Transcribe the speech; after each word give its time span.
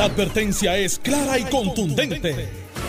La 0.00 0.06
advertencia 0.06 0.78
es 0.78 0.98
clara 0.98 1.38
y 1.38 1.44
contundente. 1.44 2.48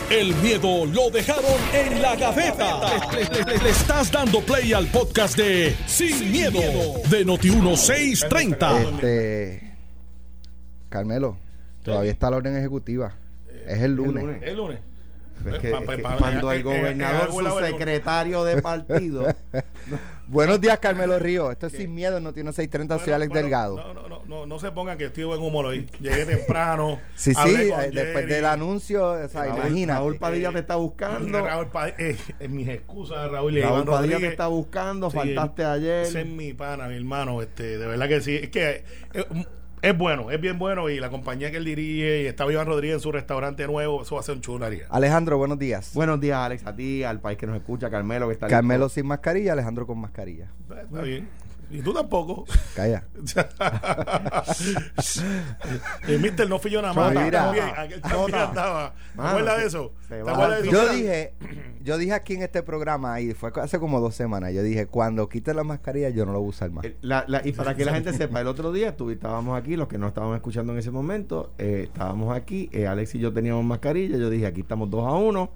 El 0.10 0.34
miedo 0.36 0.86
lo 0.86 1.10
dejaron 1.10 1.44
en 1.74 2.02
la 2.02 2.16
gaveta. 2.16 2.80
Le, 3.12 3.44
le- 3.44 3.58
le 3.62 3.70
estás 3.70 4.10
dando 4.10 4.40
play 4.40 4.72
al 4.72 4.88
podcast 4.88 5.36
de 5.36 5.76
Sin, 5.88 6.32
miedo, 6.32 6.62
de 7.10 7.26
Noti1630. 7.26 8.94
Este, 8.94 9.74
Carmelo, 10.88 11.36
todavía 11.84 12.12
está 12.12 12.30
la 12.30 12.38
orden 12.38 12.56
ejecutiva. 12.56 13.14
Es 13.68 13.80
el 13.82 13.94
lunes. 13.96 14.24
lunes. 14.24 14.44
El 14.44 14.56
lunes. 14.56 14.80
Es 15.54 15.60
que- 15.60 15.70
Pa- 15.72 15.80
es 15.80 15.86
pa- 15.86 15.96
que 15.98 16.02
pa- 16.04 16.16
cuando 16.18 16.52
el 16.54 16.64
gobernador, 16.64 17.30
su 17.30 17.60
secretario 17.66 18.46
de 18.46 18.62
partido, 18.62 19.36
Buenos 20.32 20.62
días, 20.62 20.80
Carmelo 20.80 21.20
Río. 21.20 21.52
Esto 21.52 21.68
es 21.68 21.74
sin 21.74 21.94
miedo, 21.94 22.22
no 22.22 22.32
tiene 22.32 22.54
630, 22.54 23.04
soy 23.04 23.12
Alex 23.12 23.34
Delgado. 23.34 23.76
No, 23.76 23.94
no, 23.94 24.08
no, 24.08 24.24
no, 24.26 24.46
no 24.46 24.60
se 24.60 24.72
pongan 24.72 24.98
que 24.98 25.08
estoy 25.08 25.26
buen 25.26 25.42
humor 25.42 25.66
hoy. 25.66 25.90
Llegué 26.00 26.26
temprano. 26.26 27.02
Sí, 27.16 27.34
sí, 27.34 27.50
eh, 27.50 27.92
después 27.94 28.28
del 28.28 28.46
anuncio, 28.46 29.12
o 29.12 29.28
sea, 29.28 29.48
imagínate. 29.48 30.00
Raúl 30.00 30.18
Padilla 30.18 30.52
te 30.54 30.60
está 30.60 30.78
buscando. 30.78 31.46
Raúl 31.46 31.68
Padilla, 31.68 31.96
eh, 32.00 32.18
eh, 32.40 32.48
mis 32.48 32.70
excusas, 32.70 33.30
Raúl 33.30 33.62
Raúl 33.62 33.84
Padilla 33.84 34.20
te 34.20 34.28
está 34.28 34.48
buscando, 34.48 35.12
faltaste 35.12 35.64
Ese 35.64 36.02
es 36.02 36.16
ayer. 36.16 36.26
mi 36.26 36.54
pana, 36.54 36.88
mi 36.88 36.96
hermano. 36.96 37.42
Este, 37.42 37.78
de 37.78 37.86
verdad 37.86 38.08
que 38.08 38.22
sí. 38.22 38.38
Es 38.38 38.50
que 38.50 38.86
eh, 39.14 39.26
es 39.82 39.98
bueno, 39.98 40.32
es 40.32 40.40
bien 40.40 40.60
bueno. 40.60 40.90
Y 40.90 41.00
la 41.00 41.10
compañía 41.10 41.52
que 41.52 41.58
él 41.58 41.66
dirige, 41.66 42.24
y 42.24 42.26
estaba 42.28 42.52
Iván 42.52 42.68
Rodríguez 42.68 42.96
en 42.96 43.00
su 43.02 43.12
restaurante 43.12 43.66
nuevo, 43.68 44.04
eso 44.04 44.16
va 44.16 44.22
a 44.22 44.24
ser 44.24 44.36
un 44.36 44.42
chunaría. 44.42 44.86
Alejandro, 44.90 45.38
buenos 45.38 45.58
días. 45.60 45.92
Buenos 45.94 46.20
días, 46.20 46.38
Alex, 46.38 46.66
a 46.66 46.76
ti, 46.76 47.04
al 47.04 47.20
país 47.20 47.38
que 47.38 47.48
nos 47.48 47.56
escucha, 47.56 47.90
Carmelo, 47.90 48.28
que 48.28 48.34
está 48.34 48.48
Carmelo 48.48 48.86
listo. 48.86 48.96
sin 48.96 49.08
mascarilla, 49.08 49.54
Alejandro 49.54 49.88
con 49.88 50.00
mascarilla. 50.00 50.48
Está 50.70 51.02
bien. 51.02 51.28
Y 51.72 51.82
tú 51.82 51.94
tampoco. 51.94 52.46
Calla. 52.76 53.04
el 56.08 56.20
Mister 56.20 56.50
no 56.50 56.60
fui 56.60 56.72
yo 56.72 56.82
nada 56.82 56.94
más. 56.94 57.16
Aquel 57.16 58.02
también 58.02 58.36
andaba. 58.36 58.94
¿Te 58.94 59.18
Mano, 59.18 59.30
acuerdas 59.30 59.58
de 59.60 59.66
eso? 59.68 59.92
se 60.08 60.16
¿Te 60.16 60.24
va. 60.24 60.32
acuerdas 60.34 60.62
de 60.64 60.70
eso? 60.70 60.72
Yo 60.72 60.94
dije, 60.94 61.34
yo 61.84 61.98
dije 61.98 62.14
aquí 62.14 62.34
en 62.36 62.44
este 62.44 62.64
programa, 62.64 63.20
y 63.22 63.34
fue 63.34 63.52
hace 63.62 63.80
como 63.80 64.00
dos 64.00 64.16
semanas, 64.16 64.54
yo 64.54 64.64
dije, 64.64 64.88
cuando 64.88 65.28
quite 65.30 65.54
la 65.54 65.64
mascarilla 65.64 66.10
yo 66.10 66.26
no 66.26 66.34
lo 66.34 66.40
voy 66.40 66.48
a 66.48 66.50
usar 66.50 66.72
más. 66.72 66.86
Eh, 66.86 66.98
la- 67.02 67.26
la- 67.28 67.42
y 67.46 67.52
para 67.54 67.76
que 67.76 67.86
la 67.86 67.94
gente 67.94 68.14
sepa, 68.14 68.42
el 68.42 68.48
otro 68.48 68.72
día 68.72 68.96
estuvi- 68.96 69.14
estábamos 69.14 69.58
aquí, 69.60 69.76
los 69.76 69.88
que 69.88 69.98
no 69.98 70.08
estábamos 70.08 70.36
escuchando 70.38 70.74
en 70.74 70.80
ese 70.80 70.92
momento, 70.92 71.52
eh, 71.58 71.84
estábamos 71.88 72.36
aquí, 72.36 72.70
eh, 72.72 72.88
Alex 72.88 73.16
y 73.16 73.20
yo 73.20 73.34
teníamos 73.34 73.64
mascarilla, 73.66 74.18
yo 74.18 74.30
dije, 74.30 74.46
aquí 74.46 74.62
estamos 74.62 74.90
dos 74.90 75.06
a 75.06 75.12
uno, 75.12 75.52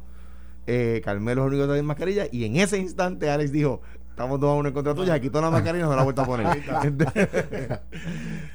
eh, 0.67 1.01
Carmelo 1.03 1.43
es 1.43 1.47
el 1.47 1.53
único 1.53 1.67
que 1.67 1.73
tiene 1.73 1.87
mascarilla, 1.87 2.27
y 2.31 2.45
en 2.45 2.55
ese 2.57 2.77
instante 2.77 3.29
Alex 3.29 3.51
dijo, 3.51 3.81
estamos 4.15 4.39
dos 4.39 4.49
a 4.49 4.53
uno 4.53 4.69
en 4.69 4.73
contra 4.73 4.95
tuya, 4.95 5.19
toda 5.19 5.41
la 5.41 5.51
mascarilla 5.51 5.83
no 5.83 5.91
se 5.91 5.95
la 5.97 6.01
ha 6.01 6.05
vuelto 6.05 6.21
a 6.21 6.25
poner. 6.25 6.47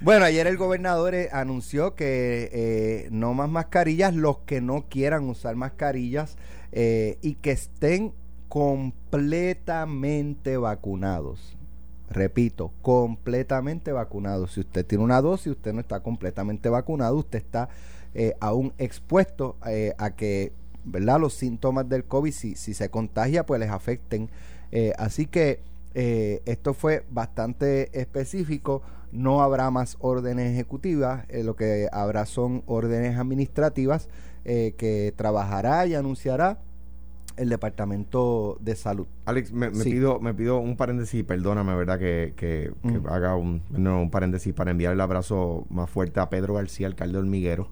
Bueno, 0.00 0.25
ayer 0.25 0.47
el 0.47 0.56
gobernador 0.56 1.14
eh, 1.14 1.28
anunció 1.30 1.94
que 1.94 2.48
eh, 2.50 3.08
no 3.11 3.34
más 3.34 3.50
mascarillas, 3.50 4.14
los 4.14 4.38
que 4.38 4.62
no 4.62 4.86
quieran 4.88 5.28
usar 5.28 5.56
mascarillas 5.56 6.38
eh, 6.72 7.19
y 7.20 7.34
que 7.34 7.50
estén 7.50 8.14
completamente 8.48 10.56
vacunados. 10.56 11.58
Repito, 12.08 12.72
completamente 12.81 13.92
vacunados. 13.92 14.55
Si 14.55 14.61
usted 14.61 14.86
tiene 14.86 15.05
una 15.05 15.20
dosis, 15.20 15.53
usted 15.53 15.75
no 15.75 15.81
está 15.81 16.00
completamente 16.00 16.70
vacunado, 16.70 17.16
usted 17.16 17.38
está 17.38 17.69
eh, 18.14 18.34
aún 18.41 18.72
expuesto 18.78 19.56
a 19.98 20.11
que 20.12 20.53
¿verdad? 20.84 21.20
los 21.20 21.34
síntomas 21.34 21.86
del 21.86 22.05
COVID, 22.05 22.33
si, 22.33 22.56
si 22.56 22.72
se 22.72 22.88
contagia, 22.88 23.44
pues 23.44 23.61
les 23.61 23.70
afecten. 23.70 24.31
Eh, 24.73 24.93
así 24.99 25.27
que 25.27 25.61
eh, 25.95 26.41
esto 26.47 26.75
fue 26.75 27.05
bastante 27.11 27.91
específico. 27.99 28.83
No 29.12 29.43
habrá 29.43 29.71
más 29.71 29.97
órdenes 30.01 30.53
ejecutivas, 30.53 31.25
eh, 31.29 31.43
lo 31.43 31.57
que 31.57 31.89
habrá 31.93 32.27
son 32.27 32.62
órdenes 32.67 33.19
administrativas 33.19 34.09
eh, 34.45 34.75
que 34.79 35.12
trabajará 35.17 35.85
y 35.87 35.95
anunciará 35.95 36.59
el 37.37 37.49
Departamento 37.49 38.59
de 38.61 38.77
Salud. 38.77 39.07
Alex, 39.25 39.51
me, 39.53 39.71
me 39.71 39.83
Sí. 39.83 39.91
pido 39.91 40.21
me 40.21 40.33
pido 40.34 40.59
un 40.59 40.77
paréntesis, 40.77 41.25
perdóname, 41.25 41.75
¿verdad? 41.75 41.99
Que, 41.99 42.34
que, 42.37 42.73
que 42.83 42.99
Mm. 43.00 43.06
haga 43.09 43.34
un, 43.37 43.62
no, 43.71 44.00
un 44.03 44.11
paréntesis 44.11 44.53
para 44.55 44.71
enviar 44.71 44.93
el 44.93 45.00
abrazo 45.00 45.67
más 45.71 45.89
fuerte 45.91 46.21
a 46.21 46.28
Pedro 46.31 46.55
García, 46.55 46.87
alcalde 46.87 47.15
de 47.15 47.19
Hormiguero, 47.21 47.69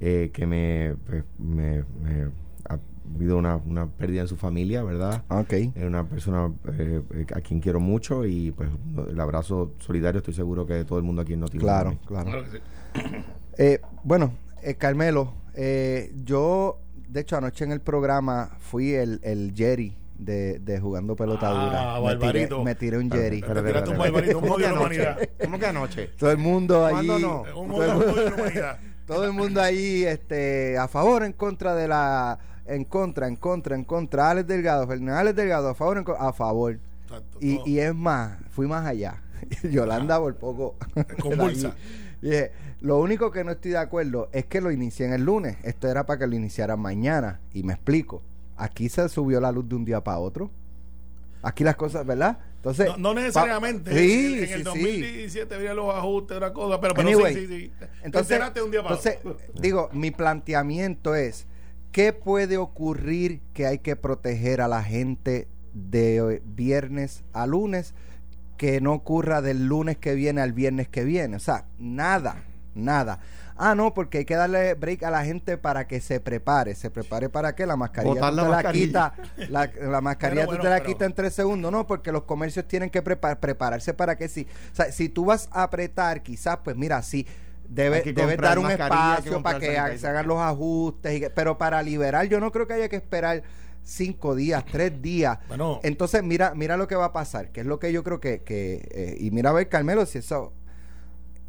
eh, 0.00 0.30
que 0.32 0.46
me, 0.46 0.94
pues, 1.06 1.24
me, 1.38 1.84
me 2.02 2.28
habido 3.14 3.36
una, 3.36 3.56
una 3.56 3.86
pérdida 3.86 4.22
en 4.22 4.28
su 4.28 4.36
familia, 4.36 4.82
¿verdad? 4.82 5.22
Ok. 5.28 5.52
Es 5.52 5.84
una 5.84 6.04
persona 6.04 6.52
eh, 6.78 7.02
eh, 7.14 7.26
a 7.34 7.40
quien 7.40 7.60
quiero 7.60 7.80
mucho 7.80 8.24
y 8.26 8.50
pues 8.52 8.68
el 9.08 9.20
abrazo 9.20 9.72
solidario 9.78 10.18
estoy 10.18 10.34
seguro 10.34 10.66
que 10.66 10.84
todo 10.84 10.98
el 10.98 11.04
mundo 11.04 11.22
aquí 11.22 11.36
no 11.36 11.48
tiene. 11.48 11.64
Claro, 11.64 11.98
claro. 12.06 12.30
Claro 12.30 12.44
que 12.44 12.50
sí. 12.50 12.58
Eh, 13.58 13.80
bueno, 14.04 14.32
eh, 14.62 14.74
Carmelo, 14.74 15.32
eh, 15.54 16.12
yo, 16.24 16.80
de 17.08 17.20
hecho, 17.20 17.36
anoche 17.36 17.64
en 17.64 17.72
el 17.72 17.80
programa 17.80 18.50
fui 18.58 18.92
el, 18.92 19.20
el 19.22 19.52
Jerry 19.54 19.96
de, 20.18 20.58
de 20.58 20.80
jugando 20.80 21.14
pelota 21.16 21.50
dura. 21.50 21.96
Ah, 21.96 22.00
me, 22.00 22.06
tiré, 22.08 22.18
Barbarito. 22.18 22.64
me 22.64 22.74
tiré 22.74 22.98
un 22.98 23.10
Jerry. 23.10 23.42
Tiraste 23.42 23.90
un 23.90 23.98
barbarito, 23.98 24.38
un 24.38 24.44
¿Cómo 24.44 24.56
que 24.56 24.64
odio 24.64 24.80
humanidad. 24.80 25.18
¿Cómo 25.42 25.58
que 25.58 25.66
anoche? 25.66 26.06
Todo 26.18 26.30
el 26.30 26.38
mundo 26.38 26.84
allí. 26.84 27.06
¿Cuándo 27.06 27.44
no? 27.54 27.60
Un 27.60 27.68
todo, 27.68 27.84
el, 28.46 28.62
todo 29.06 29.24
el 29.24 29.32
mundo 29.32 29.60
ahí, 29.60 30.04
este, 30.04 30.78
a 30.78 30.88
favor, 30.88 31.22
en 31.22 31.32
contra 31.32 31.74
de 31.74 31.88
la, 31.88 32.38
en 32.66 32.84
contra, 32.84 33.28
en 33.28 33.36
contra, 33.36 33.74
en 33.74 33.84
contra. 33.84 34.30
Alex 34.30 34.46
Delgado, 34.46 34.86
Fernández 34.86 35.34
Delgado, 35.34 35.68
a 35.68 35.74
favor, 35.74 35.98
en 35.98 36.04
a 36.18 36.32
favor. 36.32 36.78
Exacto, 37.04 37.38
Y, 37.40 37.78
es 37.78 37.94
más, 37.94 38.38
fui 38.50 38.66
más 38.66 38.86
allá. 38.86 39.22
Yolanda 39.62 40.18
por 40.18 40.34
poco. 40.36 40.76
Convulsa. 41.20 41.74
Dije, 42.22 42.52
lo 42.80 42.98
único 42.98 43.30
que 43.30 43.44
no 43.44 43.52
estoy 43.52 43.72
de 43.72 43.78
acuerdo 43.78 44.28
es 44.32 44.46
que 44.46 44.60
lo 44.60 44.70
inicié 44.70 45.06
en 45.06 45.12
el 45.12 45.24
lunes. 45.24 45.56
Esto 45.62 45.88
era 45.88 46.06
para 46.06 46.20
que 46.20 46.26
lo 46.26 46.34
iniciaran 46.34 46.80
mañana. 46.80 47.40
Y 47.52 47.62
me 47.62 47.74
explico. 47.74 48.22
Aquí 48.56 48.88
se 48.88 49.08
subió 49.08 49.40
la 49.40 49.52
luz 49.52 49.68
de 49.68 49.74
un 49.76 49.84
día 49.84 50.02
para 50.02 50.18
otro. 50.18 50.50
Aquí 51.42 51.62
las 51.62 51.76
cosas, 51.76 52.04
¿verdad? 52.04 52.38
Entonces. 52.56 52.88
No, 52.88 52.96
no 52.96 53.14
necesariamente. 53.14 53.92
sí, 53.92 54.34
en, 54.34 54.40
en 54.40 54.46
sí, 54.46 54.52
el 54.52 54.58
sí. 54.58 54.64
2017 54.64 55.54
había 55.54 55.74
los 55.74 55.94
ajustes, 55.94 56.36
una 56.38 56.52
cosa, 56.52 56.80
pero, 56.80 56.94
pero 56.94 57.08
Anyway, 57.08 57.34
sí, 57.34 57.46
sí, 57.46 57.72
Entonces, 58.02 58.32
enteraste 58.32 58.60
de 58.60 58.64
un 58.64 58.72
día 58.72 58.82
para 58.82 58.96
entonces 58.96 59.18
digo, 59.54 59.88
mi 59.92 60.10
planteamiento 60.10 61.14
es, 61.14 61.46
¿qué 61.96 62.12
puede 62.12 62.58
ocurrir 62.58 63.40
que 63.54 63.64
hay 63.66 63.78
que 63.78 63.96
proteger 63.96 64.60
a 64.60 64.68
la 64.68 64.82
gente 64.82 65.48
de 65.72 66.42
viernes 66.44 67.24
a 67.32 67.46
lunes 67.46 67.94
que 68.58 68.82
no 68.82 68.92
ocurra 68.92 69.40
del 69.40 69.66
lunes 69.66 69.96
que 69.96 70.14
viene 70.14 70.42
al 70.42 70.52
viernes 70.52 70.88
que 70.88 71.04
viene? 71.04 71.36
O 71.36 71.40
sea, 71.40 71.64
nada, 71.78 72.44
nada. 72.74 73.20
Ah, 73.56 73.74
no, 73.74 73.94
porque 73.94 74.18
hay 74.18 74.24
que 74.26 74.34
darle 74.36 74.74
break 74.74 75.04
a 75.04 75.10
la 75.10 75.24
gente 75.24 75.56
para 75.56 75.86
que 75.86 76.02
se 76.02 76.20
prepare. 76.20 76.74
¿Se 76.74 76.90
prepare 76.90 77.30
para 77.30 77.54
qué? 77.54 77.64
La 77.64 77.76
mascarilla 77.76 78.12
Botar 78.12 78.30
tú 78.32 78.36
la 78.36 78.58
te 78.58 78.62
la 78.64 78.72
quita, 78.72 79.14
la, 79.48 79.70
la 79.80 80.00
mascarilla 80.02 80.42
Pero 80.42 80.48
tú 80.48 80.56
bueno, 80.58 80.64
te 80.64 80.68
la 80.68 80.76
pero- 80.80 80.86
quitas 80.88 81.06
en 81.06 81.14
tres 81.14 81.32
segundos. 81.32 81.72
No, 81.72 81.86
porque 81.86 82.12
los 82.12 82.24
comercios 82.24 82.68
tienen 82.68 82.90
que 82.90 83.02
prepar- 83.02 83.38
prepararse 83.40 83.94
para 83.94 84.18
que 84.18 84.28
sí. 84.28 84.46
O 84.70 84.74
sea, 84.76 84.92
si 84.92 85.08
tú 85.08 85.24
vas 85.24 85.48
a 85.50 85.62
apretar, 85.62 86.22
quizás, 86.22 86.58
pues 86.62 86.76
mira, 86.76 87.00
sí, 87.00 87.26
debe, 87.68 88.02
comprar 88.14 88.38
dar 88.40 88.58
un 88.58 88.66
que 88.66 88.72
espacio 88.74 89.42
para 89.42 89.58
que 89.58 89.98
se 89.98 90.06
hagan 90.08 90.26
los 90.26 90.38
ajustes. 90.38 91.16
y 91.16 91.20
que- 91.20 91.30
pero 91.30 91.58
para 91.58 91.82
liberar, 91.82 92.26
yo 92.28 92.40
no 92.40 92.50
creo 92.52 92.66
que 92.66 92.74
haya 92.74 92.88
que 92.88 92.96
esperar 92.96 93.42
cinco 93.82 94.34
días, 94.34 94.64
tres 94.70 95.00
días. 95.00 95.38
Bueno. 95.48 95.80
Entonces, 95.84 96.22
mira, 96.22 96.54
mira 96.54 96.76
lo 96.76 96.88
que 96.88 96.96
va 96.96 97.06
a 97.06 97.12
pasar, 97.12 97.52
que 97.52 97.60
es 97.60 97.66
lo 97.66 97.78
que 97.78 97.92
yo 97.92 98.02
creo 98.02 98.18
que, 98.20 98.42
que 98.42 98.88
eh, 98.90 99.16
y 99.20 99.30
mira 99.30 99.50
a 99.50 99.52
ver, 99.52 99.68
Carmelo, 99.68 100.06
si 100.06 100.18
eso, 100.18 100.52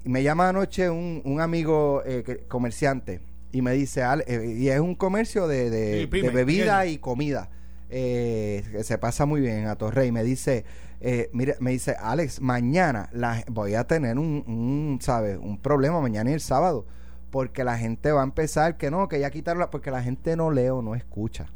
y 0.06 0.10
me 0.10 0.22
llama 0.24 0.50
anoche 0.50 0.90
un, 0.90 1.22
un 1.26 1.42
amigo 1.42 2.04
eh, 2.06 2.24
que- 2.26 2.38
comerciante 2.48 3.22
y 3.52 3.62
me 3.62 3.72
dice, 3.74 4.04
"Ale- 4.04 4.24
eh, 4.28 4.56
y 4.58 4.70
es 4.70 4.80
un 4.80 4.94
comercio 4.96 5.48
de, 5.48 5.70
de, 5.70 6.02
Sí, 6.02 6.08
pyme, 6.08 6.30
de 6.30 6.34
bebida 6.36 6.86
y 6.86 6.98
comida, 7.00 7.50
eh, 7.90 8.64
que 8.72 8.84
se 8.84 8.98
pasa 8.98 9.26
muy 9.26 9.42
bien 9.42 9.60
en 9.60 9.68
Atorrey, 9.68 10.12
me 10.12 10.24
dice, 10.24 10.64
eh, 11.00 11.30
mire, 11.34 11.56
me 11.60 11.72
dice, 11.72 11.96
Alex, 12.00 12.42
mañana 12.42 13.10
la, 13.12 13.44
voy 13.48 13.76
a 13.76 13.86
tener 13.86 14.18
un, 14.18 14.44
un, 14.48 15.00
¿sabes? 15.02 15.38
Un 15.40 15.60
problema 15.60 16.02
mañana 16.02 16.32
y 16.32 16.34
el 16.34 16.42
sábado, 16.42 16.86
porque 17.30 17.64
la 17.64 17.78
gente 17.78 18.12
va 18.12 18.22
a 18.22 18.24
empezar 18.24 18.78
que 18.78 18.90
no, 18.90 19.08
que 19.08 19.20
ya 19.20 19.30
quitaron, 19.30 19.68
porque 19.72 19.92
la 19.92 20.02
gente 20.02 20.36
no 20.36 20.52
lee 20.52 20.70
o 20.70 20.82
no 20.82 20.96
escucha 20.96 21.48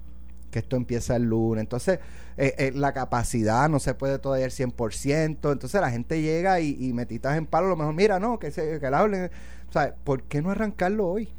que 0.51 0.59
esto 0.59 0.75
empieza 0.75 1.15
el 1.15 1.23
lunes. 1.23 1.61
Entonces, 1.61 1.99
eh, 2.37 2.53
eh, 2.57 2.71
la 2.75 2.91
capacidad 2.93 3.69
no 3.69 3.79
se 3.79 3.93
puede 3.93 4.19
todavía 4.19 4.45
el 4.45 4.51
100%. 4.51 5.51
Entonces, 5.51 5.79
la 5.81 5.89
gente 5.89 6.21
llega 6.21 6.59
y, 6.59 6.75
y 6.79 6.93
metitas 6.93 7.37
en 7.37 7.45
palo, 7.45 7.67
a 7.67 7.69
lo 7.69 7.77
mejor, 7.77 7.93
mira, 7.93 8.19
no, 8.19 8.37
que, 8.37 8.51
se, 8.51 8.79
que 8.79 8.89
la 8.89 8.99
hablen. 8.99 9.31
O 9.69 9.71
sea, 9.71 9.95
¿por 10.03 10.23
qué 10.23 10.41
no 10.41 10.51
arrancarlo 10.51 11.07
hoy? 11.07 11.29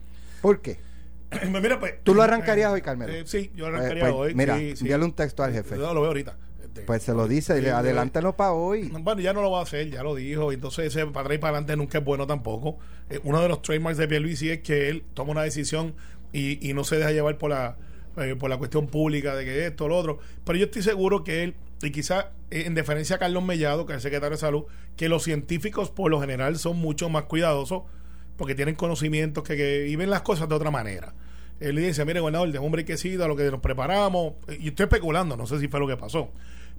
¿Por 0.40 0.60
qué? 0.60 0.78
Pues 1.30 1.62
mira, 1.62 1.78
pues, 1.80 1.94
¿Tú 2.02 2.14
lo 2.14 2.22
arrancarías 2.22 2.70
hoy, 2.72 2.82
Carmelo? 2.82 3.12
eh, 3.12 3.24
sí, 3.26 3.50
yo 3.54 3.66
Eh, 3.66 3.68
arrancaría 3.68 4.02
pues, 4.02 4.14
hoy. 4.14 4.34
Mira, 4.34 4.56
sí, 4.56 4.92
un 4.92 5.12
texto 5.12 5.42
al 5.42 5.52
jefe. 5.52 5.76
Yo 5.76 5.94
lo 5.94 6.00
veo 6.00 6.08
ahorita. 6.08 6.36
Pues 6.86 7.02
se 7.02 7.12
lo 7.12 7.28
dice, 7.28 7.60
y 7.60 7.66
adelántalo 7.66 8.34
para 8.36 8.52
hoy. 8.52 8.88
Bueno, 9.00 9.20
ya 9.20 9.32
no 9.32 9.42
lo 9.42 9.50
va 9.50 9.60
a 9.60 9.62
hacer, 9.62 9.90
ya 9.90 10.02
lo 10.02 10.14
dijo. 10.14 10.52
Entonces, 10.52 10.86
ese 10.86 11.06
para 11.06 11.20
atrás 11.22 11.36
y 11.36 11.38
para 11.38 11.50
adelante 11.58 11.76
nunca 11.76 11.98
es 11.98 12.04
bueno 12.04 12.26
tampoco. 12.26 12.78
Eh, 13.10 13.20
uno 13.24 13.40
de 13.42 13.48
los 13.48 13.60
trademarks 13.62 13.98
de 13.98 14.08
Pierluisi 14.08 14.50
es 14.50 14.60
que 14.60 14.88
él 14.88 15.04
toma 15.14 15.32
una 15.32 15.42
decisión 15.42 15.94
y, 16.32 16.66
y 16.66 16.72
no 16.72 16.84
se 16.84 16.96
deja 16.96 17.12
llevar 17.12 17.36
por 17.38 17.50
la 17.50 17.76
eh, 18.16 18.36
por 18.38 18.50
la 18.50 18.56
cuestión 18.58 18.86
pública 18.88 19.34
de 19.34 19.44
que 19.44 19.66
esto, 19.66 19.88
lo 19.88 19.96
otro. 19.96 20.18
Pero 20.44 20.58
yo 20.58 20.64
estoy 20.66 20.82
seguro 20.82 21.24
que 21.24 21.44
él, 21.44 21.54
y 21.82 21.90
quizá 21.90 22.30
eh, 22.50 22.64
en 22.66 22.74
deferencia 22.74 23.16
a 23.16 23.18
Carlos 23.18 23.42
Mellado, 23.44 23.86
que 23.86 23.92
es 23.92 23.96
el 23.96 24.02
secretario 24.02 24.36
de 24.36 24.40
salud, 24.40 24.64
que 24.96 25.08
los 25.08 25.22
científicos 25.22 25.90
por 25.90 26.10
lo 26.10 26.20
general 26.20 26.58
son 26.58 26.76
mucho 26.78 27.08
más 27.08 27.24
cuidadosos. 27.24 27.82
porque 28.36 28.54
tienen 28.54 28.74
conocimientos 28.74 29.44
que, 29.44 29.56
que- 29.56 29.86
y 29.88 29.94
ven 29.96 30.10
las 30.10 30.22
cosas 30.22 30.48
de 30.48 30.54
otra 30.54 30.70
manera. 30.70 31.14
Él 31.60 31.76
le 31.76 31.82
dice, 31.86 32.04
mire, 32.04 32.18
gobernador, 32.20 32.50
de 32.50 32.58
hombre 32.58 32.84
que 32.84 32.96
sí, 32.96 33.14
a 33.22 33.28
lo 33.28 33.36
que 33.36 33.48
nos 33.50 33.60
preparamos. 33.60 34.34
Y 34.58 34.68
estoy 34.68 34.84
especulando, 34.84 35.36
no 35.36 35.46
sé 35.46 35.60
si 35.60 35.68
fue 35.68 35.78
lo 35.78 35.86
que 35.86 35.96
pasó. 35.96 36.30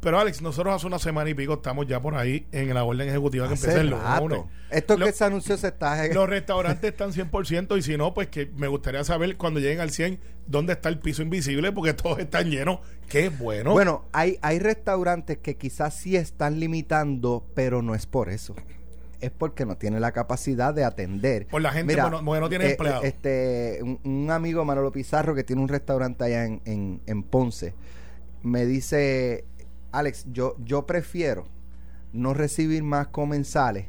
Pero 0.03 0.19
Alex, 0.19 0.41
nosotros 0.41 0.75
hace 0.75 0.85
una 0.87 0.99
semana 0.99 1.29
y 1.29 1.33
pico 1.33 1.53
estamos 1.53 1.87
ya 1.87 2.01
por 2.01 2.15
ahí 2.15 2.45
en 2.51 2.73
la 2.73 2.83
orden 2.83 3.07
ejecutiva 3.09 3.47
que 3.47 3.53
Hace 3.53 3.65
empieza 3.71 3.81
el 3.81 4.19
lunes. 4.21 4.41
Esto 4.69 4.97
Lo- 4.97 5.05
que 5.05 5.11
se 5.11 5.23
anunció 5.23 5.55
se 5.57 5.67
está... 5.67 6.07
Los 6.07 6.27
restaurantes 6.29 6.91
están 6.91 7.11
100% 7.11 7.77
y 7.77 7.81
si 7.81 7.95
no, 7.97 8.13
pues 8.13 8.27
que 8.27 8.47
me 8.55 8.67
gustaría 8.67 9.03
saber 9.03 9.37
cuando 9.37 9.59
lleguen 9.59 9.79
al 9.79 9.91
100 9.91 10.19
dónde 10.47 10.73
está 10.73 10.89
el 10.89 10.99
piso 10.99 11.21
invisible 11.21 11.71
porque 11.71 11.93
todos 11.93 12.19
están 12.19 12.49
llenos. 12.49 12.79
Qué 13.07 13.29
bueno. 13.29 13.71
Bueno, 13.71 14.05
hay, 14.11 14.37
hay 14.41 14.59
restaurantes 14.59 15.37
que 15.37 15.55
quizás 15.57 15.95
sí 15.95 16.15
están 16.17 16.59
limitando, 16.59 17.45
pero 17.53 17.81
no 17.81 17.95
es 17.95 18.05
por 18.05 18.29
eso. 18.29 18.55
Es 19.21 19.31
porque 19.31 19.65
no 19.65 19.77
tiene 19.77 20.01
la 20.01 20.11
capacidad 20.11 20.73
de 20.73 20.83
atender. 20.83 21.47
Por 21.47 21.61
la 21.61 21.71
gente, 21.71 21.95
porque 21.95 22.21
no- 22.23 22.49
tiene 22.49 22.71
empleados. 22.71 23.05
Este, 23.05 23.79
un, 23.81 23.99
un 24.03 24.31
amigo, 24.31 24.65
Manolo 24.65 24.91
Pizarro, 24.91 25.33
que 25.33 25.45
tiene 25.45 25.61
un 25.61 25.69
restaurante 25.69 26.25
allá 26.25 26.43
en, 26.45 26.61
en, 26.65 27.01
en 27.05 27.23
Ponce, 27.23 27.73
me 28.41 28.65
dice, 28.65 29.45
Alex, 29.93 30.25
yo, 30.33 30.55
yo 30.65 30.85
prefiero 30.85 31.45
no 32.11 32.33
recibir 32.33 32.83
más 32.83 33.07
comensales 33.07 33.85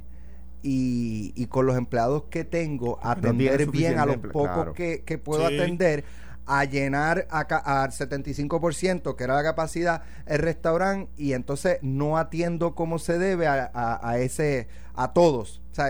y, 0.63 1.33
y 1.35 1.47
con 1.47 1.67
los 1.67 1.77
empleados 1.77 2.25
que 2.31 2.45
tengo 2.45 2.99
atender 3.03 3.71
bien 3.71 3.99
a 3.99 4.07
los 4.07 4.17
pocos 4.19 4.51
claro. 4.55 4.73
que, 4.75 5.03
que 5.05 5.19
puedo 5.19 5.49
Sí. 5.49 5.57
atender 5.59 6.05
a 6.47 6.65
llenar 6.65 7.27
al 7.31 7.91
75% 7.91 9.17
que 9.17 9.25
era 9.25 9.35
la 9.35 9.43
capacidad 9.43 10.03
el 10.27 10.39
restaurante 10.39 11.11
y 11.17 11.33
entonces 11.33 11.79
no 11.83 12.19
atiendo 12.19 12.75
como 12.75 12.99
se 12.99 13.19
debe 13.19 13.47
a, 13.47 13.71
a- 13.73 14.09
a 14.09 14.19
ese 14.19 14.69
a 14.95 15.13
todos 15.13 15.63
o 15.73 15.75
sea 15.75 15.89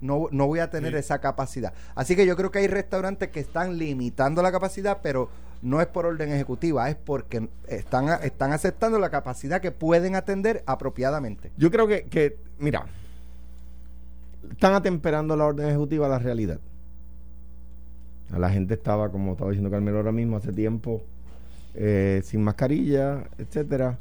no, 0.00 0.28
no 0.30 0.46
voy 0.46 0.60
a 0.60 0.70
tener 0.70 0.92
Sí. 0.92 0.98
esa 0.98 1.20
capacidad 1.20 1.72
así 1.94 2.14
que 2.16 2.24
yo 2.24 2.36
creo 2.36 2.50
que 2.52 2.60
hay 2.60 2.68
restaurantes 2.68 3.28
que 3.30 3.40
están 3.40 3.78
limitando 3.78 4.42
la 4.42 4.52
capacidad 4.52 4.98
pero 5.02 5.28
no 5.62 5.80
es 5.80 5.86
por 5.86 6.06
orden 6.06 6.32
ejecutiva 6.32 6.88
es 6.88 6.96
porque 6.96 7.48
están 7.68 8.08
están 8.22 8.52
aceptando 8.52 8.98
la 8.98 9.10
capacidad 9.10 9.60
que 9.60 9.70
pueden 9.70 10.14
atender 10.16 10.62
apropiadamente 10.66 11.50
Yo 11.56 11.70
creo 11.70 11.86
que, 11.86 12.04
que, 12.04 12.36
mira, 12.58 12.86
están 14.50 14.74
atemperando 14.74 15.36
la 15.36 15.44
orden 15.46 15.68
ejecutiva 15.68 16.06
a 16.06 16.08
la 16.08 16.18
realidad. 16.18 16.58
A 18.32 18.38
la 18.38 18.48
gente 18.50 18.74
estaba, 18.74 19.10
como 19.10 19.32
estaba 19.32 19.50
diciendo 19.50 19.70
Carmelo 19.70 19.98
ahora 19.98 20.12
mismo, 20.12 20.36
hace 20.36 20.52
tiempo, 20.52 21.02
eh, 21.74 22.20
sin 22.24 22.42
mascarilla, 22.42 23.24
etcétera. 23.38 23.98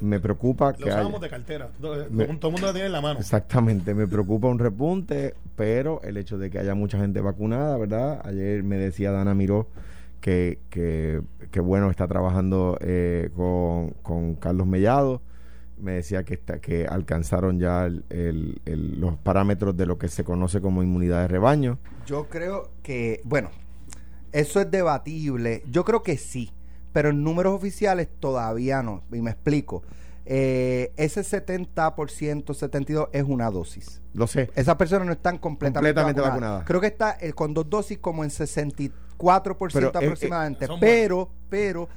Me 0.00 0.18
preocupa 0.20 0.72
Lo 0.72 0.76
que 0.78 0.84
usábamos 0.84 1.20
de 1.20 1.28
cartera. 1.30 1.68
Todo, 1.80 1.96
Me- 2.10 2.26
todo 2.26 2.48
el 2.48 2.52
mundo 2.52 2.66
la 2.66 2.72
tiene 2.72 2.86
en 2.86 2.92
la 2.92 3.00
mano. 3.00 3.18
Exactamente, 3.20 3.94
me 3.94 4.06
preocupa 4.06 4.48
un 4.48 4.58
repunte, 4.58 5.34
pero 5.56 6.02
el 6.02 6.16
hecho 6.16 6.38
de 6.38 6.50
que 6.50 6.58
haya 6.58 6.74
mucha 6.74 6.98
gente 6.98 7.20
vacunada, 7.20 7.76
¿verdad? 7.78 8.20
Ayer 8.24 8.62
me 8.62 8.76
decía 8.76 9.10
Dana 9.12 9.32
Miró 9.34 9.68
que, 10.22 10.58
que, 10.70 11.20
que 11.50 11.60
bueno, 11.60 11.90
está 11.90 12.08
trabajando 12.08 12.78
eh, 12.80 13.28
con, 13.36 13.90
con 14.02 14.36
Carlos 14.36 14.66
Mellado. 14.66 15.20
Me 15.78 15.92
decía 15.94 16.22
que, 16.24 16.34
está, 16.34 16.60
que 16.60 16.86
alcanzaron 16.86 17.58
ya 17.58 17.84
el- 17.86 18.04
el- 18.08 18.62
el- 18.64 19.00
los 19.00 19.16
parámetros 19.16 19.76
de 19.76 19.84
lo 19.84 19.98
que 19.98 20.06
se 20.08 20.22
conoce 20.24 20.60
como 20.62 20.82
inmunidad 20.82 21.20
de 21.22 21.28
rebaño. 21.28 21.78
Yo 22.06 22.28
creo 22.28 22.70
que, 22.84 23.20
bueno, 23.24 23.50
eso 24.30 24.60
es 24.60 24.70
debatible. 24.70 25.64
Yo 25.70 25.84
creo 25.84 26.02
que 26.04 26.16
sí, 26.16 26.52
pero 26.92 27.10
en 27.10 27.24
números 27.24 27.52
oficiales 27.54 28.08
todavía 28.20 28.82
no. 28.84 29.02
Y 29.12 29.20
me 29.20 29.32
explico. 29.32 29.82
Eh, 30.24 30.92
ese 30.96 31.22
70%, 31.22 32.54
72% 32.54 33.08
es 33.12 33.24
una 33.24 33.50
dosis. 33.50 34.00
Lo 34.14 34.28
sé. 34.28 34.50
Esas 34.54 34.76
personas 34.76 35.06
no 35.06 35.12
están 35.12 35.38
completamente, 35.38 36.00
Completamente 36.00 36.20
vacunadas. 36.20 36.42
vacunadas. 36.60 36.66
Creo 36.68 36.80
que 36.80 36.86
está 36.86 37.16
eh, 37.20 37.32
con 37.32 37.54
dos 37.54 37.68
dosis 37.68 37.98
como 37.98 38.22
en 38.22 38.30
64% 39.22 39.72
Pero, 39.72 39.86
eh, 39.88 39.90
aproximadamente. 39.94 40.64
eh, 40.64 40.68
son 40.68 40.80
pero, 40.80 41.30
pero 41.48 41.88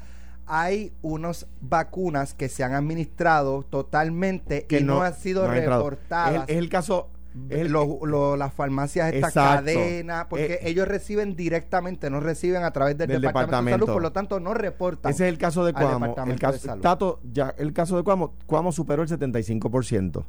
hay 0.48 0.94
unas 1.02 1.48
vacunas 1.60 2.34
que 2.36 2.50
se 2.50 2.64
han 2.64 2.74
administrado 2.74 3.64
totalmente 3.64 4.66
Que 4.68 4.80
y 4.80 4.84
no, 4.84 5.02
han 5.02 5.14
sido 5.16 5.48
no 5.48 5.52
reportadas. 5.54 6.34
Es 6.36 6.42
el, 6.50 6.50
es 6.50 6.58
el 6.58 6.70
caso. 6.70 7.10
el- 7.50 7.70
Lo- 7.70 8.00
lo- 8.06 8.38
las 8.38 8.54
farmacias, 8.54 9.12
esta 9.14 9.28
Exacto. 9.28 9.66
cadena, 9.66 10.28
porque 10.30 10.54
Eh, 10.54 10.60
ellos 10.70 10.88
reciben 10.88 11.36
directamente, 11.36 12.10
no 12.10 12.22
reciben 12.22 12.64
a 12.64 12.72
través 12.72 12.98
del, 12.98 13.10
Del 13.10 13.20
departamento, 13.22 13.78
de. 13.80 13.82
Salud, 13.82 13.94
por 13.94 14.02
lo 14.04 14.12
tanto 14.14 14.40
no 14.40 14.54
reportan. 14.54 15.12
Ese 15.12 15.26
es 15.28 15.34
el 15.34 15.38
caso 15.38 15.66
de 15.66 15.74
Cuamo. 15.74 15.90
El 15.96 16.00
Departamento 16.02 16.40
caso, 16.42 16.54
de 16.54 16.60
Salud. 16.60 16.82
Tato, 16.82 17.20
ya, 17.34 17.54
el 17.58 17.74
caso 17.74 17.98
de 17.98 18.04
Cuamo, 18.04 18.36
Cuamo 18.46 18.72
superó 18.72 19.02
el 19.04 19.10
75%. 19.10 20.26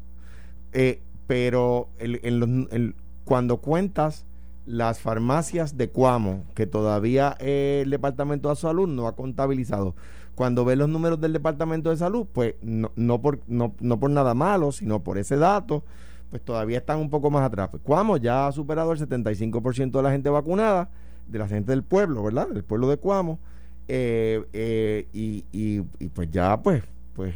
Eh, 0.72 1.00
pero 1.28 1.90
el- 1.98 2.19
en 2.25 2.40
los- 2.40 2.72
el- 2.72 2.96
cuando 3.25 3.58
cuentas 3.58 4.25
las 4.67 5.01
farmacias 5.01 5.77
de 5.77 5.89
Cuamo, 5.91 6.45
que 6.55 6.67
todavía 6.67 7.37
eh, 7.41 7.81
el 7.85 7.91
Departamento 7.91 8.49
de 8.51 8.57
Salud 8.57 8.89
no 8.89 9.07
ha 9.07 9.15
contabilizado, 9.17 9.95
cuando 10.35 10.65
ves 10.65 10.77
los 10.77 10.89
números 10.89 11.21
del 11.21 11.33
Departamento 11.33 11.91
de 11.91 11.97
Salud, 11.97 12.27
pues 12.33 12.57
no, 12.61 12.91
no, 12.97 13.21
por, 13.23 13.41
no, 13.47 13.75
no 13.81 13.99
por 13.99 14.11
nada 14.11 14.35
malo, 14.35 14.71
sino 14.73 15.03
por 15.03 15.17
ese 15.19 15.37
dato, 15.37 15.83
pues 16.31 16.43
todavía 16.43 16.79
están 16.79 16.99
un 16.99 17.09
poco 17.09 17.31
más 17.31 17.43
atrás. 17.45 17.69
Pues 17.71 17.83
Cuamo 17.83 18.17
ya 18.19 18.47
ha 18.49 18.53
superado 18.53 18.93
el 18.93 18.99
75% 18.99 19.93
de 19.99 20.03
la 20.03 20.11
gente 20.11 20.29
vacunada, 20.29 20.91
de 21.27 21.39
la 21.39 21.49
gente 21.49 21.73
del 21.73 21.83
pueblo, 21.85 22.23
¿verdad? 22.23 22.49
Del 22.49 22.65
pueblo 22.65 22.89
de 22.91 22.97
Cuamo. 22.99 23.39
Eh, 23.89 24.45
eh, 24.53 25.09
y, 25.13 25.45
y- 25.53 25.83
y 26.01 26.09
pues 26.09 26.31
ya, 26.31 26.61
pues, 26.61 26.83
pues 27.15 27.33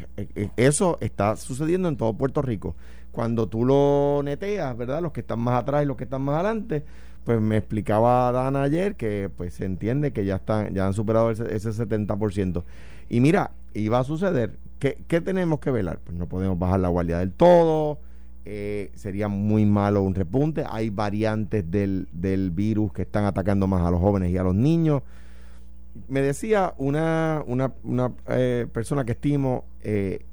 eso 0.57 0.99
está 1.01 1.37
sucediendo 1.37 1.89
en 1.89 1.97
todo 1.97 2.13
Puerto 2.15 2.43
Rico. 2.43 2.75
Cuando 3.13 3.49
tú 3.49 3.65
lo 3.65 4.21
neteas, 4.23 4.77
¿verdad? 4.77 5.01
Los 5.01 5.13
que 5.13 5.21
están 5.21 5.39
más 5.41 5.61
atrás 5.63 5.83
y 5.85 5.87
los 5.87 5.97
que 5.97 6.05
están 6.05 6.23
más 6.23 6.35
adelante, 6.35 6.85
pues 7.31 7.41
me 7.41 7.59
explicaba 7.59 8.33
Dana 8.33 8.65
ayer 8.65 8.97
que 8.97 9.31
pues 9.37 9.55
se 9.55 9.65
entiende 9.65 10.13
que 10.13 10.25
ya 10.25 10.35
están, 10.35 10.75
ya 10.75 10.89
han 10.89 10.95
superado 10.95 11.31
ese, 11.31 11.55
ese 11.55 11.71
70%. 11.71 12.65
Y 13.09 13.21
mira, 13.21 13.53
iba 13.73 14.01
a 14.01 14.03
suceder, 14.03 14.59
¿qué, 14.81 14.99
qué 15.07 15.21
tenemos 15.21 15.61
que 15.61 15.71
velar? 15.71 16.01
Pues 16.03 16.19
no 16.19 16.27
podemos 16.27 16.59
bajar 16.59 16.81
la 16.81 16.89
guardia 16.89 17.21
del 17.21 17.31
todo, 17.31 17.99
eh, 18.45 18.91
sería 18.97 19.29
muy 19.29 19.65
malo 19.65 20.03
un 20.03 20.17
repunte, 20.17 20.65
hay 20.69 20.91
variantes 20.91 21.71
del, 21.71 22.09
del 22.11 22.51
virus 22.51 22.93
que 22.93 23.03
están 23.03 23.25
atacando 23.27 23.69
más 23.69 23.87
a 23.87 23.93
los 23.93 24.01
jóvenes 24.01 24.33
y 24.33 24.37
a 24.37 24.43
los 24.43 24.57
niños. 24.57 25.05
Me 26.09 26.23
decía 26.23 26.75
una, 26.79 27.45
una, 27.47 27.75
una 27.85 28.11
eh, 28.27 28.67
persona 28.73 29.05
que 29.05 29.13
estimo, 29.13 29.67
eh, 29.83 30.25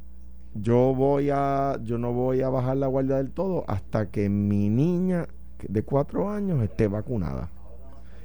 yo 0.56 0.96
voy 0.96 1.30
a, 1.30 1.78
yo 1.84 2.00
no 2.00 2.12
voy 2.12 2.42
a 2.42 2.50
bajar 2.50 2.78
la 2.78 2.88
guardia 2.88 3.18
del 3.18 3.30
todo 3.30 3.66
hasta 3.68 4.10
que 4.10 4.30
mi 4.30 4.70
niña 4.70 5.28
de 5.68 5.84
cuatro 5.84 6.30
años 6.30 6.62
esté 6.64 6.88
vacunada. 6.88 7.50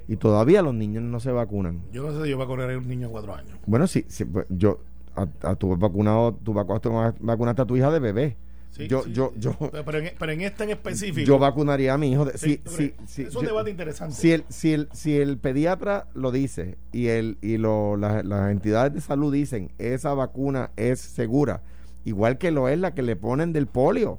Y 0.07 0.17
todavía 0.17 0.61
los 0.61 0.73
niños 0.73 1.01
no 1.03 1.19
se 1.19 1.31
vacunan. 1.31 1.81
Yo 1.91 2.03
no 2.03 2.11
sé 2.11 2.23
si 2.25 2.29
yo 2.29 2.35
voy 2.37 2.43
a 2.43 2.47
correr 2.47 2.77
un 2.77 2.87
niño 2.87 3.07
de 3.07 3.11
cuatro 3.13 3.33
años. 3.35 3.57
Bueno, 3.65 3.87
sí, 3.87 4.05
sí, 4.09 4.25
pues, 4.25 4.45
yo, 4.49 4.79
a, 5.15 5.27
a 5.41 5.55
tu 5.55 5.75
vacunado, 5.77 6.33
tu 6.43 6.53
vacunaste, 6.53 6.89
vacunaste 7.21 7.61
a 7.61 7.65
tu 7.65 7.77
hija 7.77 7.89
de 7.89 7.99
bebé. 7.99 8.37
Sí, 8.71 8.87
yo, 8.87 9.03
sí, 9.03 9.13
yo, 9.13 9.31
sí. 9.35 9.39
yo, 9.39 9.55
Pero, 9.85 9.99
en, 9.99 10.11
pero 10.17 10.31
en 10.31 10.41
esta 10.41 10.63
en 10.63 10.71
específico. 10.71 11.25
yo 11.27 11.37
vacunaría 11.39 11.93
a 11.93 11.97
mi 11.97 12.11
hijo. 12.11 12.25
De, 12.25 12.37
Sí, 12.37 12.59
si, 12.65 12.93
si- 13.05 13.21
es 13.21 13.35
un 13.35 13.43
yo- 13.43 13.49
debate 13.49 13.69
interesante. 13.69 14.15
si 14.15 14.31
el, 14.31 14.43
si 14.49 14.73
el, 14.73 14.89
si 14.93 15.15
el 15.15 15.37
pediatra 15.37 16.07
lo 16.15 16.31
dice 16.31 16.77
y 16.91 17.07
el 17.07 17.37
y 17.41 17.57
lo, 17.57 17.95
la- 17.95 18.23
las 18.23 18.51
entidades 18.51 18.93
de 18.93 18.99
salud 19.01 19.31
dicen 19.31 19.71
esa 19.77 20.13
vacuna 20.15 20.71
es 20.75 20.99
segura, 20.99 21.61
igual 22.03 22.39
que 22.39 22.49
lo 22.51 22.67
es 22.67 22.79
la 22.79 22.95
que 22.95 23.03
le 23.03 23.15
ponen 23.15 23.53
del 23.53 23.67
polio 23.67 24.17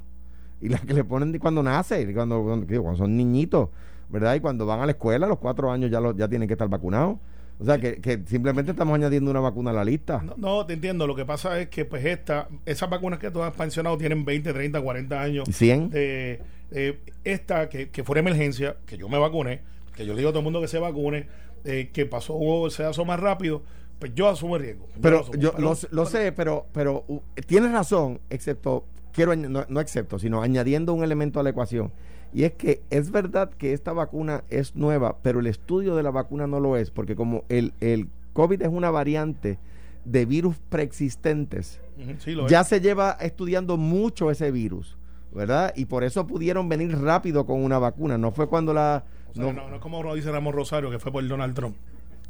y 0.60 0.68
la 0.68 0.78
que 0.78 0.94
le 0.94 1.04
ponen 1.04 1.36
cuando 1.38 1.62
nace, 1.62 2.12
cuando, 2.14 2.42
cuando, 2.42 2.66
cuando 2.66 2.96
son 2.96 3.16
niñitos, 3.16 3.68
¿verdad? 4.08 4.34
Y 4.34 4.40
cuando 4.40 4.66
van 4.66 4.80
a 4.80 4.86
la 4.86 4.92
escuela, 4.92 5.26
a 5.26 5.28
los 5.28 5.38
cuatro 5.38 5.70
años 5.70 5.90
ya, 5.90 6.00
lo- 6.00 6.16
ya 6.16 6.28
tienen 6.28 6.48
que 6.48 6.54
estar 6.54 6.68
vacunados. 6.68 7.18
O 7.60 7.64
sea, 7.64 7.78
que, 7.78 8.00
que 8.00 8.20
simplemente 8.26 8.72
estamos 8.72 8.94
añadiendo 8.96 9.30
una 9.30 9.38
vacuna 9.40 9.70
a 9.70 9.74
la 9.74 9.84
lista. 9.84 10.20
No, 10.22 10.34
no, 10.36 10.66
te 10.66 10.72
entiendo. 10.72 11.06
Lo 11.06 11.14
que 11.14 11.24
pasa 11.24 11.60
es 11.60 11.68
que, 11.68 11.84
pues, 11.84 12.04
esta, 12.04 12.48
esas 12.66 12.90
vacunas 12.90 13.20
que 13.20 13.30
tú 13.30 13.42
has 13.42 13.56
mencionado 13.56 13.96
tienen 13.96 14.24
20, 14.24 14.52
30, 14.52 14.80
40 14.80 15.20
años. 15.22 15.48
¿Y 15.48 15.52
100? 15.52 15.90
De, 15.90 16.42
de 16.70 16.98
esta, 17.22 17.68
que, 17.68 17.90
que 17.90 18.02
fue 18.02 18.18
emergencia, 18.18 18.76
que 18.86 18.96
yo 18.98 19.08
me 19.08 19.18
vacuné, 19.18 19.60
que 19.94 20.04
yo 20.04 20.14
le 20.14 20.18
digo 20.18 20.30
a 20.30 20.32
todo 20.32 20.40
el 20.40 20.44
mundo 20.44 20.60
que 20.60 20.66
se 20.66 20.80
vacune, 20.80 21.28
eh, 21.64 21.90
que 21.92 22.06
pasó 22.06 22.34
o 22.36 22.68
se 22.70 22.84
más 23.04 23.20
rápido, 23.20 23.62
pues 24.00 24.12
yo 24.16 24.28
asumo 24.28 24.56
el 24.56 24.62
riesgo. 24.62 24.88
Yo 24.96 25.00
Pero 25.00 25.20
asumo. 25.20 25.38
yo 25.38 25.52
Pero- 25.52 25.62
lo, 25.62 25.76
lo 25.92 26.06
sé, 26.06 26.32
pero, 26.32 26.66
pero 26.72 27.04
uh, 27.06 27.20
tienes 27.46 27.70
razón, 27.70 28.20
excepto, 28.30 28.84
quiero 29.14 29.34
no, 29.36 29.64
no 29.68 29.80
excepto, 29.80 30.18
sino 30.18 30.42
añadiendo 30.42 30.92
un 30.92 31.04
elemento 31.04 31.40
a 31.40 31.42
la 31.42 31.50
ecuación. 31.50 31.92
Y 32.32 32.42
es 32.42 32.52
que 32.52 32.82
es 32.90 33.10
verdad 33.12 33.50
que 33.50 33.72
esta 33.72 33.92
vacuna 33.92 34.42
es 34.50 34.74
nueva, 34.74 35.18
pero 35.22 35.38
el 35.38 35.46
estudio 35.46 35.94
de 35.94 36.02
la 36.02 36.10
vacuna 36.10 36.46
no 36.46 36.58
lo 36.58 36.76
es, 36.76 36.90
porque 36.90 37.14
como 37.14 37.44
el, 37.48 37.72
el 37.80 38.08
COVID 38.32 38.60
es 38.62 38.68
una 38.68 38.90
variante 38.90 39.58
de 40.04 40.26
virus 40.26 40.56
preexistentes, 40.68 41.80
sí, 42.18 42.36
ya 42.48 42.62
es. 42.62 42.66
se 42.66 42.80
lleva 42.80 43.12
estudiando 43.20 43.76
mucho 43.76 44.32
ese 44.32 44.50
virus, 44.50 44.98
¿verdad? 45.32 45.72
Y 45.76 45.84
por 45.84 46.02
eso 46.02 46.26
pudieron 46.26 46.68
venir 46.68 46.98
rápido 46.98 47.46
con 47.46 47.62
una 47.62 47.78
vacuna. 47.78 48.18
No 48.18 48.32
fue 48.32 48.48
cuando 48.48 48.74
la... 48.74 49.04
O 49.30 49.34
sea, 49.34 49.52
no, 49.52 49.68
no 49.68 49.76
es 49.76 49.80
como 49.80 50.02
lo 50.02 50.14
dice 50.14 50.30
Ramón 50.30 50.54
Rosario, 50.54 50.90
que 50.90 50.98
fue 50.98 51.12
por 51.12 51.26
Donald 51.26 51.54
Trump. 51.54 51.76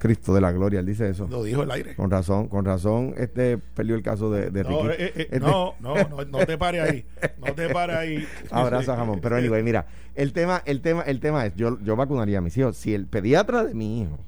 Cristo 0.04 0.34
de 0.34 0.42
la 0.42 0.52
gloria, 0.52 0.80
él 0.80 0.86
dice 0.86 1.08
eso. 1.08 1.26
Lo 1.30 1.42
dijo 1.42 1.62
el 1.62 1.70
aire. 1.70 1.94
Con 1.96 2.10
razón, 2.10 2.48
con 2.48 2.66
razón, 2.66 3.14
este 3.16 3.56
perdió 3.56 3.94
el 3.94 4.02
caso 4.02 4.30
de, 4.30 4.50
de 4.50 4.62
Ricky. 4.62 4.86
Eh, 4.88 4.94
eh, 4.98 5.12
Este- 5.16 5.40
no, 5.40 5.72
no, 5.80 5.94
no, 5.94 6.24
no 6.26 6.44
te 6.44 6.58
pares 6.58 6.82
ahí. 6.82 7.06
No 7.38 7.54
te 7.54 7.70
pares 7.70 7.96
ahí. 7.96 8.28
Abrazo 8.50 8.94
jamón. 8.94 9.20
Pero 9.22 9.36
anyway, 9.36 9.62
mira, 9.62 9.86
el 10.14 10.34
tema, 10.34 10.62
el 10.66 10.82
tema, 10.82 11.00
el 11.04 11.20
tema 11.20 11.46
es, 11.46 11.54
yo, 11.56 11.80
yo 11.80 11.96
vacunaría 11.96 12.36
a 12.36 12.40
mis 12.42 12.54
hijos. 12.58 12.76
Si 12.76 12.92
el 12.92 13.06
pediatra 13.06 13.64
de 13.64 13.72
mi 13.72 14.02
hijo, 14.02 14.18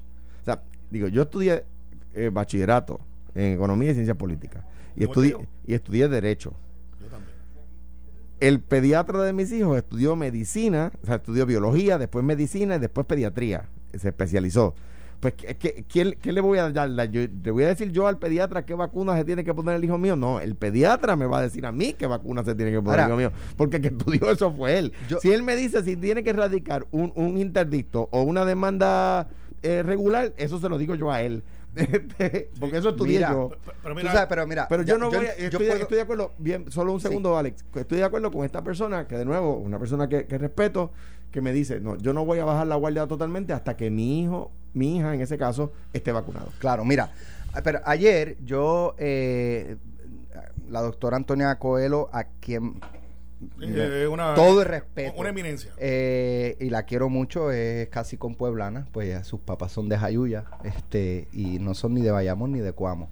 o 0.41 0.45
sea, 0.45 0.63
digo, 0.89 1.09
yo 1.09 1.21
estudié 1.21 1.63
eh, 2.15 2.31
bachillerato 2.33 2.99
en 3.35 3.53
economía 3.53 3.91
y 3.91 3.93
ciencias 3.93 4.17
políticas. 4.17 4.63
Y 4.95 5.03
estudié, 5.03 5.35
y 5.67 5.75
estudié 5.75 6.07
derecho. 6.07 6.53
Yo 6.99 7.05
también. 7.05 7.31
El 8.39 8.61
pediatra 8.61 9.21
de 9.21 9.31
mis 9.31 9.51
hijos 9.51 9.77
estudió 9.77 10.15
medicina, 10.15 10.91
o 11.03 11.05
sea, 11.05 11.17
estudió 11.17 11.45
biología, 11.45 11.99
después 11.99 12.25
medicina 12.25 12.77
y 12.77 12.79
después 12.79 13.05
pediatría. 13.05 13.65
Se 13.95 14.07
especializó. 14.07 14.73
Pues, 15.19 15.33
¿qué, 15.33 15.55
qué- 15.57 15.83
quién- 15.91 16.15
qué 16.21 16.31
le 16.31 16.41
voy 16.41 16.59
a 16.59 16.69
dar? 16.71 16.89
Yo- 17.09 17.21
¿Le 17.43 17.51
voy 17.51 17.63
a 17.63 17.67
decir 17.69 17.91
yo 17.91 18.07
al 18.07 18.19
pediatra 18.19 18.65
qué 18.65 18.75
vacuna 18.75 19.15
se 19.17 19.25
tiene 19.25 19.43
que 19.43 19.53
poner 19.53 19.75
el 19.75 19.83
hijo 19.83 19.97
mío? 19.97 20.15
No, 20.15 20.39
el 20.39 20.55
pediatra 20.55 21.15
me 21.15 21.25
va 21.25 21.39
a 21.39 21.41
decir 21.41 21.65
a 21.65 21.71
mí 21.71 21.93
qué 21.93 22.05
vacuna 22.05 22.43
se 22.43 22.53
tiene 22.53 22.71
que 22.71 22.77
poner 22.81 22.99
Ahora- 22.99 23.15
el 23.15 23.21
hijo 23.21 23.31
mío. 23.31 23.39
Porque 23.57 23.77
el 23.77 23.81
que 23.81 23.87
estudió 23.89 24.21
eso 24.31 24.51
fue 24.53 24.77
él. 24.77 24.93
Yo- 25.09 25.19
si 25.19 25.31
él 25.31 25.41
me 25.43 25.55
dice 25.55 25.83
si 25.83 25.95
tiene 25.95 26.23
que 26.23 26.29
erradicar 26.29 26.85
un, 26.91 27.11
un 27.15 27.37
interdicto 27.39 28.09
o 28.11 28.21
una 28.21 28.45
demanda 28.45 29.27
eh, 29.63 29.81
regular, 29.83 30.33
eso 30.37 30.59
se 30.59 30.69
lo 30.69 30.77
digo 30.77 30.93
yo 30.95 31.11
a 31.11 31.21
él. 31.21 31.43
Este, 31.77 32.49
Porque 32.59 32.77
eso 32.77 32.89
estudié 32.89 33.17
Mira, 33.17 33.29
yo. 33.31 33.51
Pero 33.83 33.93
mira, 33.93 34.11
sabes, 34.11 34.27
pero 34.27 34.47
mira, 34.47 34.67
Pero 34.67 34.81
ya- 34.81 34.93
yo 34.93 34.97
no 34.97 35.09
voy, 35.11 35.17
a- 35.27 35.37
yo 35.37 35.45
estoy, 35.45 35.67
puedo- 35.67 35.81
estoy 35.81 35.95
de 35.97 36.01
acuerdo, 36.01 36.31
bien, 36.39 36.71
solo 36.71 36.91
un 36.91 36.99
segundo, 36.99 37.37
Alex, 37.37 37.63
estoy 37.75 37.99
de 37.99 38.03
acuerdo 38.03 38.31
con 38.31 38.43
esta 38.45 38.63
persona, 38.63 39.05
que 39.07 39.15
de 39.15 39.25
nuevo, 39.25 39.57
una 39.57 39.77
persona 39.77 40.09
que, 40.09 40.25
que 40.25 40.37
respeto, 40.39 40.91
que 41.31 41.41
me 41.41 41.51
dice, 41.53 41.79
no, 41.79 41.97
yo 41.97 42.13
no 42.13 42.25
voy 42.25 42.39
a 42.39 42.45
bajar 42.45 42.67
la 42.67 42.75
guardia 42.75 43.07
totalmente 43.07 43.53
hasta 43.53 43.75
que 43.75 43.89
mi 43.89 44.21
hijo, 44.21 44.51
mi 44.73 44.97
hija 44.97 45.13
en 45.13 45.21
ese 45.21 45.37
caso, 45.37 45.71
esté 45.93 46.11
vacunado. 46.11 46.49
Claro, 46.59 46.85
mira, 46.85 47.11
pero 47.63 47.79
ayer 47.85 48.37
yo, 48.43 48.95
eh, 48.97 49.77
la 50.69 50.81
doctora 50.81 51.17
Antonia 51.17 51.55
Coelho, 51.59 52.09
a 52.11 52.25
quien 52.25 52.79
eh, 53.61 54.03
eh, 54.03 54.07
una, 54.07 54.33
todo 54.33 54.61
el 54.61 54.67
respeto, 54.67 55.19
Una 55.19 55.29
eminencia. 55.29 55.71
eh, 55.77 56.57
y 56.59 56.69
la 56.69 56.83
quiero 56.83 57.07
mucho, 57.09 57.51
es 57.51 57.87
casi 57.89 58.17
con 58.17 58.35
pueblana, 58.35 58.87
pues 58.91 59.09
ya 59.09 59.23
sus 59.23 59.39
papás 59.39 59.71
son 59.71 59.89
de 59.89 59.97
Jayuya, 59.97 60.45
este, 60.63 61.27
y 61.31 61.59
no 61.59 61.73
son 61.73 61.93
ni 61.93 62.01
de 62.01 62.11
Bayamón 62.11 62.51
ni 62.53 62.59
de 62.59 62.71
Cuamo. 62.71 63.09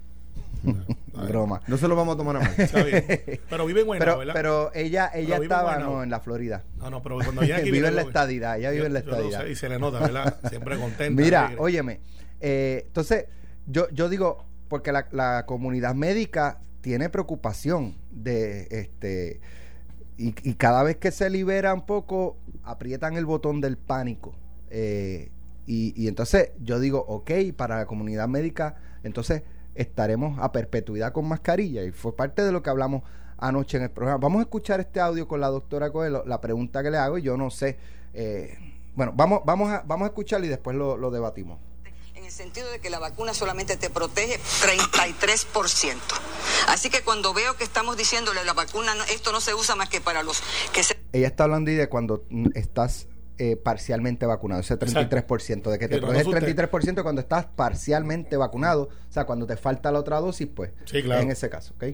Broma. 1.28 1.60
No 1.66 1.76
se 1.76 1.88
lo 1.88 1.96
vamos 1.96 2.14
a 2.14 2.18
tomar 2.18 2.36
a 2.36 2.40
mal. 2.40 2.54
Está 2.58 2.82
bien. 2.82 3.04
Pero 3.50 3.66
vive 3.66 3.80
en 3.80 3.86
Guaynabo, 3.86 4.06
Pero, 4.10 4.18
¿verdad? 4.18 4.34
pero 4.34 4.70
ella, 4.74 5.10
ella 5.14 5.36
en 5.36 5.42
estaba 5.44 5.62
Guaynabo. 5.74 5.96
no, 5.96 6.02
en 6.02 6.10
la 6.10 6.20
Florida. 6.20 6.64
No, 6.76 6.90
no, 6.90 7.02
pero 7.02 7.16
cuando 7.16 7.40
viene 7.42 7.54
aquí... 7.60 7.70
vive 7.70 7.88
en 7.88 7.96
la 7.96 8.02
estadidad, 8.02 8.58
ella 8.58 8.70
vive 8.70 8.82
Yo- 8.82 8.86
en 8.86 8.92
la 8.92 8.98
estadidad. 9.00 9.42
sé, 9.42 9.50
y 9.50 9.54
se 9.54 9.68
le 9.68 9.78
nota, 9.78 10.00
¿verdad? 10.00 10.38
Siempre 10.48 10.76
contenta. 10.78 11.22
Mira, 11.22 11.46
alegre. 11.46 11.62
óyeme, 11.62 12.00
eh, 12.40 12.84
entonces 12.86 13.26
yo, 13.66 13.88
yo 13.90 14.08
digo, 14.08 14.44
porque 14.68 14.92
la, 14.92 15.08
la 15.12 15.44
comunidad 15.46 15.94
médica 15.94 16.60
tiene 16.82 17.08
preocupación 17.08 17.96
de 18.10 18.68
este 18.70 19.40
y, 20.18 20.34
y 20.48 20.54
cada 20.54 20.82
vez 20.82 20.96
que 20.96 21.10
se 21.10 21.28
libera 21.30 21.74
un 21.74 21.84
poco, 21.86 22.38
aprietan 22.62 23.16
el 23.16 23.26
botón 23.26 23.60
del 23.60 23.76
pánico. 23.76 24.34
Eh, 24.70 25.30
y, 25.66 25.92
y 26.00 26.08
entonces 26.08 26.52
yo 26.60 26.78
digo, 26.80 27.04
ok, 27.06 27.30
para 27.56 27.76
la 27.78 27.86
comunidad 27.86 28.26
médica, 28.28 28.76
entonces 29.02 29.42
estaremos 29.76 30.38
a 30.40 30.52
perpetuidad 30.52 31.12
con 31.12 31.26
mascarilla. 31.28 31.84
Y 31.84 31.92
fue 31.92 32.14
parte 32.14 32.42
de 32.42 32.52
lo 32.52 32.62
que 32.62 32.70
hablamos 32.70 33.02
anoche 33.38 33.76
en 33.76 33.84
el 33.84 33.90
programa. 33.90 34.18
Vamos 34.18 34.40
a 34.40 34.42
escuchar 34.42 34.80
este 34.80 35.00
audio 35.00 35.28
con 35.28 35.40
la 35.40 35.48
doctora 35.48 35.90
Coelho, 35.90 36.24
la 36.26 36.40
pregunta 36.40 36.82
que 36.82 36.90
le 36.90 36.98
hago, 36.98 37.18
y 37.18 37.22
yo 37.22 37.36
no 37.36 37.50
sé. 37.50 37.78
eh, 38.14 38.56
bueno, 38.94 39.12
vamos, 39.14 39.42
vamos, 39.44 39.70
a, 39.70 39.82
vamos 39.86 40.06
a 40.06 40.08
escucharlo 40.08 40.46
y 40.46 40.48
después 40.48 40.74
lo, 40.74 40.96
lo 40.96 41.10
debatimos. 41.10 41.58
En 42.14 42.24
el 42.24 42.30
sentido 42.32 42.70
de 42.70 42.80
que 42.80 42.88
la 42.88 42.98
vacuna 42.98 43.34
solamente 43.34 43.76
te 43.76 43.90
protege 43.90 44.38
33%. 44.38 45.96
Así 46.68 46.88
que 46.88 47.02
cuando 47.02 47.34
veo 47.34 47.56
que 47.56 47.64
estamos 47.64 47.98
diciéndole 47.98 48.42
la 48.44 48.54
vacuna, 48.54 48.94
esto 49.10 49.32
no 49.32 49.42
se 49.42 49.52
usa 49.52 49.76
más 49.76 49.90
que 49.90 50.00
para 50.00 50.22
los 50.22 50.42
que 50.72 50.82
se... 50.82 50.98
Ella 51.12 51.26
está 51.26 51.44
hablando 51.44 51.70
de 51.70 51.88
cuando 51.90 52.24
mm, 52.30 52.48
estás 52.54 53.06
eh, 53.38 53.56
parcialmente 53.56 54.24
vacunado, 54.26 54.60
ese 54.60 54.78
33%, 54.78 55.70
de 55.70 55.78
que 55.78 55.88
te 55.88 55.98
protege 55.98 56.30
el 56.30 56.56
33% 56.56 57.02
cuando 57.02 57.20
estás 57.20 57.46
parcialmente 57.46 58.36
vacunado, 58.36 58.84
o 58.84 59.12
sea, 59.12 59.24
cuando 59.24 59.46
te 59.46 59.56
falta 59.56 59.92
la 59.92 59.98
otra 59.98 60.20
dosis, 60.20 60.46
pues, 60.46 60.70
Sí, 60.84 61.02
claro. 61.02 61.22
en 61.22 61.30
ese 61.30 61.50
caso, 61.50 61.74
¿ok? 61.76 61.84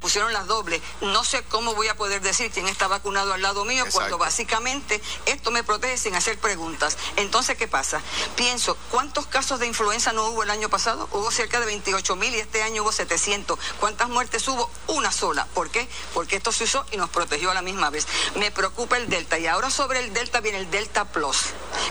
Pusieron 0.00 0.32
las 0.32 0.46
dobles, 0.46 0.80
no 1.00 1.24
sé 1.24 1.42
cómo 1.44 1.74
voy 1.74 1.88
a 1.88 1.96
poder 1.96 2.22
decir 2.22 2.50
quién 2.50 2.66
está 2.66 2.88
vacunado 2.88 3.32
al 3.32 3.42
lado 3.42 3.64
mío 3.64 3.84
cuando 3.92 4.18
básicamente 4.18 5.00
esto 5.26 5.50
me 5.50 5.62
protege 5.62 5.98
sin 5.98 6.14
hacer 6.14 6.38
preguntas. 6.38 6.96
Entonces, 7.16 7.56
¿qué 7.56 7.68
pasa? 7.68 8.00
Pienso, 8.34 8.76
¿cuántos 8.90 9.26
casos 9.26 9.60
de 9.60 9.66
influenza 9.66 10.12
no 10.12 10.26
hubo 10.28 10.42
el 10.42 10.50
año 10.50 10.68
pasado? 10.68 11.08
Hubo 11.12 11.30
cerca 11.30 11.60
de 11.60 11.66
28 11.66 12.16
mil 12.16 12.34
y 12.34 12.40
este 12.40 12.62
año 12.62 12.82
hubo 12.82 12.92
700. 12.92 13.58
¿Cuántas 13.78 14.08
muertes 14.08 14.46
hubo? 14.48 14.70
Una 14.86 15.12
sola. 15.12 15.46
¿Por 15.54 15.70
qué? 15.70 15.88
Porque 16.14 16.36
esto 16.36 16.52
se 16.52 16.64
usó 16.64 16.84
y 16.92 16.96
nos 16.96 17.10
protegió 17.10 17.50
a 17.50 17.54
la 17.54 17.62
misma 17.62 17.90
vez. 17.90 18.06
Me 18.36 18.50
preocupa 18.50 18.96
el 18.96 19.08
Delta 19.08 19.38
y 19.38 19.46
ahora 19.46 19.70
sobre 19.70 20.00
el 20.00 20.12
Delta 20.12 20.40
viene 20.40 20.58
el 20.58 20.70
Delta 20.70 21.04
Plus. 21.04 21.38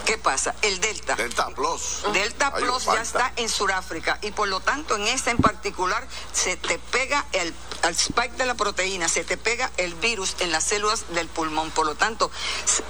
¿Qué 0.05 0.17
pasa? 0.17 0.55
El 0.61 0.79
Delta. 0.79 1.15
Delta 1.15 1.47
Plus. 1.49 2.01
Delta 2.13 2.53
Plus 2.53 2.85
ya 2.85 3.01
está 3.01 3.33
en 3.35 3.49
Sudáfrica 3.49 4.17
y 4.21 4.31
por 4.31 4.47
lo 4.47 4.59
tanto 4.59 4.95
en 4.95 5.07
ese 5.07 5.29
en 5.29 5.37
particular 5.37 6.07
se 6.33 6.57
te 6.57 6.79
pega 6.79 7.25
el 7.33 7.53
al 7.83 7.95
spike 7.95 8.35
de 8.37 8.45
la 8.45 8.55
proteína, 8.55 9.07
se 9.09 9.23
te 9.23 9.37
pega 9.37 9.71
el 9.77 9.93
virus 9.95 10.35
en 10.39 10.51
las 10.51 10.63
células 10.63 11.05
del 11.13 11.27
pulmón. 11.27 11.71
Por 11.71 11.85
lo 11.85 11.95
tanto, 11.95 12.31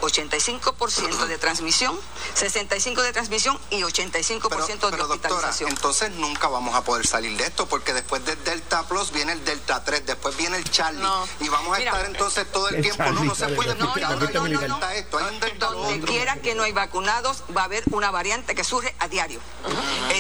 85% 0.02 1.26
de 1.28 1.38
transmisión, 1.38 1.98
65% 2.38 3.02
de 3.02 3.14
transmisión 3.14 3.60
y 3.70 3.82
85% 3.82 4.50
Pero, 4.50 4.66
de 4.66 4.78
pero 4.92 5.08
doctora, 5.08 5.10
hospitalización. 5.10 5.70
entonces 5.70 6.12
nunca 6.12 6.48
vamos 6.48 6.76
a 6.76 6.84
poder 6.84 7.06
salir 7.08 7.38
de 7.38 7.46
esto 7.46 7.68
porque 7.68 7.94
después 7.94 8.24
del 8.26 8.42
Delta 8.44 8.88
Plus 8.88 9.12
viene 9.12 9.34
el 9.34 9.44
Delta 9.46 9.84
3, 9.84 10.06
después 10.06 10.36
viene 10.38 10.58
el 10.58 10.64
Charlie 10.70 11.02
No. 11.02 11.28
y 11.40 11.50
vamos 11.50 11.76
a 11.76 11.80
Mira, 11.80 11.92
estar 11.92 12.06
entonces 12.10 12.52
todo 12.52 12.70
el, 12.70 12.76
el 12.76 12.82
tiempo. 12.82 13.04
no, 13.12 13.24
no 13.24 13.36
se 13.36 13.48
puede 13.50 13.76
No, 13.76 13.86
no, 13.96 13.96
no, 13.96 14.20
no, 14.30 14.48
no, 14.48 14.60
Delta 14.60 14.96
esto, 14.96 15.18
hay 15.18 15.26
un 15.34 15.40
Delta 15.40 15.70
lo 15.70 15.80
Donde 15.80 15.96
otro. 15.96 16.08
quiera 16.08 16.38
que 16.38 16.56
no 16.56 16.64
hay 16.64 16.72
vacunados, 16.72 17.44
va 17.56 17.62
a 17.62 17.66
haber 17.66 17.84
una 17.92 18.12
variante 18.12 18.56
que 18.56 18.64
surge 18.64 18.94
a 19.00 19.08
diario. 19.08 19.40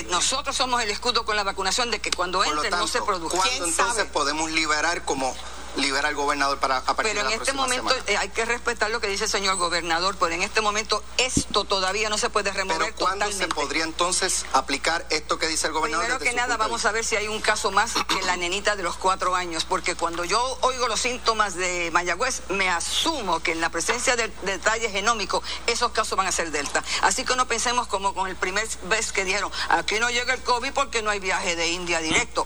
Nosotros 0.09 0.55
somos 0.55 0.81
el 0.81 0.89
escudo 0.89 1.25
con 1.25 1.35
la 1.35 1.43
vacunación 1.43 1.91
de 1.91 1.99
que 1.99 2.11
cuando 2.11 2.43
entre 2.43 2.69
no 2.71 2.87
se 2.87 3.01
produzca. 3.01 3.37
¿cuándo 3.37 3.49
¿Quién 3.51 3.69
entonces 3.69 3.95
sabe? 3.97 4.09
podemos 4.09 4.51
liberar 4.51 5.05
como 5.05 5.35
libera 5.77 6.09
el 6.09 6.15
gobernador 6.15 6.59
para 6.59 6.77
a 6.77 6.81
partir 6.81 7.13
Pero 7.13 7.27
de 7.27 7.33
en 7.33 7.37
la 7.39 7.43
este 7.43 7.53
momento 7.53 7.89
semana? 7.89 8.03
eh, 8.11 8.17
hay 8.17 8.29
que 8.29 8.45
respetar 8.45 8.89
lo 8.91 8.99
que 8.99 9.07
dice 9.07 9.25
el 9.25 9.29
señor 9.29 9.55
gobernador, 9.57 10.15
pero 10.19 10.33
en 10.33 10.41
este 10.43 10.61
momento 10.61 11.03
esto 11.17 11.63
todavía 11.65 12.09
no 12.09 12.17
se 12.17 12.29
puede 12.29 12.51
remover 12.51 12.79
Pero 12.79 12.95
¿cuándo 12.97 13.25
totalmente. 13.25 13.43
se 13.55 13.61
podría 13.61 13.83
entonces 13.83 14.45
aplicar 14.53 15.05
esto 15.09 15.37
que 15.39 15.47
dice 15.47 15.67
el 15.67 15.73
gobernador? 15.73 16.05
Primero 16.05 16.23
que 16.31 16.35
nada 16.35 16.57
vamos 16.57 16.85
a 16.85 16.91
ver 16.91 17.05
si 17.05 17.15
hay 17.15 17.27
un 17.27 17.41
caso 17.41 17.71
más 17.71 17.93
que 18.07 18.21
la 18.23 18.35
nenita 18.37 18.75
de 18.75 18.83
los 18.83 18.95
cuatro 18.97 19.35
años, 19.35 19.65
porque 19.65 19.95
cuando 19.95 20.23
yo 20.25 20.41
oigo 20.61 20.87
los 20.87 20.99
síntomas 20.99 21.55
de 21.55 21.89
Mayagüez, 21.91 22.41
me 22.49 22.69
asumo 22.69 23.41
que 23.41 23.51
en 23.51 23.61
la 23.61 23.69
presencia 23.69 24.15
de 24.15 24.27
detalle 24.43 24.89
genómico, 24.89 25.41
esos 25.67 25.91
casos 25.91 26.17
van 26.17 26.27
a 26.27 26.31
ser 26.31 26.51
delta. 26.51 26.83
Así 27.01 27.23
que 27.25 27.35
no 27.35 27.47
pensemos 27.47 27.87
como 27.87 28.13
con 28.13 28.27
el 28.27 28.35
primer 28.35 28.67
vez 28.83 29.11
que 29.11 29.23
dijeron, 29.25 29.51
aquí 29.69 29.99
no 29.99 30.09
llega 30.09 30.33
el 30.33 30.41
COVID 30.43 30.73
porque 30.73 31.01
no 31.01 31.09
hay 31.09 31.19
viaje 31.19 31.55
de 31.55 31.67
India 31.69 31.99
directo. 31.99 32.43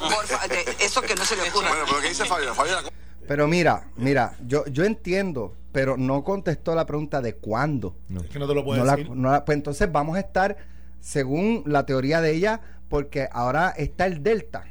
De- 0.49 0.75
eso 0.79 1.01
que 1.01 1.15
no 1.15 1.25
se 1.25 1.35
le 1.35 1.49
ocurra. 1.49 1.69
Bueno, 1.69 1.85
pero 1.87 2.01
¿qué 2.01 2.09
dice 2.09 2.25
Fabio? 2.25 2.53
Fabio 2.53 2.81
la- 2.81 2.91
Pero 3.27 3.47
mira, 3.47 3.87
mira, 3.95 4.35
yo, 4.45 4.65
yo 4.65 4.83
entiendo, 4.83 5.55
pero 5.71 5.97
no 5.97 6.23
contestó 6.23 6.75
la 6.75 6.85
pregunta 6.85 7.21
de 7.21 7.35
cuándo. 7.35 7.95
Es 8.23 8.29
que 8.29 8.39
no 8.39 8.47
te 8.47 8.53
lo 8.55 8.63
puedo 8.63 8.79
No 8.79 8.85
la- 8.85 8.95
decir. 8.95 9.11
no 9.15 9.31
la- 9.31 9.45
pues 9.45 9.55
entonces 9.57 9.91
vamos 9.91 10.17
a 10.17 10.19
estar, 10.19 10.57
según 10.99 11.63
la 11.65 11.85
teoría 11.85 12.21
de 12.21 12.31
ella, 12.31 12.61
porque 12.89 13.27
ahora 13.31 13.69
está 13.69 14.05
el 14.05 14.21
Delta 14.23 14.65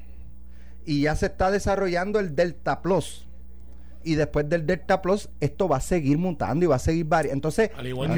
y 0.85 1.03
ya 1.03 1.17
se 1.17 1.27
está 1.27 1.51
desarrollando 1.51 2.19
el 2.21 2.35
Delta 2.35 2.83
Plus. 2.83 3.27
Y 4.05 4.15
después 4.15 4.49
del 4.49 4.67
Delta 4.67 5.03
Plus, 5.03 5.29
esto 5.41 5.69
va 5.69 5.79
a 5.79 5.81
seguir 5.81 6.19
mutando 6.19 6.65
y 6.65 6.69
va 6.69 6.77
a 6.77 6.81
seguir 6.81 7.07
variando. 7.07 7.35
Entonces, 7.35 7.71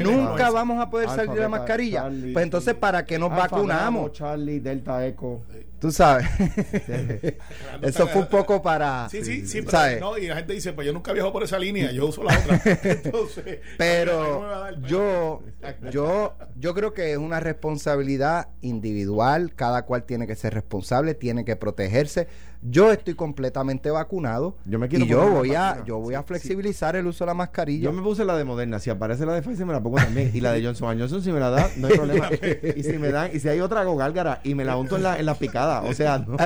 nunca 0.03 0.49
vamos 0.51 0.81
a 0.81 0.89
poder 0.89 1.09
salir 1.09 1.31
de 1.31 1.41
la 1.41 1.49
mascarilla. 1.49 2.01
Charlie, 2.03 2.33
pues 2.33 2.43
entonces. 2.43 2.75
¿para 2.75 3.05
qué 3.05 3.17
nos 3.17 3.31
Alfa, 3.31 3.43
vacunamos? 3.43 4.03
Bravo, 4.03 4.09
Charlie, 4.09 4.59
Delta 4.59 5.05
Echo. 5.05 5.41
Tú 5.79 5.91
sabes. 5.91 6.25
Eso 7.81 8.07
fue 8.07 8.21
un 8.21 8.27
poco 8.27 8.61
para. 8.61 9.07
Sí, 9.09 9.23
sí, 9.23 9.45
sí, 9.45 9.59
pero 9.59 9.71
¿sabes? 9.71 9.99
no, 9.99 10.17
y 10.17 10.27
la 10.27 10.37
gente 10.37 10.53
dice, 10.53 10.73
pues 10.73 10.87
yo 10.87 10.93
nunca 10.93 11.13
viajo 11.13 11.31
por 11.31 11.43
esa 11.43 11.59
línea, 11.59 11.91
yo 11.91 12.07
uso 12.07 12.23
la 12.23 12.37
otra. 12.37 12.61
Entonces, 12.83 13.45
no 13.45 13.75
Pero 13.77 14.41
dar 14.41 14.81
yo, 14.81 15.43
yo, 15.91 16.35
yo 16.55 16.73
creo 16.73 16.93
que 16.93 17.11
es 17.11 17.17
una 17.17 17.39
responsabilidad 17.39 18.49
individual. 18.61 19.53
Cada 19.55 19.85
cual 19.85 20.03
tiene 20.03 20.27
que 20.27 20.35
ser 20.35 20.53
responsable, 20.53 21.13
tiene 21.13 21.45
que 21.45 21.55
protegerse. 21.55 22.27
Yo 22.67 22.91
estoy 22.91 23.13
completamente 23.13 23.91
vacunado 23.91 24.55
Yo 24.65 24.79
me 24.79 24.87
quiero 24.87 25.05
y 25.05 25.07
yo 25.07 25.29
voy 25.29 25.53
a, 25.53 25.83
yo 25.85 25.97
voy 25.99 26.15
a 26.15 26.19
Sí, 26.21 26.25
flexibilizar 26.27 26.95
el 26.95 27.05
uso 27.05 27.23
de 27.23 27.27
la 27.27 27.33
mascarilla. 27.35 27.83
Yo 27.85 27.93
me 27.93 28.01
puse 28.01 28.25
la 28.25 28.35
de 28.35 28.43
Moderna. 28.43 28.79
Si 28.79 28.89
aparece 28.89 29.25
la 29.25 29.33
de 29.33 29.41
Pfizer, 29.41 29.65
me 29.65 29.73
la 29.73 29.81
pongo 29.83 29.97
también. 29.97 30.31
Y 30.33 30.41
la 30.41 30.51
de 30.51 30.63
Johnson 30.63 30.97
Johnson, 30.99 31.21
si 31.21 31.31
me 31.31 31.39
la 31.39 31.49
da, 31.51 31.69
no 31.77 31.87
hay 31.87 31.95
problema. 31.95 32.29
y 32.75 32.81
si 32.83 32.97
me 32.97 33.11
dan, 33.11 33.29
y 33.33 33.39
si 33.39 33.49
hay 33.49 33.59
otra, 33.59 33.81
hago 33.81 33.95
gálgara 33.95 34.41
y 34.43 34.55
me 34.55 34.65
la 34.65 34.77
unto 34.77 34.95
en 34.97 35.03
la, 35.03 35.19
en 35.19 35.25
la 35.25 35.35
picada. 35.35 35.81
O 35.81 35.93
sea, 35.93 36.19
no. 36.19 36.37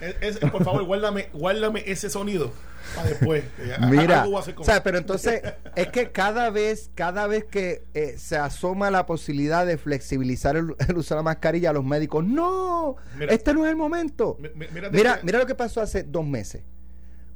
Es- 0.00 0.36
es- 0.42 0.50
por 0.50 0.64
favor, 0.64 0.84
guárdame, 0.84 1.28
guárdame 1.32 1.82
ese 1.86 2.10
sonido 2.10 2.52
para 2.94 3.08
después. 3.08 3.44
Eh, 3.58 3.76
Mira, 3.90 4.24
o 4.26 4.64
sea, 4.64 4.82
pero 4.82 4.98
entonces 4.98 5.42
es 5.76 5.88
que 5.88 6.10
cada 6.10 6.50
vez, 6.50 6.90
cada 6.94 7.26
vez 7.26 7.44
que 7.44 7.84
eh, 7.94 8.14
se 8.18 8.36
asoma 8.36 8.90
la 8.90 9.04
posibilidad 9.06 9.66
de 9.66 9.76
flexibilizar 9.78 10.56
el, 10.56 10.74
el 10.88 10.96
uso 10.96 11.14
de 11.14 11.18
la 11.18 11.22
mascarilla, 11.22 11.72
los 11.72 11.84
médicos, 11.84 12.24
no, 12.24 12.96
Mira. 13.18 13.32
este 13.32 13.52
no 13.54 13.64
es 13.64 13.70
el 13.70 13.76
momento. 13.76 14.36
Mi- 14.40 14.48
mi- 14.50 14.66
mírate 14.72 14.96
Mira, 14.96 15.20
mira 15.22 15.38
lo 15.38 15.46
que 15.46 15.54
pasó 15.54 15.80
hace 15.80 16.02
dos 16.02 16.26
meses, 16.26 16.62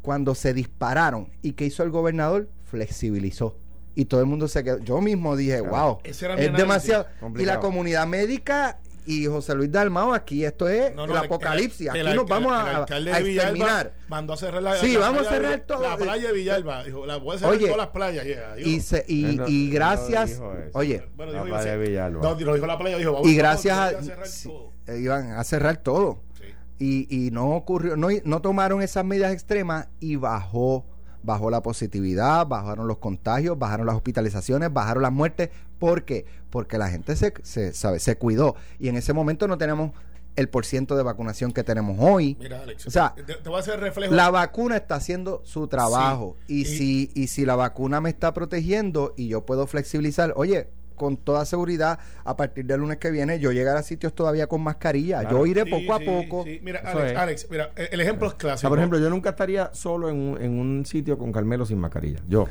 cuando 0.01 0.35
se 0.35 0.53
dispararon 0.55 1.31
y 1.43 1.53
que 1.53 1.65
hizo 1.67 1.83
el 1.83 1.91
gobernador, 1.91 2.49
flexibilizó. 2.65 3.57
Y 3.95 4.07
todo 4.07 4.21
el 4.21 4.27
mundo 4.27 4.49
se 4.49 4.65
quedó. 4.65 4.79
Yo 4.79 5.01
mismo 5.03 5.37
dije, 5.37 5.61
wow, 5.61 5.99
Ese 6.03 6.25
era 6.25 6.35
mi 6.37 6.45
es 6.47 6.53
demasiado. 6.55 7.07
Y 7.39 7.45
la 7.45 7.61
comunidad 7.61 8.07
médica 8.07 8.81
y 9.07 9.27
José 9.27 9.55
Luis 9.55 9.71
Dalmao, 9.73 10.15
aquí 10.15 10.45
esto 10.45 10.69
es 10.69 10.95
No, 10.95 11.07
no, 11.07 11.13
el 11.13 11.19
apocalipsis. 11.25 11.81
el- 11.83 11.91
aquí 11.91 11.99
el- 12.01 12.17
nos 12.17 12.27
vamos 12.27 12.53
el- 12.53 12.69
el 12.69 12.75
a, 12.75 12.79
alcalde 12.79 13.13
a 13.13 13.17
de 13.17 13.23
Villalba 13.23 13.49
exterminar. 13.51 13.95
Mandó 14.09 14.33
a 14.33 14.37
cerrar 14.37 14.63
la, 14.63 14.77
Sí, 14.77 14.93
la 14.95 15.01
vamos 15.01 15.27
a 15.27 15.29
playa 15.29 15.39
de- 15.41 15.47
cerrar 15.49 15.67
todo. 15.67 15.83
La 15.83 15.97
playa 15.97 16.27
de 16.29 16.33
Villalba. 16.35 16.85
Dijo, 16.85 17.07
la 17.07 17.17
voy 17.17 17.37
a 17.37 17.39
cerrar 17.39 17.55
Oye, 17.55 17.65
todas 17.67 17.77
las 17.79 17.89
playas. 17.89 18.25
yeah. 18.25 18.55
Y, 18.59 18.81
se, 18.81 19.05
y, 19.09 19.23
no- 19.37 19.49
y 19.49 19.71
gracias, 19.71 20.41
oye, 20.73 21.09
Bueno, 21.17 21.33
La 21.33 21.43
dijo, 21.45 21.55
a 21.57 21.59
playa 21.61 21.73
de 21.79 21.79
Villalba. 21.89 22.23
No, 22.23 22.41
lo 22.41 22.55
dijo 22.55 22.67
la 22.67 22.79
playa. 22.79 22.99
Dijo, 22.99 23.13
vamos, 23.13 23.29
y 23.29 23.37
gracias 23.37 23.77
vamos, 23.77 23.93
a, 23.93 23.97
voy 23.99 24.07
cerrar 24.07 24.27
sí, 24.29 24.49
todo. 24.49 24.73
eh, 24.87 24.99
iban 25.01 25.31
a 25.33 25.45
cerrar 25.45 25.77
todo. 25.79 26.23
Sí. 26.39 26.45
Y, 26.79 27.27
y 27.27 27.31
no 27.31 27.51
ocurrió, 27.51 27.97
no, 27.97 28.09
no 28.25 28.41
tomaron 28.43 28.83
esas 28.83 29.05
medidas 29.05 29.33
extremas 29.33 29.89
y 30.01 30.17
bajó, 30.17 30.85
bajó 31.23 31.51
la 31.51 31.63
positividad, 31.63 32.47
bajaron 32.47 32.89
los 32.89 32.99
contagios, 32.99 33.59
bajaron 33.59 33.87
las 33.87 33.95
hospitalizaciones, 33.97 34.73
bajaron 34.73 35.03
las 35.03 35.13
muertes. 35.13 35.51
¿Por 35.89 36.05
qué? 36.05 36.25
Porque 36.51 36.79
la 36.79 36.89
gente 36.91 37.17
se, 37.17 37.33
se, 37.43 37.73
sabe, 37.73 37.99
se 37.99 38.17
cuidó. 38.17 38.55
Y 38.79 38.89
en 38.89 38.97
ese 38.97 39.13
momento 39.13 39.49
no 39.49 39.59
tenemos 39.59 39.91
el 40.37 40.49
porciento 40.49 40.97
de 40.97 41.03
vacunación 41.03 41.53
que 41.53 41.63
tenemos 41.63 41.97
hoy. 42.01 42.37
Mira, 42.41 42.63
Alex, 42.63 42.87
O 42.87 42.91
sea, 42.91 43.15
te, 43.15 43.23
te 43.35 43.49
voy 43.49 43.57
a 43.57 43.61
hacer 43.61 43.79
reflejo. 43.81 44.15
La 44.15 44.31
vacuna 44.31 44.77
está 44.77 44.95
haciendo 44.95 45.43
su 45.45 45.67
trabajo. 45.69 46.37
Sí. 46.47 46.55
Y, 46.55 46.61
Y- 46.63 46.65
si, 46.65 47.11
y 47.15 47.27
si 47.27 47.45
la 47.45 47.57
vacuna 47.57 48.01
me 48.01 48.09
está 48.11 48.33
protegiendo 48.33 49.13
y 49.17 49.29
yo 49.29 49.45
puedo 49.45 49.67
flexibilizar, 49.67 50.33
oye, 50.37 50.69
con 50.95 51.17
toda 51.17 51.45
seguridad, 51.45 51.99
a 52.25 52.37
partir 52.37 52.65
del 52.67 52.81
lunes 52.81 52.99
que 52.99 53.11
viene, 53.11 53.39
yo 53.39 53.53
llegaré 53.53 53.79
a 53.79 53.83
sitios 53.83 54.15
todavía 54.15 54.47
con 54.47 54.63
mascarilla. 54.63 55.21
Claro. 55.21 55.39
Yo 55.39 55.47
iré 55.47 55.65
Sí, 55.65 55.71
poco 55.71 55.95
a 55.95 56.01
poco. 56.01 56.45
sí. 56.45 56.61
Mira, 56.63 56.81
Alex. 56.85 57.17
Alex, 57.19 57.47
mira, 57.51 57.71
el 57.77 57.89
el 57.93 58.01
ejemplo 58.01 58.29
es 58.29 58.35
O 58.35 58.37
clásico. 58.39 58.61
sea, 58.61 58.69
por 58.69 58.79
ejemplo, 58.79 58.99
yo 58.99 59.11
nunca 59.11 59.31
estaría 59.31 59.71
solo 59.75 60.09
en 60.09 60.17
un, 60.17 60.43
en 60.43 60.59
un 60.59 60.85
sitio 60.87 61.17
con 61.19 61.31
Carmelo 61.33 61.65
sin 61.67 61.79
mascarilla. 61.79 62.21
Yo. 62.29 62.49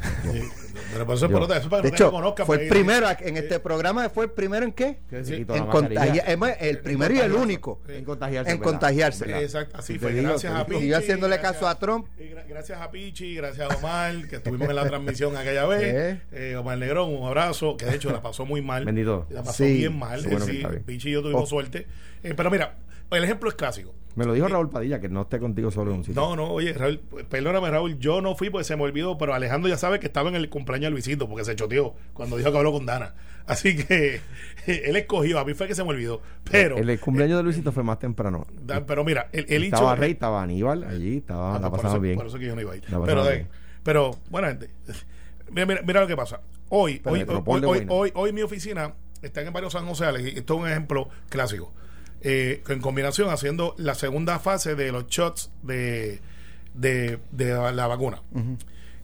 pero 0.94 1.06
por 1.06 1.16
eso, 1.16 1.28
Yo. 1.28 1.40
pero 1.40 1.54
eso 1.54 1.70
para 1.70 1.82
que 1.82 1.90
De 1.90 1.96
hecho, 1.96 2.12
conozcan, 2.12 2.46
fue 2.46 2.64
el 2.64 2.70
primero 2.70 3.08
en 3.20 3.38
este 3.38 3.60
programa, 3.60 4.10
fue 4.10 4.26
el 4.26 4.32
primero 4.32 4.66
en 4.66 4.72
qué? 4.72 5.00
En 5.12 6.40
más, 6.40 6.56
el 6.60 6.80
primero 6.80 7.14
y 7.14 7.20
el 7.20 7.34
único. 7.34 7.82
En 7.88 8.04
contagiarse. 8.06 8.52
En 8.52 8.58
contagiarse. 8.60 9.26
¿verdad? 9.26 9.44
Exacto, 9.44 9.78
así 9.78 9.98
fue. 10.00 10.14
digo, 10.14 10.30
gracias 10.30 10.54
a. 10.54 10.66
Pichi. 10.66 10.80
Siguió 10.82 10.98
haciéndole 10.98 11.38
gracias- 11.38 11.54
caso 11.54 11.68
a 11.68 11.80
Trump. 11.80 12.08
y 12.18 12.24
gra- 12.24 12.46
gracias 12.48 12.80
a 12.82 12.92
Pichi, 12.92 13.36
gracias 13.36 13.72
a 13.72 13.78
Omar, 13.78 14.28
que 14.28 14.38
estuvimos 14.38 14.70
en 14.70 14.76
la 14.76 14.86
transmisión 14.88 15.36
aquella 15.36 15.66
vez. 15.66 16.20
Eh, 16.32 16.56
Omar 16.56 16.78
Negrón, 16.78 17.14
un 17.14 17.28
abrazo, 17.28 17.76
que 17.78 17.86
de 17.86 17.96
hecho 17.96 18.12
la 18.12 18.22
pasó 18.32 18.46
muy 18.46 18.62
mal. 18.62 18.86
Bendito. 18.86 19.28
La 19.30 19.44
pasó 19.44 19.64
Sí. 19.64 19.78
bien 19.78 19.98
mal. 19.98 20.22
Bueno 20.24 20.46
sí. 20.46 20.64
Pichi 20.86 21.10
y 21.10 21.12
yo 21.14 21.22
tuvimos 21.22 21.44
Oh. 21.44 21.48
suerte. 21.48 21.86
Eh, 22.24 22.34
pero 22.36 22.50
mira, 22.50 22.78
el 23.12 23.24
ejemplo 23.24 23.50
es 23.50 23.56
clásico. 23.56 23.94
Me 24.16 24.26
lo 24.26 24.34
dijo 24.34 24.46
Raúl 24.50 24.70
Padilla, 24.70 25.00
que 25.00 25.08
no 25.08 25.22
esté 25.22 25.40
contigo 25.40 25.72
solo 25.72 25.92
en 25.92 25.98
un 26.00 26.04
sitio. 26.04 26.22
No, 26.22 26.36
no, 26.36 26.50
oye, 26.52 26.74
Raúl, 26.74 27.00
perdóname, 27.30 27.70
Raúl, 27.70 27.98
yo 27.98 28.20
no 28.22 28.36
fui 28.36 28.50
porque 28.50 28.66
se 28.66 28.76
me 28.76 28.84
olvidó, 28.84 29.18
pero 29.18 29.34
Alejandro 29.34 29.70
ya 29.70 29.78
sabe 29.78 30.02
que 30.02 30.08
estaba 30.08 30.28
en 30.28 30.36
el 30.36 30.50
cumpleaños 30.50 30.88
de 30.88 30.92
Luisito 30.92 31.30
porque 31.30 31.46
se 31.46 31.56
choteó 31.56 31.94
cuando 32.14 32.36
dijo 32.36 32.52
que 32.52 32.58
habló 32.58 32.74
con 32.74 32.86
Dana. 32.86 33.14
Así 33.48 33.76
que 33.78 34.20
él 34.68 34.96
escogió, 34.98 35.40
a 35.40 35.46
mí 35.46 35.54
fue 35.54 35.68
que 35.68 35.76
se 35.76 35.84
me 35.86 35.92
olvidó. 35.92 36.22
Pero, 36.52 36.78
el, 36.78 36.90
el 36.90 37.00
cumpleaños 37.00 37.38
de 37.38 37.44
Luisito 37.44 37.72
fue 37.72 37.84
más 37.84 38.00
temprano. 38.00 38.46
da- 38.66 38.86
pero 38.86 39.06
mira, 39.06 39.30
el, 39.32 39.46
el 39.48 39.64
estaba 39.64 39.96
Rey, 39.96 40.12
estaba 40.12 40.44
Aníbal 40.44 40.84
allí, 40.84 41.18
estaba, 41.18 41.56
Ah, 41.56 41.60
la 41.60 41.70
por 41.70 41.80
eso- 41.80 42.00
bien. 42.02 42.18
Por 42.18 42.28
eso 42.28 42.38
que 42.38 42.46
yo 42.48 42.56
no 42.56 42.62
iba 42.62 42.74
a 42.74 42.76
ir. 42.76 42.84
Pero, 43.06 43.24
de- 43.24 43.34
bien. 43.34 43.48
pero 43.84 44.12
bueno, 44.30 44.50
gente, 44.50 44.70
mira, 45.52 45.66
mira, 45.66 45.82
mira 45.86 46.02
lo 46.02 46.08
que 46.08 46.18
pasa. 46.18 46.42
Hoy, 46.74 47.02
hoy, 47.04 47.26
hoy, 47.28 47.62
hoy, 47.66 47.86
hoy, 47.90 48.12
hoy 48.16 48.32
mi 48.32 48.44
oficina 48.44 48.94
está 49.22 49.42
en 49.42 49.52
varios 49.52 49.74
San 49.74 49.86
José, 49.86 50.06
y 50.22 50.38
esto 50.38 50.54
es 50.56 50.60
un 50.62 50.70
ejemplo 50.70 51.10
clásico. 51.28 51.74
Eh, 52.22 52.64
en 52.70 52.80
combinación 52.80 53.30
haciendo 53.30 53.76
la 53.78 53.94
segunda 53.94 54.40
fase 54.40 54.76
de 54.76 54.94
los 54.94 55.08
shots 55.08 55.52
de, 55.64 56.22
de, 56.74 57.20
de 57.32 57.74
la 57.74 57.88
vacuna. 57.88 58.22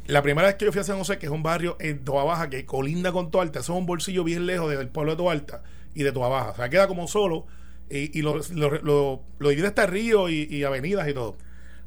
La 0.05 0.21
primera 0.21 0.47
vez 0.47 0.55
que 0.55 0.63
yo 0.63 0.71
fui 0.71 0.79
a 0.79 0.86
San 0.86 0.97
José, 0.97 1.17
que 1.17 1.25
es 1.25 1.31
un 1.31 1.43
barrio 1.43 1.75
en 1.81 2.05
Toa 2.05 2.24
Baja 2.24 2.50
que 2.50 2.65
colinda 2.65 3.12
con 3.12 3.31
Toa 3.31 3.41
Alta, 3.41 3.59
eso 3.59 3.74
es 3.74 3.79
un 3.79 3.86
bolsillo 3.86 4.24
bien 4.24 4.45
lejos 4.45 4.69
del 4.69 4.88
pueblo 4.88 5.12
de 5.12 5.17
Toa 5.17 5.33
Alta 5.33 5.63
y 5.93 6.03
de 6.03 6.13
Toa 6.13 6.29
Baja. 6.29 6.51
O 6.51 6.55
sea, 6.55 6.69
queda 6.69 6.88
como 6.88 7.09
solo 7.09 7.47
y, 7.89 8.17
y 8.17 8.21
lo, 8.21 8.39
lo, 8.53 8.81
lo, 8.81 9.23
lo 9.39 9.49
divide 9.49 9.67
hasta 9.67 9.86
río 9.88 10.30
y, 10.30 10.47
y 10.49 10.63
avenidas 10.63 11.06
y 11.10 11.13
todo. 11.13 11.36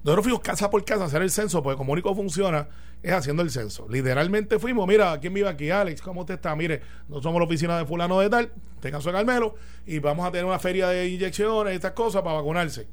Nosotros 0.04 0.24
fuimos 0.24 0.40
casa 0.42 0.68
por 0.68 0.84
casa 0.84 1.04
a 1.04 1.06
hacer 1.06 1.22
el 1.22 1.30
censo, 1.30 1.62
porque 1.62 1.78
como 1.78 1.94
único 1.94 2.14
funciona 2.14 2.68
es 3.02 3.12
haciendo 3.12 3.42
el 3.42 3.50
censo. 3.50 3.86
Literalmente 3.88 4.58
fuimos, 4.58 4.86
mira, 4.86 5.18
¿quién 5.20 5.32
vive 5.32 5.48
aquí? 5.48 5.70
Alex, 5.70 6.02
¿cómo 6.02 6.20
usted 6.20 6.34
está? 6.34 6.54
Mire, 6.54 6.82
nosotros 7.02 7.22
somos 7.24 7.40
la 7.40 7.46
oficina 7.46 7.78
de 7.78 7.86
fulano 7.86 8.20
de 8.20 8.28
tal, 8.28 8.52
caso 8.80 9.08
de 9.10 9.16
Carmelo, 9.16 9.54
y 9.86 9.98
vamos 9.98 10.26
a 10.26 10.30
tener 10.30 10.44
una 10.44 10.58
feria 10.58 10.88
de 10.88 11.08
inyecciones 11.08 11.74
estas 11.74 11.92
cosas 11.92 12.22
para 12.22 12.36
vacunarse. 12.36 12.88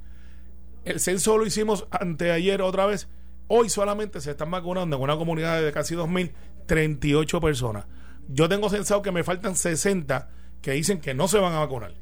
El 0.86 1.00
censo 1.00 1.38
lo 1.38 1.46
hicimos 1.46 1.86
anteayer 1.92 2.62
otra 2.62 2.86
vez. 2.86 3.10
Hoy 3.48 3.70
solamente 3.70 4.22
se 4.22 4.32
están 4.32 4.52
vacunando 4.52 4.96
en 4.96 5.02
una 5.02 5.18
comunidad 5.18 5.62
de 5.62 5.72
casi 5.72 5.96
2.000, 5.96 6.32
38 6.66 7.42
personas. 7.42 7.86
Yo 8.30 8.48
tengo 8.50 8.70
censado 8.70 9.02
que 9.02 9.12
me 9.12 9.24
faltan 9.24 9.56
60 9.56 10.30
que 10.62 10.72
dicen 10.72 11.00
que 11.00 11.14
no 11.14 11.28
se 11.28 11.40
van 11.40 11.54
a 11.54 11.60
vacunar. 11.60 11.94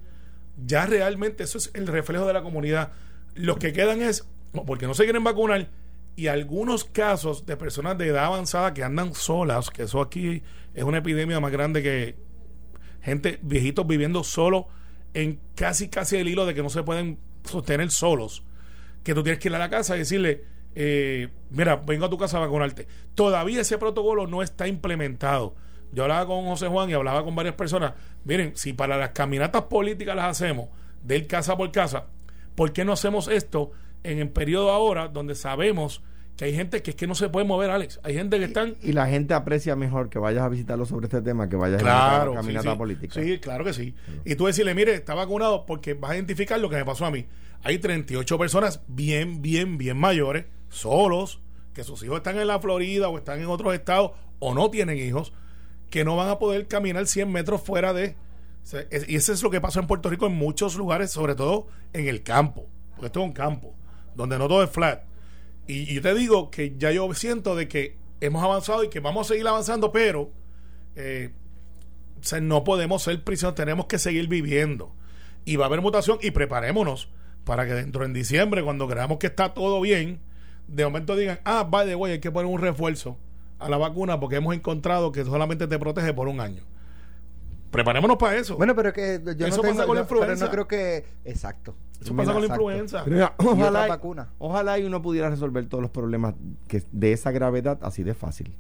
Ya 0.63 0.86
realmente 0.86 1.44
eso 1.44 1.58
es 1.58 1.72
el 1.74 1.88
reflejo 1.88 2.26
de 2.26 2.34
la 2.34 2.41
comunidad. 2.41 2.94
Los 3.36 3.58
que 3.58 3.74
quedan 3.74 4.02
es 4.02 4.28
porque 4.65 4.88
no 4.88 4.94
se 4.94 5.04
quieren 5.04 5.24
vacunar 5.24 5.70
y 6.15 6.28
algunos 6.28 6.86
casos 6.86 7.45
de 7.45 7.58
personas 7.58 7.97
de 7.97 8.08
edad 8.08 8.25
avanzada 8.25 8.73
que 8.73 8.84
andan 8.84 9.13
solas, 9.13 9.69
que 9.69 9.84
eso 9.84 10.01
aquí 10.01 10.43
es 10.73 10.84
una 10.84 10.99
epidemia 10.99 11.39
más 11.39 11.51
grande 11.51 11.84
que 11.84 12.15
gente, 13.01 13.39
viejitos 13.41 13.86
viviendo 13.86 14.23
solos 14.23 14.65
en 15.13 15.39
casi 15.56 15.89
casi 15.89 16.17
el 16.17 16.28
hilo 16.28 16.45
de 16.45 16.54
que 16.54 16.63
no 16.63 16.69
se 16.69 16.84
pueden 16.84 17.19
sostener 17.43 17.91
solos 17.91 18.43
que 19.04 19.13
tú 19.13 19.23
tienes 19.23 19.39
que 19.39 19.49
ir 19.49 19.56
a 19.56 19.60
la 19.60 19.69
casa 19.69 19.95
y 19.95 19.99
decirle, 19.99 20.43
eh, 20.73 21.30
mira, 21.51 21.75
vengo 21.75 22.06
a 22.06 22.10
tu 22.10 22.17
casa 22.17 22.38
a 22.38 22.41
vacunarte. 22.41 22.88
Todavía 23.13 23.62
ese 23.62 23.78
protocolo 23.78 24.25
no 24.25 24.41
está 24.41 24.67
implementado. 24.67 25.56
Yo 25.91 26.04
hablaba 26.04 26.25
con 26.25 26.45
José 26.45 26.67
Juan 26.67 26.89
y 26.89 26.93
hablaba 26.93 27.23
con 27.23 27.36
varias 27.36 27.56
personas. 27.56 27.93
Miren, 28.23 28.54
si 28.56 28.73
para 28.73 28.97
las 28.97 29.12
caminatas 29.12 29.63
políticas 29.63 30.15
las 30.15 30.25
hacemos 30.25 30.69
de 31.04 31.17
ir 31.17 31.28
casa 31.28 31.56
por 31.56 31.71
casa, 31.71 32.08
¿por 32.56 32.73
qué 32.73 32.84
no 32.84 32.93
hacemos 32.93 33.28
esto 33.28 33.71
en 34.12 34.20
el 34.20 34.30
periodo 34.30 34.72
ahora 34.72 35.08
donde 35.08 35.36
sabemos 35.36 36.02
que 36.38 36.46
hay 36.46 36.54
gente 36.54 36.82
que 36.82 36.91
es 36.91 36.96
que 36.98 37.08
no 37.08 37.15
se 37.15 37.30
puede 37.30 37.46
mover, 37.46 37.70
Alex? 37.70 38.00
Hay 38.04 38.13
gente 38.13 38.38
que 38.38 38.46
están... 38.46 38.76
Y 38.82 38.91
la 38.91 39.08
gente 39.08 39.34
aprecia 39.34 39.76
mejor 39.76 40.10
que 40.10 40.20
vayas 40.20 40.44
a 40.44 40.50
visitarlo 40.50 40.86
sobre 40.86 41.06
este 41.06 41.22
tema 41.22 41.48
que 41.48 41.56
vayas 41.56 41.80
a 41.80 41.84
Claro, 41.84 42.32
una 42.34 42.41
sí, 42.41 42.48
caminata 42.48 42.72
sí. 42.72 42.78
política. 42.78 43.22
Sí, 43.22 43.39
claro 43.39 43.63
que 43.63 43.74
sí. 43.74 43.96
Y 44.26 44.36
tú 44.36 44.46
decirle, 44.46 44.76
mire, 44.76 44.96
está 44.96 45.13
vacunado 45.13 45.65
porque 45.65 45.94
vas 45.94 46.12
a 46.12 46.15
identificar 46.15 46.60
lo 46.60 46.70
que 46.70 46.76
me 46.76 46.86
pasó 46.86 47.06
a 47.06 47.12
mí. 47.12 47.26
Hay 47.63 47.80
38 47.80 48.38
personas 48.38 48.82
bien, 48.88 49.41
bien, 49.41 49.78
bien 49.78 49.98
mayores, 49.98 50.46
solos, 50.70 51.39
que 51.74 51.84
sus 51.84 52.04
hijos 52.04 52.18
están 52.18 52.38
en 52.38 52.48
la 52.48 52.60
Florida 52.60 53.08
o 53.08 53.18
están 53.18 53.39
en 53.39 53.48
otros 53.48 53.74
estados 53.74 54.12
o 54.39 54.54
no 54.54 54.70
tienen 54.70 54.98
hijos, 54.98 55.32
que 55.89 56.04
no 56.04 56.18
van 56.18 56.30
a 56.30 56.38
poder 56.38 56.68
caminar 56.68 57.08
100 57.08 57.32
metros 57.32 57.62
fuera 57.62 57.94
de... 57.94 58.15
Y 59.08 59.15
eso 59.15 59.32
es 59.32 59.41
lo 59.41 59.50
que 59.50 59.62
pasa 59.62 59.80
en 59.80 59.88
Puerto 59.88 60.10
Rico 60.10 60.26
en 60.26 60.34
muchos 60.34 60.76
lugares, 60.76 61.12
sobre 61.12 61.36
todo 61.36 61.68
en 61.94 62.08
el 62.08 62.24
campo, 62.24 62.68
porque 62.91 63.06
esto 63.08 63.22
es 63.22 63.26
un 63.28 63.32
campo, 63.34 63.74
donde 64.15 64.38
no 64.38 64.47
todo 64.47 64.63
es 64.63 64.69
flat. 64.69 65.04
Y, 65.67 65.93
yo 65.93 66.01
te 66.01 66.13
digo 66.13 66.51
que 66.51 66.75
ya 66.78 66.91
yo 66.91 67.12
siento 67.13 67.56
de 67.56 67.67
que 67.67 67.97
hemos 68.21 68.43
avanzado 68.43 68.84
y 68.84 68.89
que 68.89 68.99
vamos 68.99 69.28
a 69.28 69.34
seguir 69.34 69.47
avanzando, 69.47 69.91
pero 69.91 70.32
eh, 70.95 71.32
no 72.41 72.63
podemos 72.63 73.04
ser 73.04 73.23
prisioneros, 73.23 73.56
tenemos 73.56 73.86
que 73.88 73.99
seguir 73.99 74.28
viviendo. 74.28 74.93
Y 75.43 75.58
va 75.58 75.65
a 75.65 75.67
haber 75.67 75.82
mutación 75.82 76.17
y 76.21 76.32
preparémonos 76.32 77.10
para 77.43 77.65
que 77.65 77.73
dentro 77.73 78.06
en 78.06 78.13
diciembre, 78.13 78.63
cuando 78.63 78.88
creamos 78.88 79.19
que 79.19 79.28
está 79.28 79.54
todo 79.54 79.80
bien, 79.82 80.19
de 80.67 80.84
momento 80.84 81.15
digan, 81.15 81.39
ah, 81.43 81.63
by 81.63 81.88
the 81.88 81.95
way, 81.95 82.13
hay 82.13 82.19
que 82.19 82.32
poner 82.32 82.51
un 82.51 82.60
refuerzo 82.60 83.17
a 83.60 83.69
la 83.69 83.78
vacuna 83.78 84.19
porque 84.19 84.38
hemos 84.38 84.56
encontrado 84.56 85.12
que 85.12 85.23
solamente 85.23 85.67
te 85.67 85.78
protege 85.78 86.13
por 86.13 86.28
un 86.28 86.39
año. 86.39 86.63
Preparémonos 87.76 88.18
para 88.18 88.36
eso. 88.38 88.58
Bueno, 88.58 88.76
pero 88.76 88.92
que 88.94 89.22
yo 89.38 89.46
Eso 89.48 89.58
no 89.58 89.62
tengo, 89.64 89.74
pasa 89.76 89.86
con 89.86 89.96
la 89.96 90.02
yo- 90.04 90.08
pero 90.08 90.20
influenza. 90.22 90.46
no 90.46 90.52
creo 90.52 90.68
que 90.68 91.06
exacto. 91.26 91.76
eso 92.02 92.16
pasa 92.16 92.32
con 92.34 92.42
la 92.42 92.48
Exacto. 92.48 92.64
influenza. 92.72 93.04
Pero 93.04 93.16
mira, 93.16 93.36
Y 93.40 93.46
ojalá, 93.46 93.80
otra 93.82 93.88
vacuna. 93.88 94.30
ojalá 94.40 94.80
y 94.80 94.84
uno 94.86 95.02
pudiera 95.02 95.30
resolver 95.30 95.66
todos 95.68 95.82
los 95.82 95.92
problemas 95.92 96.36
que 96.68 96.84
de 96.92 97.12
esa 97.14 97.32
gravedad 97.32 97.78
así 97.82 98.04
de 98.04 98.14
fácil. 98.14 98.54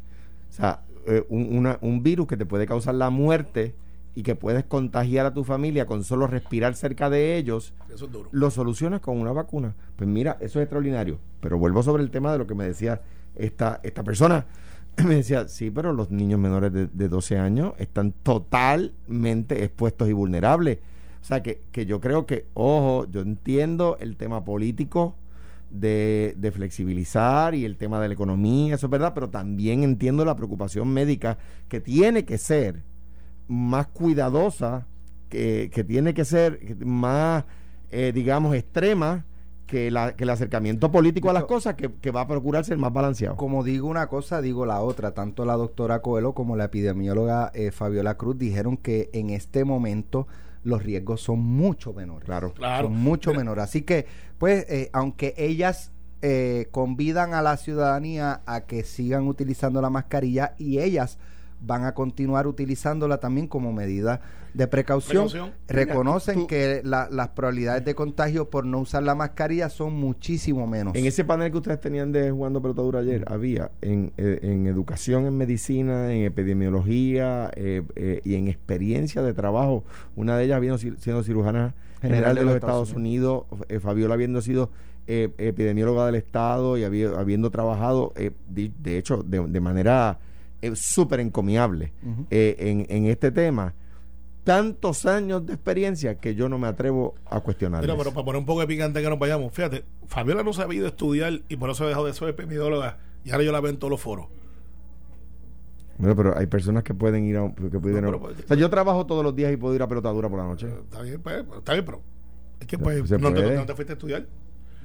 O 0.49 0.53
sea, 0.53 0.81
eh, 1.07 1.25
un, 1.29 1.55
una- 1.57 1.77
un 1.81 2.03
virus 2.03 2.27
que 2.27 2.37
te 2.37 2.45
puede 2.45 2.65
causar 2.67 2.95
la 2.95 3.09
muerte 3.09 3.75
y 4.17 4.23
que 4.23 4.35
puedes 4.35 4.63
contagiar 4.63 5.25
a 5.25 5.33
tu 5.33 5.43
familia 5.43 5.85
con 5.85 6.03
solo 6.05 6.25
respirar 6.27 6.73
cerca 6.75 7.09
de 7.09 7.35
ellos, 7.35 7.73
Eso 7.93 8.05
es 8.05 8.11
duro. 8.11 8.29
lo 8.31 8.49
solucionas 8.49 9.01
con 9.01 9.17
una 9.19 9.33
vacuna. 9.33 9.75
Pues 9.97 10.09
mira, 10.09 10.37
eso 10.39 10.59
es 10.59 10.63
extraordinario. 10.63 11.19
Pero 11.41 11.57
vuelvo 11.57 11.83
sobre 11.83 12.01
el 12.01 12.11
tema 12.11 12.31
de 12.31 12.37
lo 12.37 12.47
que 12.47 12.55
me 12.55 12.63
decía 12.65 13.01
esta, 13.35 13.81
esta 13.83 14.03
persona. 14.03 14.45
Me 15.05 15.15
decía, 15.15 15.47
sí, 15.47 15.71
pero 15.71 15.93
los 15.93 16.11
niños 16.11 16.39
menores 16.39 16.71
de, 16.71 16.87
de 16.87 17.09
12 17.09 17.37
años 17.37 17.73
están 17.77 18.11
totalmente 18.11 19.63
expuestos 19.63 20.09
y 20.09 20.13
vulnerables. 20.13 20.79
O 21.21 21.25
sea, 21.25 21.41
que, 21.41 21.63
que 21.71 21.85
yo 21.85 21.99
creo 21.99 22.25
que, 22.25 22.45
ojo, 22.53 23.07
yo 23.09 23.21
entiendo 23.21 23.97
el 23.99 24.15
tema 24.15 24.45
político 24.45 25.15
de, 25.71 26.35
de 26.37 26.51
flexibilizar 26.51 27.55
y 27.55 27.65
el 27.65 27.77
tema 27.77 27.99
de 27.99 28.07
la 28.07 28.13
economía, 28.13 28.75
eso 28.75 28.87
es 28.87 28.91
verdad, 28.91 29.13
pero 29.13 29.29
también 29.29 29.83
entiendo 29.83 30.23
la 30.23 30.35
preocupación 30.35 30.87
médica 30.89 31.37
que 31.67 31.81
tiene 31.81 32.25
que 32.25 32.37
ser 32.37 32.83
más 33.47 33.87
cuidadosa, 33.87 34.87
que, 35.29 35.69
que 35.73 35.83
tiene 35.83 36.13
que 36.13 36.25
ser 36.25 36.77
más, 36.85 37.45
eh, 37.89 38.11
digamos, 38.13 38.55
extrema 38.55 39.25
que, 39.67 39.91
la, 39.91 40.15
que 40.15 40.23
el 40.23 40.29
acercamiento 40.29 40.91
político 40.91 41.29
a 41.29 41.33
las 41.33 41.45
cosas 41.45 41.75
que, 41.75 41.91
que 41.91 42.11
va 42.11 42.21
a 42.21 42.27
procurar 42.27 42.65
ser 42.65 42.77
más 42.77 42.93
balanceado. 42.93 43.35
Como 43.35 43.63
digo 43.63 43.87
una 43.87 44.07
cosa, 44.07 44.41
digo 44.41 44.65
la 44.65 44.81
otra. 44.81 45.13
Tanto 45.13 45.45
la 45.45 45.53
doctora 45.53 46.01
Coelho 46.01 46.33
como 46.33 46.55
la 46.55 46.65
epidemióloga 46.65 47.51
eh, 47.53 47.71
Fabiola 47.71 48.15
Cruz 48.15 48.37
dijeron 48.37 48.77
que 48.77 49.09
en 49.13 49.29
este 49.29 49.65
momento 49.65 50.27
los 50.63 50.83
riesgos 50.83 51.21
son 51.21 51.39
mucho 51.39 51.93
menores. 51.93 52.25
Claro. 52.25 52.53
Claro. 52.53 52.87
Son 52.87 52.97
mucho 52.97 53.31
Mira, 53.31 53.39
menores. 53.39 53.63
Así 53.63 53.83
que, 53.83 54.07
pues, 54.37 54.65
eh, 54.69 54.89
aunque 54.93 55.33
ellas 55.37 55.91
eh, 56.21 56.67
convidan 56.71 57.33
a 57.33 57.41
la 57.41 57.57
ciudadanía 57.57 58.41
a 58.45 58.61
que 58.61 58.83
sigan 58.83 59.27
utilizando 59.27 59.81
la 59.81 59.89
mascarilla 59.89 60.55
y 60.57 60.79
ellas 60.79 61.19
van 61.65 61.83
a 61.85 61.93
continuar 61.93 62.47
utilizándola 62.47 63.19
también 63.19 63.47
como 63.47 63.73
medida 63.73 64.21
de 64.53 64.67
precaución, 64.67 65.25
Precaución. 65.27 65.51
reconocen 65.67 66.35
Tú- 66.41 66.47
que 66.47 66.81
la- 66.85 67.09
las 67.11 67.29
probabilidades 67.29 67.83
de 67.83 67.93
contagio 67.93 68.49
por 68.49 68.65
no 68.65 68.79
usar 68.79 69.03
la 69.03 69.13
mascarilla 69.15 69.67
son 69.69 69.93
muchísimo 69.93 70.65
menos. 70.67 70.95
En 70.95 71.05
ese 71.05 71.25
panel 71.25 71.51
que 71.51 71.57
ustedes 71.57 71.81
tenían 71.81 72.11
de 72.13 72.31
jugando 72.31 72.61
pelotadura 72.61 72.99
ayer, 73.01 73.25
había 73.27 73.71
en, 73.81 74.13
eh, 74.17 74.39
en 74.43 74.67
educación 74.67 75.25
en 75.25 75.35
medicina, 75.37 76.13
en 76.13 76.23
epidemiología 76.23 77.51
eh, 77.55 77.83
eh, 77.95 78.21
y 78.23 78.35
en 78.35 78.47
experiencia 78.47 79.21
de 79.21 79.33
trabajo. 79.33 79.83
Una 80.15 80.37
de 80.37 80.45
ellas 80.45 80.57
habiendo 80.57 80.77
si- 80.77 80.93
siendo 80.99 81.23
cirujana 81.23 81.73
general, 82.01 82.35
de 82.35 82.43
los 82.43 82.55
Estados 82.55 82.93
Unidos, 82.93 83.43
eh, 83.69 83.79
Fabiola 83.79 84.13
habiendo 84.13 84.41
sido 84.41 84.69
eh, 85.07 85.29
epidemióloga 85.37 86.05
del 86.07 86.15
Estado 86.15 86.77
y 86.77 86.81
habi- 86.83 87.13
habiendo 87.15 87.51
trabajado, 87.51 88.11
eh, 88.15 88.31
de, 88.49 88.71
de 88.79 88.97
hecho, 88.97 89.21
de, 89.21 89.39
de 89.47 89.59
manera 89.59 90.17
eh, 90.65 90.75
súper 90.75 91.19
encomiable 91.19 91.93
eh, 92.29 92.55
en, 92.59 92.85
en 92.89 93.05
este 93.05 93.31
tema. 93.31 93.73
Tantos 94.43 95.05
años 95.07 95.43
de 95.45 95.53
experiencia 95.53 96.19
que 96.19 96.35
yo 96.35 96.47
no 96.49 96.59
me 96.59 96.67
atrevo 96.67 97.15
a 97.25 97.39
cuestionar. 97.39 97.81
Pero 97.81 97.97
para 97.97 98.11
poner 98.13 98.35
un 98.39 98.45
poco 98.45 98.59
de 98.61 98.67
picante 98.67 99.01
que 99.01 99.09
nos 99.09 99.17
vayamos, 99.17 99.51
fíjate, 99.51 99.83
Fabiola 100.07 100.43
no 100.43 100.53
se 100.53 100.61
ha 100.61 100.71
ido 100.73 100.85
a 100.85 100.89
estudiar 100.89 101.41
y 101.49 101.55
por 101.57 101.69
eso 101.71 101.87
dejó 101.87 102.05
de 102.05 102.13
ser 102.13 102.29
epidemióloga 102.29 102.99
y 103.23 103.31
ahora 103.31 103.43
yo 103.43 103.51
la 103.51 103.59
veo 103.59 103.71
en 103.71 103.77
todos 103.77 103.89
los 103.89 103.99
foros. 104.01 104.27
Bueno, 105.97 106.15
pero 106.15 106.37
hay 106.37 106.45
personas 106.47 106.83
que 106.83 106.93
pueden 106.93 107.23
ir 107.25 107.37
a 107.37 107.43
un- 107.43 107.55
que 107.55 107.79
pueden- 107.79 108.01
No, 108.03 108.07
pero- 108.11 108.19
pues, 108.19 108.39
o 108.43 108.47
sea, 108.47 108.57
yo 108.57 108.69
trabajo 108.69 109.05
todos 109.05 109.23
los 109.23 109.35
días 109.35 109.51
y 109.51 109.57
puedo 109.57 109.73
ir 109.73 109.81
a 109.81 109.87
pelotadura 109.87 110.29
por 110.29 110.37
la 110.39 110.45
noche. 110.45 110.67
Está 110.67 111.01
bien, 111.01 111.21
pues, 111.21 111.43
está 111.57 111.73
bien, 111.73 111.85
pero 111.85 112.01
es 112.59 112.67
que 112.67 112.77
pues 112.77 112.97
no 113.17 113.29
te, 113.33 113.55
no 113.55 113.65
te 113.65 113.73
fuiste 113.75 113.93
a 113.93 113.95
estudiar. 113.95 114.27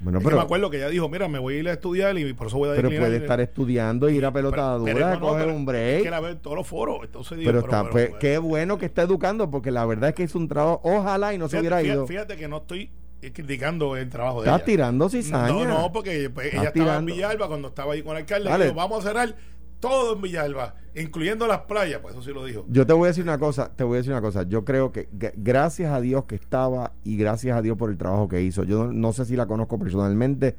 Bueno, 0.03 0.17
Es 0.17 0.23
que 0.23 0.29
pero, 0.29 0.37
me 0.37 0.43
acuerdo 0.43 0.69
que 0.71 0.77
ella 0.77 0.89
dijo, 0.89 1.07
mira, 1.09 1.27
me 1.27 1.37
voy 1.39 1.55
a 1.55 1.59
ir 1.59 1.69
a 1.69 1.73
estudiar 1.73 2.17
y 2.17 2.33
por 2.33 2.47
eso 2.47 2.57
voy 2.57 2.69
a 2.69 2.73
pero 2.75 2.89
puede 2.89 3.17
estar 3.17 3.39
estudiando 3.39 4.09
y 4.09 4.17
ir 4.17 4.25
a 4.25 4.33
pelotadura, 4.33 4.91
Pero- 4.93 5.05
pero 5.05 5.19
no, 5.19 5.27
coger 5.27 5.43
pero 5.45 5.55
un 5.55 5.61
Es 5.61 5.65
break. 5.67 6.03
que 6.03 6.09
la 6.09 6.19
veo 6.19 6.31
en 6.31 6.39
todos 6.39 6.57
los 6.57 6.67
foros. 6.67 6.99
Entonces 7.03 7.37
digo, 7.37 7.49
pero 7.49 7.59
está, 7.59 7.81
pero, 7.83 7.91
pues, 7.91 8.09
pues, 8.09 8.19
qué 8.19 8.37
bueno 8.39 8.77
que 8.79 8.87
está 8.87 9.03
educando, 9.03 9.49
porque 9.51 9.69
la 9.71 9.85
verdad 9.85 10.09
es 10.09 10.15
que 10.15 10.23
hizo 10.23 10.37
un 10.39 10.47
trabajo, 10.47 10.81
ojalá 10.83 11.33
y 11.33 11.37
no 11.37 11.47
se 11.47 11.59
hubiera 11.59 11.83
ido. 11.83 12.07
Fíjate 12.07 12.35
que 12.35 12.47
no 12.47 12.57
estoy 12.57 12.89
criticando 13.33 13.95
el 13.95 14.09
trabajo 14.09 14.41
de 14.41 14.47
Está 14.47 14.55
ella. 14.55 14.65
tirando 14.65 15.07
cizaña. 15.09 15.53
No, 15.53 15.65
no, 15.65 15.91
porque 15.91 16.29
pues, 16.31 16.51
ella 16.53 16.69
estaba 16.69 16.97
en. 16.97 17.05
Villalba 17.05 17.47
cuando 17.47 17.67
estaba 17.67 17.93
ahí 17.93 18.01
con 18.01 18.13
el 18.17 18.23
alcalde. 18.23 18.63
Dijo, 18.65 18.73
vamos 18.75 19.05
a 19.05 19.07
cerrar 19.07 19.35
todo 19.81 20.15
en 20.15 20.21
Villalba, 20.21 20.75
incluyendo 20.95 21.45
las 21.47 21.61
playas. 21.63 21.99
Pues 22.01 22.13
eso 22.13 22.23
sí 22.23 22.31
lo 22.31 22.45
dijo. 22.45 22.65
Yo 22.69 22.85
te 22.87 22.93
voy 22.93 23.05
a 23.05 23.07
decir 23.07 23.23
una 23.25 23.37
cosa, 23.37 23.69
te 23.75 23.83
voy 23.83 23.95
a 23.95 23.97
decir 23.97 24.13
una 24.13 24.21
cosa. 24.21 24.43
Yo 24.43 24.63
creo 24.63 24.93
que 24.93 25.09
gracias 25.35 25.91
a 25.91 25.99
Dios 25.99 26.23
que 26.23 26.35
estaba 26.35 26.93
y 27.03 27.17
gracias 27.17 27.57
a 27.57 27.61
Dios 27.61 27.77
por 27.77 27.89
el 27.89 27.97
trabajo 27.97 28.29
que 28.29 28.41
hizo. 28.41 28.63
Yo 28.63 28.85
no, 28.85 28.93
no 28.93 29.11
sé 29.11 29.25
si 29.25 29.35
la 29.35 29.45
conozco 29.47 29.77
personalmente, 29.77 30.55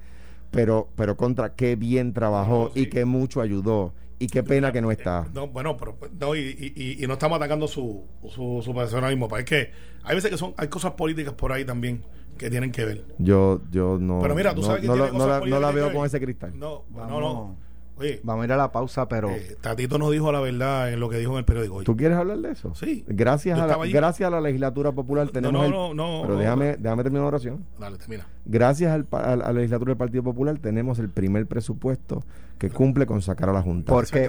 pero, 0.50 0.88
pero 0.96 1.16
contra 1.16 1.54
qué 1.54 1.76
bien 1.76 2.12
trabajó 2.12 2.64
No, 2.64 2.74
sí. 2.74 2.80
y 2.80 2.86
qué 2.90 3.04
mucho 3.06 3.40
ayudó. 3.40 3.94
Y 4.18 4.28
qué 4.28 4.44
pena 4.44 4.70
que 4.70 4.80
no 4.80 4.92
está. 4.92 5.26
No, 5.34 5.48
bueno, 5.48 5.76
pero 5.76 5.96
pues, 5.96 6.12
no, 6.12 6.36
y, 6.36 6.40
y- 6.76 7.02
y- 7.02 7.06
no 7.08 7.14
estamos 7.14 7.36
atacando 7.38 7.66
su, 7.66 8.04
su, 8.28 8.60
su 8.62 8.72
personalismo. 8.72 9.26
pues, 9.26 9.40
es 9.42 9.48
que 9.48 9.70
hay 10.04 10.14
veces 10.14 10.30
que 10.30 10.36
son 10.36 10.54
hay 10.56 10.68
cosas 10.68 10.92
políticas 10.92 11.34
por 11.34 11.50
ahí 11.50 11.64
también 11.64 12.04
que 12.38 12.48
tienen 12.48 12.70
que 12.70 12.84
ver. 12.84 13.04
Yo, 13.18 13.60
yo 13.72 13.98
no. 14.00 14.20
Pero 14.22 14.36
mira, 14.36 14.54
tú 14.54 14.60
no, 14.60 14.66
sabes 14.68 14.82
que 14.82 14.86
no, 14.86 14.92
tiene 14.94 15.06
la- 15.08 15.12
no 15.12 15.18
cosas 15.18 15.48
la, 15.50 15.60
no 15.60 15.72
veo 15.72 15.92
con 15.92 16.06
ese 16.06 16.20
cristal. 16.20 16.52
No, 16.56 16.84
no, 16.94 17.20
no. 17.20 17.56
Oye, 18.02 18.20
Vamos 18.22 18.42
a 18.42 18.46
ir 18.46 18.52
a 18.52 18.56
la 18.56 18.72
pausa, 18.72 19.08
pero 19.08 19.30
eh, 19.30 19.56
Tatito 19.60 19.96
nos 19.98 20.10
dijo 20.10 20.30
la 20.32 20.40
verdad 20.40 20.92
en 20.92 21.00
lo 21.00 21.08
que 21.08 21.16
dijo 21.18 21.32
en 21.32 21.38
el 21.38 21.44
periódico 21.44 21.76
hoy. 21.76 21.84
¿Tú 21.84 21.96
quieres 21.96 22.18
hablar 22.18 22.38
de 22.38 22.50
eso? 22.52 22.74
Sí. 22.74 23.04
Gracias 23.06 23.58
a, 23.58 23.66
la, 23.66 23.74
allí. 23.74 23.92
gracias 23.92 24.26
a 24.26 24.30
la 24.30 24.40
legislatura 24.40 24.92
popular 24.92 25.28
tenemos. 25.30 25.52
no, 25.52 25.64
el- 25.64 25.70
no, 25.70 25.94
no, 25.94 26.22
pero 26.22 26.34
no. 26.34 26.40
déjame, 26.40 26.76
déjame 26.78 27.02
terminar 27.02 27.22
la 27.22 27.28
oración. 27.28 27.64
Dale, 27.78 27.96
termina. 27.98 28.26
Gracias 28.44 28.92
al, 28.92 29.06
a 29.12 29.36
la 29.36 29.52
legislatura 29.52 29.90
del 29.90 29.98
Partido 29.98 30.22
Popular 30.22 30.58
tenemos 30.58 30.98
el 30.98 31.08
primer 31.08 31.46
presupuesto 31.46 32.24
que 32.58 32.70
cumple 32.70 33.06
con 33.06 33.22
sacar 33.22 33.48
a 33.48 33.52
la 33.52 33.62
Junta. 33.62 33.92
porque, 33.92 34.28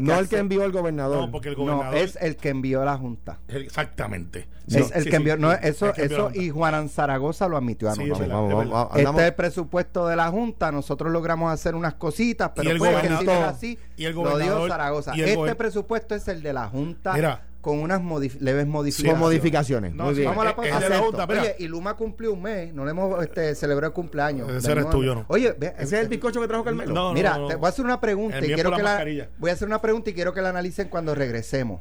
no 0.00 0.18
el 0.18 0.28
que 0.28 0.38
envió 0.38 0.64
el 0.64 0.72
gobernador. 0.72 1.20
No, 1.26 1.30
porque 1.30 1.50
el 1.50 1.56
no, 1.56 1.62
gobernador. 1.64 1.94
es 1.96 2.16
el 2.20 2.36
que 2.36 2.48
envió 2.48 2.82
a 2.82 2.84
la 2.84 2.96
Junta. 2.98 3.38
Exactamente. 3.48 4.48
es 4.66 4.76
el 4.76 4.84
sí, 4.84 4.92
que 5.04 5.10
sí, 5.10 5.16
envió, 5.16 5.36
no, 5.36 5.52
eso, 5.52 5.94
eso 5.94 6.30
y 6.34 6.50
Juan 6.50 6.88
Zaragoza 6.88 7.48
lo 7.48 7.56
admitió. 7.56 7.88
Ah, 7.88 7.94
no, 7.96 7.96
Sí, 7.96 8.02
es 8.04 8.08
vamos. 8.10 8.20
verdad, 8.20 8.34
Vamos, 8.34 8.48
es 8.50 8.54
vamos, 8.54 8.64
verdad. 8.64 8.74
vamos, 8.82 8.96
andamos- 8.96 9.18
Este 9.20 9.22
es 9.22 9.28
el 9.30 9.34
presupuesto 9.36 10.06
de 10.08 10.16
la 10.16 10.28
Junta. 10.30 10.72
Nosotros 10.72 11.12
logramos 11.12 11.52
hacer 11.52 11.74
unas 11.74 11.94
cositas, 11.94 12.50
pero 12.54 12.70
el 12.70 12.78
puede 12.78 12.92
que 13.00 13.08
gobernador- 13.08 13.24
si 13.58 13.66
así, 13.74 13.78
y 13.96 14.04
el 14.06 14.14
lo 14.14 14.20
dijo 14.22 14.30
gobernador- 14.32 14.68
Zaragoza. 14.70 15.12
y 15.16 15.20
el 15.20 15.28
Este 15.28 15.38
gober- 15.40 15.56
presupuesto 15.56 16.14
es 16.14 16.26
el 16.28 16.42
de 16.42 16.52
la 16.52 16.66
Junta 16.68 17.12
Mira. 17.12 17.42
Con 17.64 17.78
unas 17.80 18.00
modif- 18.02 18.38
leves 18.40 18.66
modificaciones. 18.66 19.18
modificaciones. 19.18 19.94
No, 19.94 20.04
Muy 20.04 20.14
sí, 20.14 20.20
bien. 20.20 20.30
Vamos 20.30 20.42
a 20.42 20.44
la 20.44 20.50
Es- 20.50 20.56
pausa. 20.56 20.68
es 20.70 20.74
de 20.82 20.88
la 20.90 20.94
Acepto. 20.96 21.10
Junta, 21.18 21.26
mira. 21.26 21.40
Oye, 21.42 21.56
y 21.58 21.66
Luma 21.66 21.96
cumplió 21.96 22.32
un 22.34 22.42
mes. 22.42 22.74
No 22.74 22.84
le 22.84 22.90
hemos 22.90 23.22
este, 23.24 23.54
celebrado 23.54 23.88
el 23.90 23.94
cumpleaños. 23.94 24.48
Ese 24.50 24.70
eres 24.70 24.84
Venimos- 24.84 24.90
tú, 24.90 25.02
yo 25.02 25.14
no. 25.14 25.24
Oye, 25.28 25.52
ve- 25.58 25.72
¿Ese 25.78 25.96
es 25.96 26.02
el 26.02 26.08
bizcocho 26.08 26.40
que 26.42 26.46
trajo 26.46 26.62
Carmelo? 26.62 26.92
No, 26.92 27.12
Mira, 27.14 27.38
no, 27.38 27.48
te 27.48 27.54
no. 27.54 27.58
voy 27.60 27.66
a 27.66 27.70
hacer 27.70 27.84
una 27.84 28.00
pregunta 28.00 28.36
El 28.38 28.44
y 28.44 28.54
quiero 28.54 28.70
que 28.70 28.82
la 28.82 29.04
voy 29.38 29.50
a 29.50 29.52
hacer 29.54 29.66
una 29.66 29.80
pregunta 29.80 30.10
y 30.10 30.12
quiero 30.14 30.34
que 30.34 30.42
la 30.42 30.50
analicen 30.50 30.88
cuando 30.88 31.14
regresemos. 31.14 31.80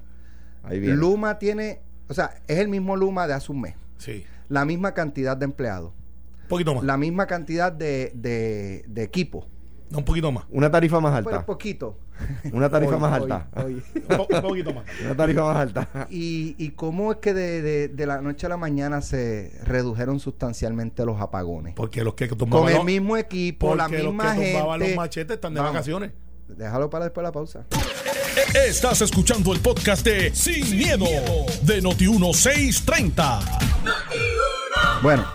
Ahí 0.63 0.79
viene. 0.79 0.95
Luma 0.95 1.37
tiene, 1.37 1.81
o 2.07 2.13
sea, 2.13 2.35
es 2.47 2.57
el 2.59 2.69
mismo 2.69 2.95
Luma 2.95 3.27
de 3.27 3.33
hace 3.33 3.51
un 3.51 3.59
mes. 3.61 3.75
Sí. 3.97 4.25
La 4.47 4.63
misma 4.63 4.93
cantidad 4.93 5.35
de 5.35 5.43
empleados, 5.45 5.91
Un 6.43 6.47
poquito 6.47 6.75
más. 6.75 6.83
la 6.85 6.95
misma 6.95 7.27
cantidad 7.27 7.71
de, 7.73 8.11
de, 8.15 8.85
de 8.87 9.03
equipo. 9.03 9.47
No, 9.89 9.97
un 9.99 10.05
poquito 10.05 10.31
más. 10.31 10.45
Una 10.49 10.71
tarifa 10.71 10.99
más 11.01 11.13
alta. 11.13 11.45
poquito. 11.45 11.97
Una 12.53 12.69
tarifa 12.69 12.95
Hoy, 12.95 12.99
más 13.01 13.21
hoy, 13.21 13.31
alta. 13.31 13.47
hoy. 13.63 13.83
Un, 13.95 14.17
po- 14.17 14.27
un 14.29 14.41
poquito 14.41 14.73
más. 14.73 14.85
Una 15.05 15.15
tarifa 15.15 15.43
más 15.45 15.57
alta. 15.57 16.07
¿Y, 16.09 16.55
¿Y 16.57 16.69
cómo 16.71 17.11
es 17.11 17.17
que 17.19 17.33
de, 17.33 17.61
de- 17.61 17.87
de 17.89 18.05
la 18.05 18.21
noche 18.21 18.45
a 18.45 18.49
la 18.49 18.57
mañana 18.57 19.01
se 19.01 19.51
redujeron 19.63 20.19
sustancialmente 20.19 21.05
los 21.05 21.19
apagones? 21.21 21.73
Porque 21.75 22.03
los 22.03 22.13
que 22.13 22.27
tumbaban 22.27 22.67
Con 22.71 22.79
el 22.79 22.85
mismo 22.85 23.17
equipo, 23.17 23.75
la 23.75 23.85
porque 23.85 24.03
los 24.03 24.13
misma 24.13 24.35
que 24.35 24.51
tumbaban 24.53 24.79
gente. 24.79 24.95
los 24.95 24.97
machetes 24.97 25.35
están 25.35 25.53
de 25.53 25.59
Vamos. 25.59 25.73
vacaciones. 25.73 26.11
Déjalo 26.47 26.89
para 26.89 27.05
después 27.05 27.23
de 27.23 27.27
la 27.27 27.31
pausa. 27.31 27.65
Estás 28.67 29.01
escuchando 29.01 29.53
el 29.53 29.59
podcast 29.59 30.05
de 30.05 30.33
Sin, 30.35 30.77
miedo, 30.77 31.05
de 31.63 31.81
Noti1630. 31.81 33.39
Bueno, 35.01 35.25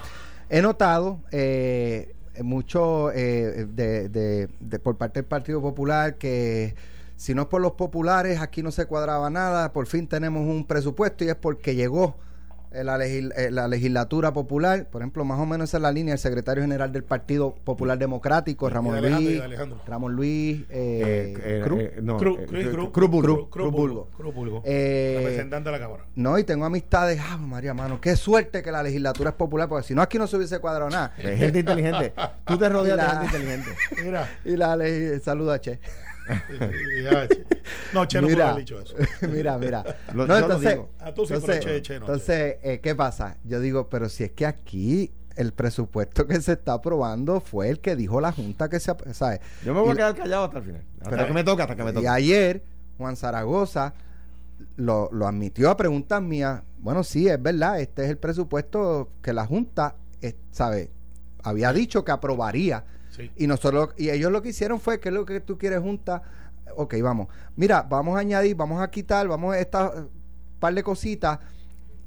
he 0.49 0.63
notado 0.63 1.21
eh, 1.31 2.15
mucho 2.43 3.11
eh, 3.13 3.67
de, 3.75 4.09
de- 4.09 4.49
de- 4.61 4.79
por 4.79 4.97
parte 4.97 5.21
del 5.21 5.27
Partido 5.27 5.61
Popular 5.61 6.17
que 6.17 6.75
si 7.17 7.35
no 7.35 7.43
es 7.43 7.49
por 7.49 7.61
los 7.61 7.73
populares 7.73 8.41
aquí 8.41 8.63
no 8.63 8.71
se 8.71 8.87
cuadraba 8.87 9.29
nada, 9.31 9.73
por 9.73 9.87
fin 9.87 10.07
tenemos 10.07 10.47
un 10.47 10.65
presupuesto 10.67 11.25
y 11.25 11.29
es 11.29 11.35
porque 11.37 11.75
llegó 11.75 12.15
eh, 12.15 12.28
la, 12.73 12.99
legis- 12.99 13.33
eh, 13.37 13.51
la 13.51 13.67
legislatura 13.69 14.33
popular, 14.33 14.89
por 14.91 15.03
ejemplo, 15.03 15.25
más 15.25 15.39
o 15.41 15.47
menos 15.47 15.69
esa 15.71 15.79
es 15.79 15.83
la 15.83 15.93
línea 15.93 16.13
del 16.13 16.19
secretario 16.19 16.63
general 16.63 16.93
del 16.93 17.05
Partido 17.05 17.55
Popular 17.65 17.99
Democrático, 17.99 18.69
Ramón 18.69 19.01
Luis. 19.01 19.41
Ramón 19.87 20.13
Luis, 20.15 20.63
eh, 20.71 21.35
Eh, 21.37 21.39
eh, 21.45 21.61
Cruz. 21.65 21.83
no, 22.03 22.17
Cruz, 22.19 22.39
Cruz, 22.39 22.49
Cruz- 22.51 22.71
Cruz, 22.75 22.91
Cruz 22.93 23.11
Bulgo. 23.11 23.35
Cruz, 23.37 23.49
Cruz 23.51 23.73
Bulgo. 23.73 24.09
Cruz 24.17 24.35
Bulgo. 24.35 24.63
Representante 24.65 25.71
de 25.71 25.79
la 25.79 25.83
Cámara. 25.85 26.05
No, 26.15 26.39
y 26.39 26.45
tengo 26.45 26.65
amistades, 26.65 27.21
ah, 27.23 27.37
María 27.39 27.75
Mano, 27.75 28.01
qué 28.01 28.17
suerte 28.17 28.63
que 28.63 28.71
la 28.73 28.83
legislatura 28.83 29.31
es 29.31 29.37
popular, 29.37 29.69
porque 29.69 29.87
si 29.87 29.95
no 29.95 30.03
aquí 30.03 30.19
no 30.19 30.27
se 30.27 30.37
hubiese 30.37 30.59
cuadrado 30.59 30.91
nada. 30.91 31.11
Gente 31.17 31.61
inteligente. 31.61 32.13
Tú 32.47 32.59
te 32.59 32.69
rodeas 32.69 32.95
Y 32.95 32.97
la- 32.99 33.07
de 33.07 33.11
gente 33.29 33.37
inteligente. 33.39 33.71
Mira. 34.05 34.29
Y 34.45 34.57
la 34.57 34.77
ley, 34.77 35.19
saluda, 35.21 35.61
Che. 35.61 35.79
y- 36.51 37.01
y. 37.01 37.45
No, 37.95 38.05
Che 38.07 38.21
no 38.21 38.29
mira, 38.29 38.55
dicho 38.55 38.81
eso. 38.81 38.95
mira, 39.31 39.59
mira. 39.59 39.85
Lo- 40.15 40.27
no, 40.27 40.35
lo 40.35 40.39
entonces, 40.39 40.79
entonces, 41.05 41.61
Che, 41.61 41.83
Che 41.83 41.99
no. 41.99 42.07
entonces 42.07 42.57
eh, 42.63 42.81
¿qué 42.83 42.95
pasa? 42.95 43.37
Yo 43.45 43.61
digo, 43.61 43.89
pero 43.89 44.09
si 44.09 44.25
es 44.25 44.33
que 44.33 44.47
aquí 44.47 45.13
el 45.37 45.53
presupuesto 45.53 46.27
que 46.27 46.41
se 46.41 46.53
está 46.53 46.73
aprobando 46.75 47.41
fue 47.41 47.69
el 47.69 47.81
que 47.81 47.95
dijo 47.97 48.21
la 48.21 48.33
Junta 48.33 48.69
que 48.69 48.81
se, 48.81 48.93
¿sabes? 49.13 49.41
Yo 49.65 49.73
me 49.75 49.81
voy 49.81 49.91
Y- 49.91 49.93
a 49.93 49.97
quedar 49.97 50.17
callado 50.17 50.45
hasta 50.45 50.59
el 50.59 50.65
final. 50.65 50.85
Hasta 50.99 51.11
Pero- 51.11 51.27
que 51.27 51.33
me 51.33 51.45
toca, 51.45 51.63
hasta 51.65 51.77
que 51.77 51.85
me 51.85 51.91
Y 51.91 51.95
toca. 51.95 52.13
ayer, 52.15 52.63
Juan 52.99 53.17
Zaragoza 53.17 53.95
lo, 54.77 55.09
lo 55.13 55.27
admitió 55.27 55.71
a 55.71 55.77
preguntas 55.77 56.21
mías. 56.23 56.63
Bueno, 56.79 57.05
sí, 57.05 57.29
es 57.29 57.41
verdad, 57.41 57.81
este 57.81 58.05
es 58.05 58.11
el 58.11 58.19
presupuesto 58.19 59.11
que 59.23 59.33
la 59.33 59.47
Junta, 59.47 59.97
eh, 60.23 60.37
¿sabe? 60.51 60.91
Había 61.43 61.73
dicho 61.73 62.05
que 62.05 62.11
aprobaría. 62.13 62.85
Sí. 63.19 63.31
Y 63.37 63.47
nosotros, 63.47 63.91
y 63.97 64.11
ellos 64.11 64.33
lo 64.33 64.41
que 64.43 64.51
hicieron 64.51 64.81
fue, 64.81 64.99
¿qué 65.01 65.09
es 65.11 65.15
lo 65.15 65.25
que 65.27 65.41
tú 65.41 65.59
quieres, 65.59 65.81
Junta? 65.81 66.23
Ok, 66.77 66.95
vamos. 67.03 67.29
Mira, 67.57 67.83
vamos 67.83 68.17
a 68.17 68.21
añadir, 68.21 68.55
vamos 68.57 68.81
a 68.81 68.91
quitar, 68.91 69.27
vamos 69.29 69.55
a 69.55 69.59
esta 69.59 69.93
eh, 69.97 70.05
par 70.61 70.73
de 70.75 70.83
cositas. 70.83 71.39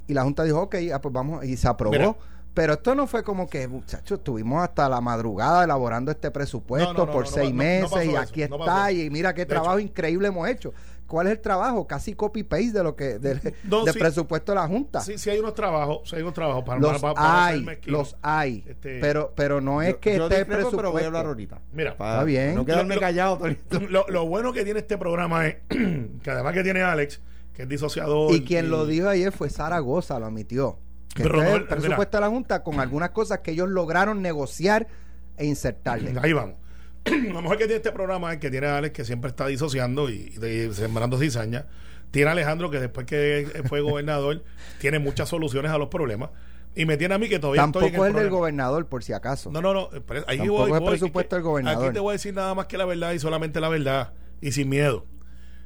y 0.07 0.13
la 0.13 0.23
Junta 0.23 0.43
dijo, 0.43 0.61
ok, 0.61 0.75
ah, 0.93 0.99
pues 1.01 1.13
vamos, 1.13 1.43
y 1.45 1.55
se 1.57 1.67
aprobó. 1.67 1.91
Mira. 1.91 2.15
Pero 2.53 2.73
esto 2.73 2.93
no 2.95 3.07
fue 3.07 3.23
como 3.23 3.47
que, 3.47 3.65
muchachos, 3.69 4.17
estuvimos 4.19 4.61
hasta 4.61 4.89
la 4.89 4.99
madrugada 4.99 5.63
elaborando 5.63 6.11
este 6.11 6.31
presupuesto 6.31 6.91
No, 6.93 6.99
no, 6.99 7.05
no, 7.05 7.11
por 7.13 7.25
seis 7.27 7.53
meses 7.53 8.05
y 8.05 8.15
aquí 8.17 8.43
está 8.43 8.91
y 8.91 9.09
mira 9.09 9.33
qué 9.33 9.41
De 9.41 9.45
trabajo 9.45 9.77
hecho- 9.77 9.87
increíble 9.87 10.27
hemos 10.27 10.49
hecho. 10.49 10.73
¿Cuál 11.11 11.27
es 11.27 11.33
el 11.33 11.39
trabajo? 11.41 11.85
Casi 11.87 12.13
copy-paste 12.15 12.71
de 12.71 12.83
lo 12.83 12.95
que 12.95 13.19
del, 13.19 13.41
No, 13.65 13.83
del 13.83 13.93
sí. 13.93 13.99
presupuesto 13.99 14.53
de 14.53 14.55
la 14.55 14.67
Junta. 14.67 15.01
Sí, 15.01 15.17
sí 15.17 15.29
hay 15.29 15.39
unos 15.39 15.53
trabajos, 15.53 16.09
sí 16.09 16.15
hay 16.15 16.21
unos 16.21 16.33
trabajos 16.33 16.63
para, 16.63 16.79
los 16.79 17.01
para- 17.01 17.13
para 17.13 17.45
hay, 17.47 17.65
los 17.85 18.15
hay. 18.21 18.63
Este- 18.65 18.99
pero, 19.01 19.33
pero 19.35 19.59
no 19.61 19.81
es 19.81 19.97
que 19.97 20.15
yo 20.15 20.23
esté 20.23 20.35
el 20.37 20.41
discrepo, 20.43 20.47
presupuesto. 20.69 20.77
pero 20.77 20.91
voy 20.93 21.03
a 21.03 21.05
hablar 21.07 21.25
ahorita. 21.25 21.59
Mira, 21.73 21.97
Para 21.97 22.13
Está 22.13 22.23
bien. 22.23 22.55
No 22.55 22.65
quedarme 22.65 22.95
Lo- 22.95 23.01
callado. 23.01 23.39
Lo, 23.89 24.05
lo 24.07 24.25
bueno 24.25 24.53
que 24.53 24.63
tiene 24.63 24.79
este 24.79 24.97
programa 24.97 25.47
es 25.47 25.57
que 25.67 26.31
además 26.31 26.53
que 26.53 26.63
tiene 26.63 26.81
Alex, 26.81 27.19
que 27.53 27.63
es 27.63 27.67
disociador. 27.69 28.33
Y 28.33 28.43
quien 28.45 28.69
lo 28.69 28.85
dijo 28.85 29.09
ayer 29.09 29.31
fue 29.33 29.49
Zaragoza, 29.49 30.17
lo 30.19 30.27
admitió. 30.27 30.79
Que 31.13 31.23
Pero 31.23 31.39
este 31.41 31.49
no, 31.51 31.57
el 31.57 31.67
presupuesto 31.67 32.15
de 32.17 32.21
la 32.21 32.29
Junta 32.29 32.63
con 32.63 32.79
algunas 32.79 33.09
cosas 33.09 33.39
que 33.39 33.51
ellos 33.51 33.67
lograron 33.67 34.21
negociar 34.21 34.87
e 35.35 35.45
insertarle. 35.45 36.13
Ahí 36.21 36.31
vamos. 36.31 36.55
Lo 37.33 37.41
mejor 37.41 37.57
que 37.57 37.65
tiene 37.65 37.75
este 37.77 37.91
programa 37.91 38.33
es 38.33 38.39
que 38.39 38.49
tiene 38.51 38.67
a 38.67 38.77
Alex 38.77 38.93
que 38.93 39.05
siempre 39.05 39.29
está 39.29 39.47
disociando 39.47 40.09
y, 40.09 40.33
y 40.41 40.73
sembrando 40.73 41.17
cizaña. 41.17 41.65
Tiene 42.11 42.29
a 42.29 42.33
Alejandro 42.33 42.69
que 42.69 42.79
después 42.79 43.05
que 43.05 43.63
fue 43.67 43.81
gobernador 43.81 44.43
tiene 44.79 44.99
muchas 44.99 45.29
soluciones 45.29 45.71
a 45.71 45.77
los 45.77 45.87
problemas. 45.89 46.29
Y 46.75 46.85
me 46.85 46.95
tiene 46.95 47.15
a 47.15 47.17
mí 47.17 47.27
que 47.27 47.37
todavía 47.39 47.63
Tampoco 47.63 47.85
estoy 47.85 47.99
en 47.99 48.01
es 48.05 48.15
el 48.15 48.21
del 48.23 48.29
gobernador, 48.29 48.85
por 48.87 49.03
si 49.03 49.11
acaso. 49.13 49.51
No, 49.51 49.61
no, 49.61 49.73
no. 49.73 49.89
ahí 50.27 50.37
Tampoco 50.37 50.59
voy, 50.61 50.71
es 50.71 50.79
voy, 50.79 50.89
presupuesto 50.89 51.35
del 51.35 51.43
gobernador. 51.43 51.85
Aquí 51.85 51.93
te 51.93 51.99
voy 51.99 52.11
a 52.11 52.13
decir 52.13 52.33
nada 52.33 52.53
más 52.55 52.67
que 52.67 52.77
la 52.77 52.85
verdad 52.85 53.11
y 53.13 53.19
solamente 53.19 53.59
la 53.59 53.67
verdad. 53.69 54.13
Y 54.39 54.53
sin 54.53 54.69
miedo. 54.69 55.05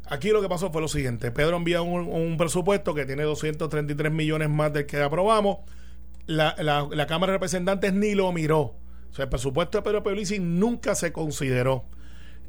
Aquí 0.08 0.30
lo 0.30 0.42
que 0.42 0.50
pasó 0.50 0.72
fue 0.72 0.82
lo 0.82 0.88
siguiente. 0.88 1.32
Pedro 1.32 1.58
envía 1.58 1.82
un, 1.82 2.08
un 2.08 2.38
presupuesto 2.38 2.94
que 2.96 3.06
tiene 3.06 3.24
233 3.24 4.12
millones 4.12 4.50
más 4.50 4.74
del 4.74 4.86
que 4.88 5.02
aprobamos. 5.02 5.58
La, 6.26 6.56
la- 6.60 6.88
la 6.92 7.08
Cámara 7.08 7.32
de 7.34 7.38
Representantes 7.38 7.94
ni 7.94 8.16
lo 8.16 8.32
miró. 8.32 8.76
O 9.16 9.18
sea, 9.18 9.24
el 9.24 9.30
presupuesto 9.30 9.78
de 9.78 9.82
Pedro 9.82 10.04
Pierluisi 10.04 10.40
nunca 10.40 10.94
se 10.94 11.14
consideró. 11.14 11.86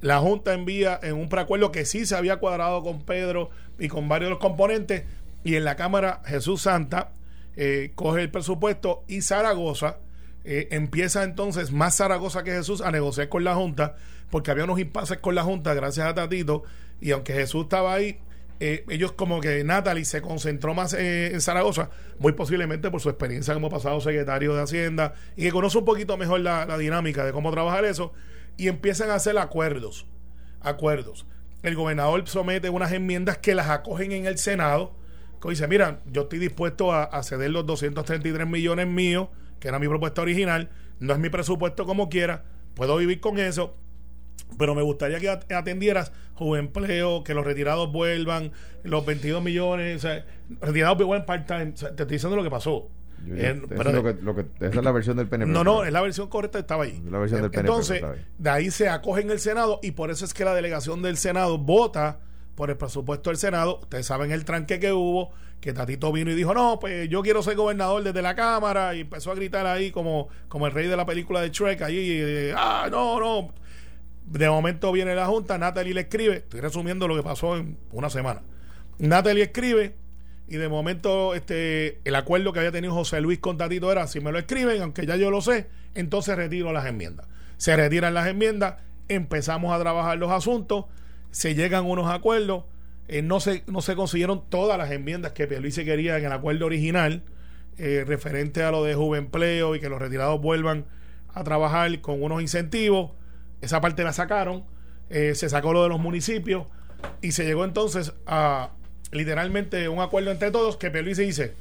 La 0.00 0.18
Junta 0.18 0.52
envía 0.52 0.98
en 1.00 1.14
un 1.14 1.28
preacuerdo 1.28 1.70
que 1.70 1.84
sí 1.84 2.06
se 2.06 2.16
había 2.16 2.38
cuadrado 2.38 2.82
con 2.82 3.02
Pedro 3.02 3.50
y 3.78 3.86
con 3.86 4.08
varios 4.08 4.26
de 4.26 4.30
los 4.30 4.40
componentes. 4.40 5.04
Y 5.44 5.54
en 5.54 5.64
la 5.64 5.76
Cámara 5.76 6.22
Jesús 6.26 6.62
Santa 6.62 7.12
eh, 7.54 7.92
coge 7.94 8.22
el 8.22 8.32
presupuesto 8.32 9.04
y 9.06 9.22
Zaragoza 9.22 9.98
eh, 10.42 10.66
empieza 10.72 11.22
entonces 11.22 11.70
más 11.70 11.98
Zaragoza 11.98 12.42
que 12.42 12.50
Jesús 12.50 12.80
a 12.80 12.90
negociar 12.90 13.28
con 13.28 13.44
la 13.44 13.54
Junta 13.54 13.94
porque 14.30 14.50
había 14.50 14.64
unos 14.64 14.80
impases 14.80 15.18
con 15.18 15.36
la 15.36 15.44
Junta 15.44 15.72
gracias 15.72 16.08
a 16.08 16.14
Tatito 16.14 16.64
y 17.00 17.12
aunque 17.12 17.32
Jesús 17.32 17.62
estaba 17.62 17.94
ahí 17.94 18.18
eh, 18.60 18.84
ellos 18.88 19.12
como 19.12 19.40
que 19.40 19.62
Natalie 19.64 20.04
se 20.04 20.22
concentró 20.22 20.74
más 20.74 20.94
eh, 20.94 21.32
en 21.32 21.40
Zaragoza 21.40 21.90
muy 22.18 22.32
posiblemente 22.32 22.90
por 22.90 23.00
su 23.00 23.10
experiencia 23.10 23.52
como 23.54 23.68
pasado 23.68 24.00
secretario 24.00 24.54
de 24.54 24.62
Hacienda 24.62 25.14
y 25.36 25.42
que 25.42 25.52
conoce 25.52 25.78
un 25.78 25.84
poquito 25.84 26.16
mejor 26.16 26.40
la, 26.40 26.64
la 26.64 26.78
dinámica 26.78 27.24
de 27.24 27.32
cómo 27.32 27.50
trabajar 27.50 27.84
eso 27.84 28.12
y 28.56 28.68
empiezan 28.68 29.10
a 29.10 29.16
hacer 29.16 29.36
acuerdos 29.38 30.06
acuerdos. 30.60 31.26
El 31.62 31.74
gobernador 31.74 32.26
somete 32.28 32.70
unas 32.70 32.92
enmiendas 32.92 33.38
que 33.38 33.54
las 33.54 33.68
acogen 33.68 34.12
en 34.12 34.26
el 34.26 34.38
Senado 34.38 34.94
que 35.40 35.50
dice, 35.50 35.68
mira, 35.68 36.00
yo 36.06 36.22
estoy 36.22 36.38
dispuesto 36.38 36.92
a, 36.92 37.04
a 37.04 37.22
ceder 37.22 37.50
los 37.50 37.66
233 37.66 38.46
millones 38.46 38.86
míos, 38.86 39.28
que 39.60 39.68
era 39.68 39.78
mi 39.78 39.86
propuesta 39.86 40.22
original, 40.22 40.70
no 40.98 41.12
es 41.12 41.18
mi 41.18 41.28
presupuesto 41.28 41.84
como 41.84 42.08
quiera, 42.08 42.44
puedo 42.74 42.96
vivir 42.96 43.20
con 43.20 43.38
eso, 43.38 43.76
pero 44.58 44.74
me 44.74 44.82
gustaría 44.82 45.18
que 45.20 45.28
at- 45.28 45.50
atendieras 45.52 46.12
empleo, 46.56 47.24
que 47.24 47.34
los 47.34 47.44
retirados 47.44 47.90
vuelvan, 47.90 48.52
los 48.84 49.04
22 49.06 49.42
millones, 49.42 49.96
o 49.96 49.98
sea, 50.00 50.24
retirados 50.60 50.98
vuelvan 50.98 51.24
part-time, 51.26 51.72
o 51.74 51.76
sea, 51.76 51.94
te 51.94 52.02
estoy 52.02 52.16
diciendo 52.16 52.36
lo 52.36 52.42
que 52.42 52.50
pasó. 52.50 52.88
Yo- 53.26 53.34
Eh, 53.34 53.60
pero- 53.68 53.88
es 53.90 53.94
lo 53.96 54.04
que, 54.04 54.22
lo 54.22 54.34
que- 54.36 54.46
esa 54.66 54.78
es 54.78 54.84
la 54.84 54.92
versión 54.92 55.16
del 55.16 55.26
PNP. 55.28 55.50
no, 55.50 55.64
no, 55.64 55.84
es 55.84 55.92
la 55.92 56.02
versión 56.02 56.28
correcta, 56.28 56.58
estaba 56.58 56.84
ahí. 56.84 57.02
La 57.10 57.18
versión 57.18 57.40
del 57.42 57.50
PNP, 57.50 57.68
Entonces, 57.68 58.02
de 58.38 58.50
ahí 58.50 58.70
se 58.70 58.88
acoge 58.88 59.22
en 59.22 59.30
el 59.30 59.40
Senado 59.40 59.80
y 59.82 59.92
por 59.92 60.10
eso 60.10 60.24
es 60.24 60.34
que 60.34 60.44
la 60.44 60.54
delegación 60.54 61.00
del 61.02 61.16
Senado 61.16 61.56
vota 61.58 62.18
por 62.54 62.70
el 62.70 62.76
presupuesto 62.76 63.30
del 63.30 63.38
Senado. 63.38 63.80
Ustedes 63.82 64.06
saben 64.06 64.30
el 64.32 64.44
tranque 64.44 64.78
que 64.78 64.92
hubo, 64.92 65.30
que 65.60 65.72
Tatito 65.72 66.12
vino 66.12 66.30
y 66.30 66.34
dijo, 66.34 66.52
no, 66.54 66.78
pues 66.78 67.08
yo 67.08 67.22
quiero 67.22 67.42
ser 67.42 67.56
gobernador 67.56 68.02
desde 68.04 68.20
la 68.22 68.34
Cámara 68.36 68.94
y 68.94 69.00
empezó 69.00 69.32
a 69.32 69.34
gritar 69.34 69.66
ahí 69.66 69.90
como, 69.90 70.28
como 70.48 70.66
el 70.66 70.72
rey 70.72 70.86
de 70.86 70.96
la 70.96 71.06
película 71.06 71.40
de 71.40 71.48
Shrek, 71.50 71.80
ahí, 71.82 71.96
eh, 71.98 72.52
ah, 72.56 72.88
no, 72.90 73.18
no. 73.18 73.52
De 74.26 74.48
momento 74.48 74.90
viene 74.92 75.14
la 75.14 75.26
Junta, 75.26 75.56
Natalie 75.56 75.94
le 75.94 76.02
escribe, 76.02 76.38
estoy 76.38 76.60
resumiendo 76.60 77.06
lo 77.06 77.16
que 77.16 77.22
pasó 77.22 77.56
en 77.56 77.78
una 77.92 78.10
semana. 78.10 78.42
Natalie 78.98 79.44
escribe 79.44 79.94
y 80.48 80.56
de 80.56 80.68
momento 80.68 81.34
este 81.34 82.00
el 82.04 82.14
acuerdo 82.14 82.52
que 82.52 82.60
había 82.60 82.72
tenido 82.72 82.92
José 82.92 83.20
Luis 83.20 83.38
con 83.38 83.56
Tatito 83.56 83.90
era 83.90 84.06
si 84.06 84.20
me 84.20 84.32
lo 84.32 84.38
escriben, 84.38 84.82
aunque 84.82 85.06
ya 85.06 85.16
yo 85.16 85.30
lo 85.30 85.40
sé, 85.40 85.68
entonces 85.94 86.36
retiro 86.36 86.72
las 86.72 86.86
enmiendas. 86.86 87.26
Se 87.56 87.76
retiran 87.76 88.14
las 88.14 88.26
enmiendas, 88.26 88.76
empezamos 89.08 89.72
a 89.72 89.80
trabajar 89.80 90.18
los 90.18 90.30
asuntos, 90.30 90.86
se 91.30 91.54
llegan 91.54 91.84
unos 91.84 92.10
acuerdos, 92.10 92.64
eh, 93.08 93.22
no, 93.22 93.40
se, 93.40 93.62
no 93.66 93.80
se 93.80 93.94
consiguieron 93.94 94.42
todas 94.48 94.76
las 94.76 94.90
enmiendas 94.90 95.32
que 95.32 95.46
Pierluisi 95.46 95.84
quería 95.84 96.18
en 96.18 96.24
el 96.24 96.32
acuerdo 96.32 96.66
original, 96.66 97.22
eh, 97.78 98.04
referente 98.06 98.62
a 98.62 98.70
lo 98.70 98.84
de 98.84 98.94
Juvenpleo 98.94 99.76
y 99.76 99.80
que 99.80 99.88
los 99.88 100.00
retirados 100.00 100.40
vuelvan 100.40 100.86
a 101.32 101.44
trabajar 101.44 102.00
con 102.00 102.22
unos 102.22 102.40
incentivos. 102.42 103.12
Esa 103.60 103.80
parte 103.80 104.04
la 104.04 104.12
sacaron, 104.12 104.64
eh, 105.10 105.34
se 105.34 105.48
sacó 105.48 105.72
lo 105.72 105.82
de 105.82 105.88
los 105.88 106.00
municipios 106.00 106.66
y 107.22 107.32
se 107.32 107.44
llegó 107.44 107.64
entonces 107.64 108.12
a 108.26 108.70
literalmente 109.12 109.88
un 109.88 110.00
acuerdo 110.00 110.30
entre 110.30 110.50
todos 110.50 110.76
que 110.76 110.90
Pierluisi 110.90 111.24
dice 111.24 111.54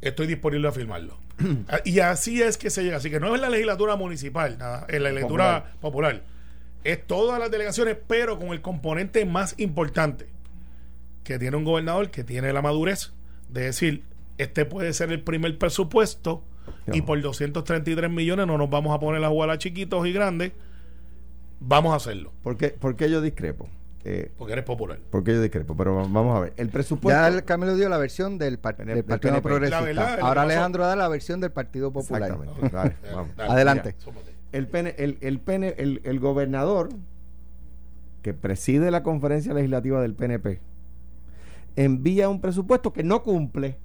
estoy 0.00 0.26
disponible 0.26 0.68
a 0.68 0.72
firmarlo. 0.72 1.18
Ah, 1.68 1.80
y 1.84 2.00
así 2.00 2.40
es 2.40 2.56
que 2.56 2.70
se 2.70 2.82
llega. 2.82 2.96
Así 2.96 3.10
que 3.10 3.20
no 3.20 3.34
es 3.34 3.40
la 3.40 3.50
legislatura 3.50 3.96
municipal, 3.96 4.56
nada, 4.58 4.86
es 4.88 5.00
la 5.00 5.10
legislatura 5.10 5.72
popular. 5.80 6.22
Es 6.84 7.06
todas 7.06 7.38
las 7.38 7.50
delegaciones, 7.50 7.96
pero 8.06 8.38
con 8.38 8.48
el 8.48 8.62
componente 8.62 9.24
más 9.26 9.54
importante, 9.58 10.28
que 11.24 11.38
tiene 11.38 11.56
un 11.56 11.64
gobernador 11.64 12.10
que 12.10 12.24
tiene 12.24 12.52
la 12.52 12.62
madurez 12.62 13.12
de 13.48 13.64
decir, 13.64 14.04
este 14.38 14.64
puede 14.64 14.92
ser 14.92 15.10
el 15.12 15.20
primer 15.20 15.58
presupuesto 15.58 16.42
y 16.92 17.02
por 17.02 17.20
233 17.20 18.10
millones 18.10 18.46
no 18.46 18.56
nos 18.56 18.70
vamos 18.70 18.94
a 18.94 19.00
poner 19.00 19.22
a 19.24 19.28
jugar 19.28 19.50
a 19.50 19.58
chiquitos 19.58 20.06
y 20.06 20.12
grandes, 20.12 20.52
vamos 21.60 21.92
a 21.92 21.96
hacerlo, 21.96 22.32
¿Por 22.42 22.56
qué, 22.56 22.68
por 22.70 22.96
qué 22.96 23.10
yo 23.10 23.20
discrepo? 23.20 23.68
Eh, 24.08 24.30
porque 24.38 24.52
eres 24.52 24.64
popular. 24.64 24.98
¿Por 25.10 25.24
qué 25.24 25.32
yo 25.32 25.42
discrepo? 25.42 25.76
Pero 25.76 25.96
va- 25.96 26.02
vamos 26.02 26.36
a 26.36 26.40
ver. 26.40 26.52
El 26.56 26.68
presupuesto. 26.68 27.20
Ya 27.20 27.26
el 27.26 27.44
Camilo 27.44 27.74
dio 27.74 27.88
la 27.88 27.98
versión 27.98 28.38
del, 28.38 28.58
par- 28.58 28.76
Del 28.76 28.86
del 28.86 29.04
Partido 29.04 29.32
PNP. 29.34 29.42
Progresista. 29.48 29.80
La 29.80 29.84
verdad, 29.86 30.18
Ahora 30.20 30.42
Alejandro 30.42 30.86
da 30.86 30.94
la 30.94 31.08
versión 31.08 31.40
del 31.40 31.50
Partido 31.50 31.92
Popular. 31.92 32.22
Exactamente. 32.30 32.68
Dale, 32.76 32.96
vamos. 33.14 33.36
Dale, 33.36 33.50
Adelante. 33.52 33.96
mira, 34.06 34.20
El, 34.52 34.68
PN 34.68 34.94
el, 34.96 35.18
el, 35.22 35.40
PN 35.40 35.74
el, 35.76 36.00
el 36.04 36.20
gobernador 36.20 36.90
que 38.22 38.32
preside 38.32 38.92
la 38.92 39.02
conferencia 39.02 39.52
legislativa 39.54 40.00
del 40.00 40.14
PNP 40.14 40.60
envía 41.74 42.28
un 42.28 42.40
presupuesto 42.40 42.92
que 42.92 43.02
no 43.02 43.22
cumple. 43.24 43.76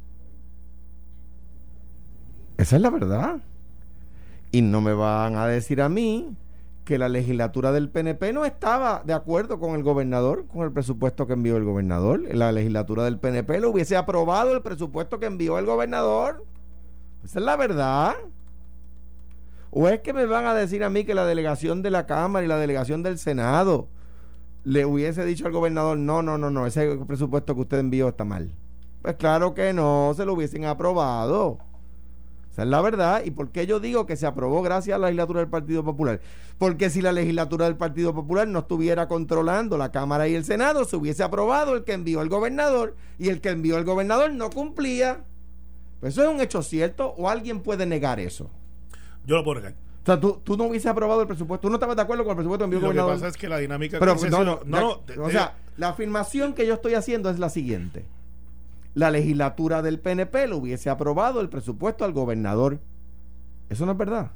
Esa 2.57 2.75
es 2.75 2.81
la 2.81 2.89
verdad. 2.91 3.37
Y 4.51 4.61
no 4.61 4.81
me 4.81 4.93
van 4.93 5.35
a 5.35 5.47
decir 5.47 5.81
a 5.81 5.89
mí 5.89 6.35
que 6.91 6.97
la 6.97 7.07
legislatura 7.07 7.71
del 7.71 7.87
PNP 7.87 8.33
no 8.33 8.43
estaba 8.43 9.01
de 9.05 9.13
acuerdo 9.13 9.61
con 9.61 9.75
el 9.75 9.81
gobernador, 9.81 10.45
con 10.47 10.63
el 10.63 10.73
presupuesto 10.73 11.25
que 11.25 11.31
envió 11.31 11.55
el 11.55 11.63
gobernador. 11.63 12.21
La 12.35 12.51
legislatura 12.51 13.05
del 13.05 13.17
PNP 13.17 13.61
lo 13.61 13.69
hubiese 13.69 13.95
aprobado 13.95 14.51
el 14.53 14.61
presupuesto 14.61 15.17
que 15.17 15.25
envió 15.25 15.57
el 15.57 15.65
gobernador. 15.65 16.43
Esa 17.23 17.39
es 17.39 17.45
la 17.45 17.55
verdad. 17.55 18.15
¿O 19.69 19.87
es 19.87 20.01
que 20.01 20.11
me 20.11 20.25
van 20.25 20.45
a 20.47 20.53
decir 20.53 20.83
a 20.83 20.89
mí 20.89 21.05
que 21.05 21.15
la 21.15 21.25
delegación 21.25 21.81
de 21.81 21.91
la 21.91 22.05
Cámara 22.05 22.43
y 22.43 22.49
la 22.49 22.57
delegación 22.57 23.03
del 23.03 23.17
Senado 23.17 23.87
le 24.65 24.85
hubiese 24.85 25.23
dicho 25.23 25.47
al 25.47 25.53
gobernador, 25.53 25.97
no, 25.97 26.21
no, 26.21 26.37
no, 26.37 26.51
no, 26.51 26.67
ese 26.67 26.97
presupuesto 27.07 27.55
que 27.55 27.61
usted 27.61 27.79
envió 27.79 28.09
está 28.09 28.25
mal? 28.25 28.51
Pues 29.01 29.15
claro 29.15 29.53
que 29.53 29.71
no, 29.71 30.11
se 30.13 30.25
lo 30.25 30.33
hubiesen 30.33 30.65
aprobado. 30.65 31.57
Esa 32.51 32.63
es 32.63 32.67
la 32.67 32.81
verdad. 32.81 33.23
¿Y 33.23 33.31
por 33.31 33.49
qué 33.51 33.65
yo 33.65 33.79
digo 33.79 34.05
que 34.05 34.17
se 34.17 34.27
aprobó 34.27 34.61
gracias 34.61 34.95
a 34.95 34.97
la 34.97 35.07
legislatura 35.07 35.39
del 35.39 35.49
Partido 35.49 35.83
Popular? 35.85 36.19
Porque 36.57 36.89
si 36.89 37.01
la 37.01 37.13
legislatura 37.13 37.65
del 37.65 37.77
Partido 37.77 38.13
Popular 38.13 38.47
no 38.47 38.59
estuviera 38.59 39.07
controlando 39.07 39.77
la 39.77 39.91
Cámara 39.91 40.27
y 40.27 40.35
el 40.35 40.43
Senado, 40.43 40.83
se 40.83 40.97
hubiese 40.97 41.23
aprobado 41.23 41.75
el 41.75 41.85
que 41.85 41.93
envió 41.93 42.21
el 42.21 42.29
gobernador 42.29 42.95
y 43.17 43.29
el 43.29 43.39
que 43.39 43.49
envió 43.49 43.77
el 43.77 43.85
gobernador 43.85 44.33
no 44.33 44.49
cumplía. 44.49 45.23
Pues 46.01 46.13
¿Eso 46.13 46.23
es 46.23 46.29
un 46.29 46.41
hecho 46.41 46.61
cierto 46.61 47.13
o 47.17 47.29
alguien 47.29 47.61
puede 47.61 47.85
negar 47.85 48.19
eso? 48.19 48.49
Yo 49.25 49.37
lo 49.37 49.43
puedo 49.45 49.61
negar. 49.61 49.73
O 50.03 50.05
sea, 50.05 50.19
tú, 50.19 50.41
tú 50.43 50.57
no 50.57 50.65
hubieses 50.65 50.87
aprobado 50.87 51.21
el 51.21 51.27
presupuesto. 51.27 51.67
Tú 51.67 51.69
no 51.69 51.75
estabas 51.75 51.95
de 51.95 52.01
acuerdo 52.01 52.23
con 52.23 52.31
el 52.31 52.37
presupuesto 52.37 52.65
el 52.65 52.71
Lo 52.71 52.91
que 52.91 53.13
pasa 53.13 53.27
es 53.27 53.37
que 53.37 53.47
la 53.47 53.59
dinámica 53.59 53.97
Pero 53.99 54.17
que 54.17 54.29
no, 54.29 54.43
no, 54.43 54.59
no, 54.65 55.01
no, 55.15 55.23
o 55.23 55.29
sea, 55.29 55.55
la 55.77 55.89
afirmación 55.89 56.53
que 56.53 56.65
yo 56.65 56.73
estoy 56.73 56.95
haciendo 56.95 57.29
es 57.29 57.39
la 57.39 57.49
siguiente. 57.49 58.05
La 58.93 59.09
legislatura 59.11 59.81
del 59.81 59.99
PNP 59.99 60.47
le 60.47 60.55
hubiese 60.55 60.89
aprobado 60.89 61.39
el 61.41 61.49
presupuesto 61.49 62.03
al 62.05 62.11
gobernador. 62.13 62.79
Eso 63.69 63.85
no 63.85 63.93
es 63.93 63.97
verdad. 63.97 64.31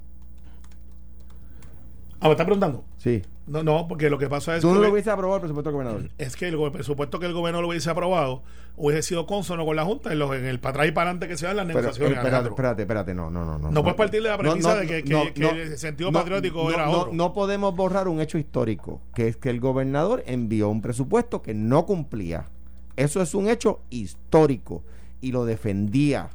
Ah, 2.22 2.28
¿me 2.28 2.32
estás 2.32 2.46
preguntando? 2.46 2.86
Sí. 2.98 3.22
No, 3.48 3.62
no, 3.62 3.88
porque 3.88 4.10
lo 4.10 4.18
que 4.18 4.28
pasa 4.28 4.56
es 4.56 4.62
Tú 4.62 4.70
no 4.70 4.76
que 4.80 4.88
lo 4.88 4.94
hubiese 4.94 5.12
aprobado 5.12 5.36
el 5.36 5.42
presupuesto 5.42 5.70
del 5.70 5.74
gobernador. 5.74 6.10
es 6.18 6.36
que 6.36 6.48
el, 6.48 6.72
presupuesto 6.72 7.20
que 7.20 7.28
el 7.28 7.34
gobierno 7.34 7.62
lo 7.62 7.68
hubiese 7.68 7.90
aprobado 7.92 8.42
hubiese 8.78 9.04
sido 9.04 9.28
consono 9.28 9.66
con 9.66 9.76
la 9.76 9.86
Junta 9.86 10.12
en, 10.12 10.18
los, 10.18 10.34
en 10.36 10.46
el 10.46 10.60
para 10.60 10.72
atrás 10.72 10.88
y 10.88 10.92
para 10.92 11.12
adelante 11.12 11.28
que 11.28 11.38
se 11.38 11.46
dan 11.46 11.58
las 11.58 11.66
Pero, 11.68 11.82
negociaciones. 11.82 12.18
espérate, 12.18 12.50
espérate, 12.50 12.82
espérate, 12.82 13.14
no, 13.14 13.30
no, 13.30 13.46
no. 13.46 13.60
No, 13.60 13.70
No 13.70 13.82
puedes 13.84 13.98
partir 13.98 14.24
de 14.24 14.30
la 14.30 14.38
premisa 14.40 14.76
de 14.76 14.88
que- 14.88 15.04
que- 15.04 15.34
que 15.34 15.50
el 15.64 15.78
sentido 15.78 16.12
patriótico 16.12 16.72
era 16.72 16.90
otro. 16.90 17.14
No 17.14 17.34
podemos 17.34 17.76
borrar 17.76 18.08
un 18.08 18.20
hecho 18.22 18.40
histórico, 18.40 19.02
que 19.14 19.28
es 19.28 19.38
que 19.38 19.52
el 19.52 19.60
gobernador 19.60 20.24
envió 20.26 20.70
un 20.70 20.82
presupuesto 20.82 21.42
que 21.44 21.54
no 21.54 21.86
cumplía. 21.86 22.46
Eso 22.96 23.22
es 23.22 23.34
un 23.36 23.50
hecho 23.50 23.82
histórico 23.90 24.84
y 25.22 25.32
lo 25.32 25.46
defendía. 25.46 26.30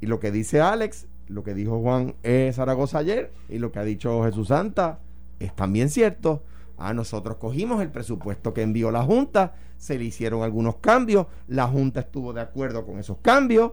Y 0.00 0.06
lo 0.06 0.20
que 0.20 0.30
dice 0.30 0.60
Alex, 0.60 1.06
lo 1.28 1.42
que 1.42 1.54
dijo 1.54 1.80
Juan 1.80 2.14
E. 2.22 2.52
Zaragoza 2.54 2.98
ayer 2.98 3.32
y 3.48 3.58
lo 3.58 3.72
que 3.72 3.78
ha 3.78 3.84
dicho 3.84 4.22
Jesús 4.24 4.48
Santa 4.48 4.98
es 5.40 5.54
también 5.54 5.88
cierto. 5.88 6.42
A 6.78 6.92
nosotros 6.92 7.38
cogimos 7.38 7.80
el 7.80 7.90
presupuesto 7.90 8.52
que 8.52 8.60
envió 8.60 8.90
la 8.90 9.02
Junta, 9.02 9.54
se 9.78 9.98
le 9.98 10.04
hicieron 10.04 10.42
algunos 10.42 10.76
cambios, 10.76 11.26
la 11.48 11.66
Junta 11.66 12.00
estuvo 12.00 12.34
de 12.34 12.42
acuerdo 12.42 12.84
con 12.84 12.98
esos 12.98 13.16
cambios 13.22 13.72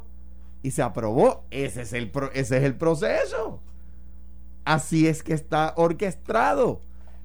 y 0.61 0.71
se 0.71 0.81
aprobó. 0.81 1.43
Ese 1.51 1.81
es 1.81 1.91
el, 1.91 2.09
pro- 2.09 2.31
ese 2.31 2.57
es 2.57 2.63
el 2.63 2.75
proceso. 2.75 3.59
Así 4.63 5.07
es 5.07 5.21
que 5.23 5.33
está 5.33 5.73
orquestado. 5.75 6.79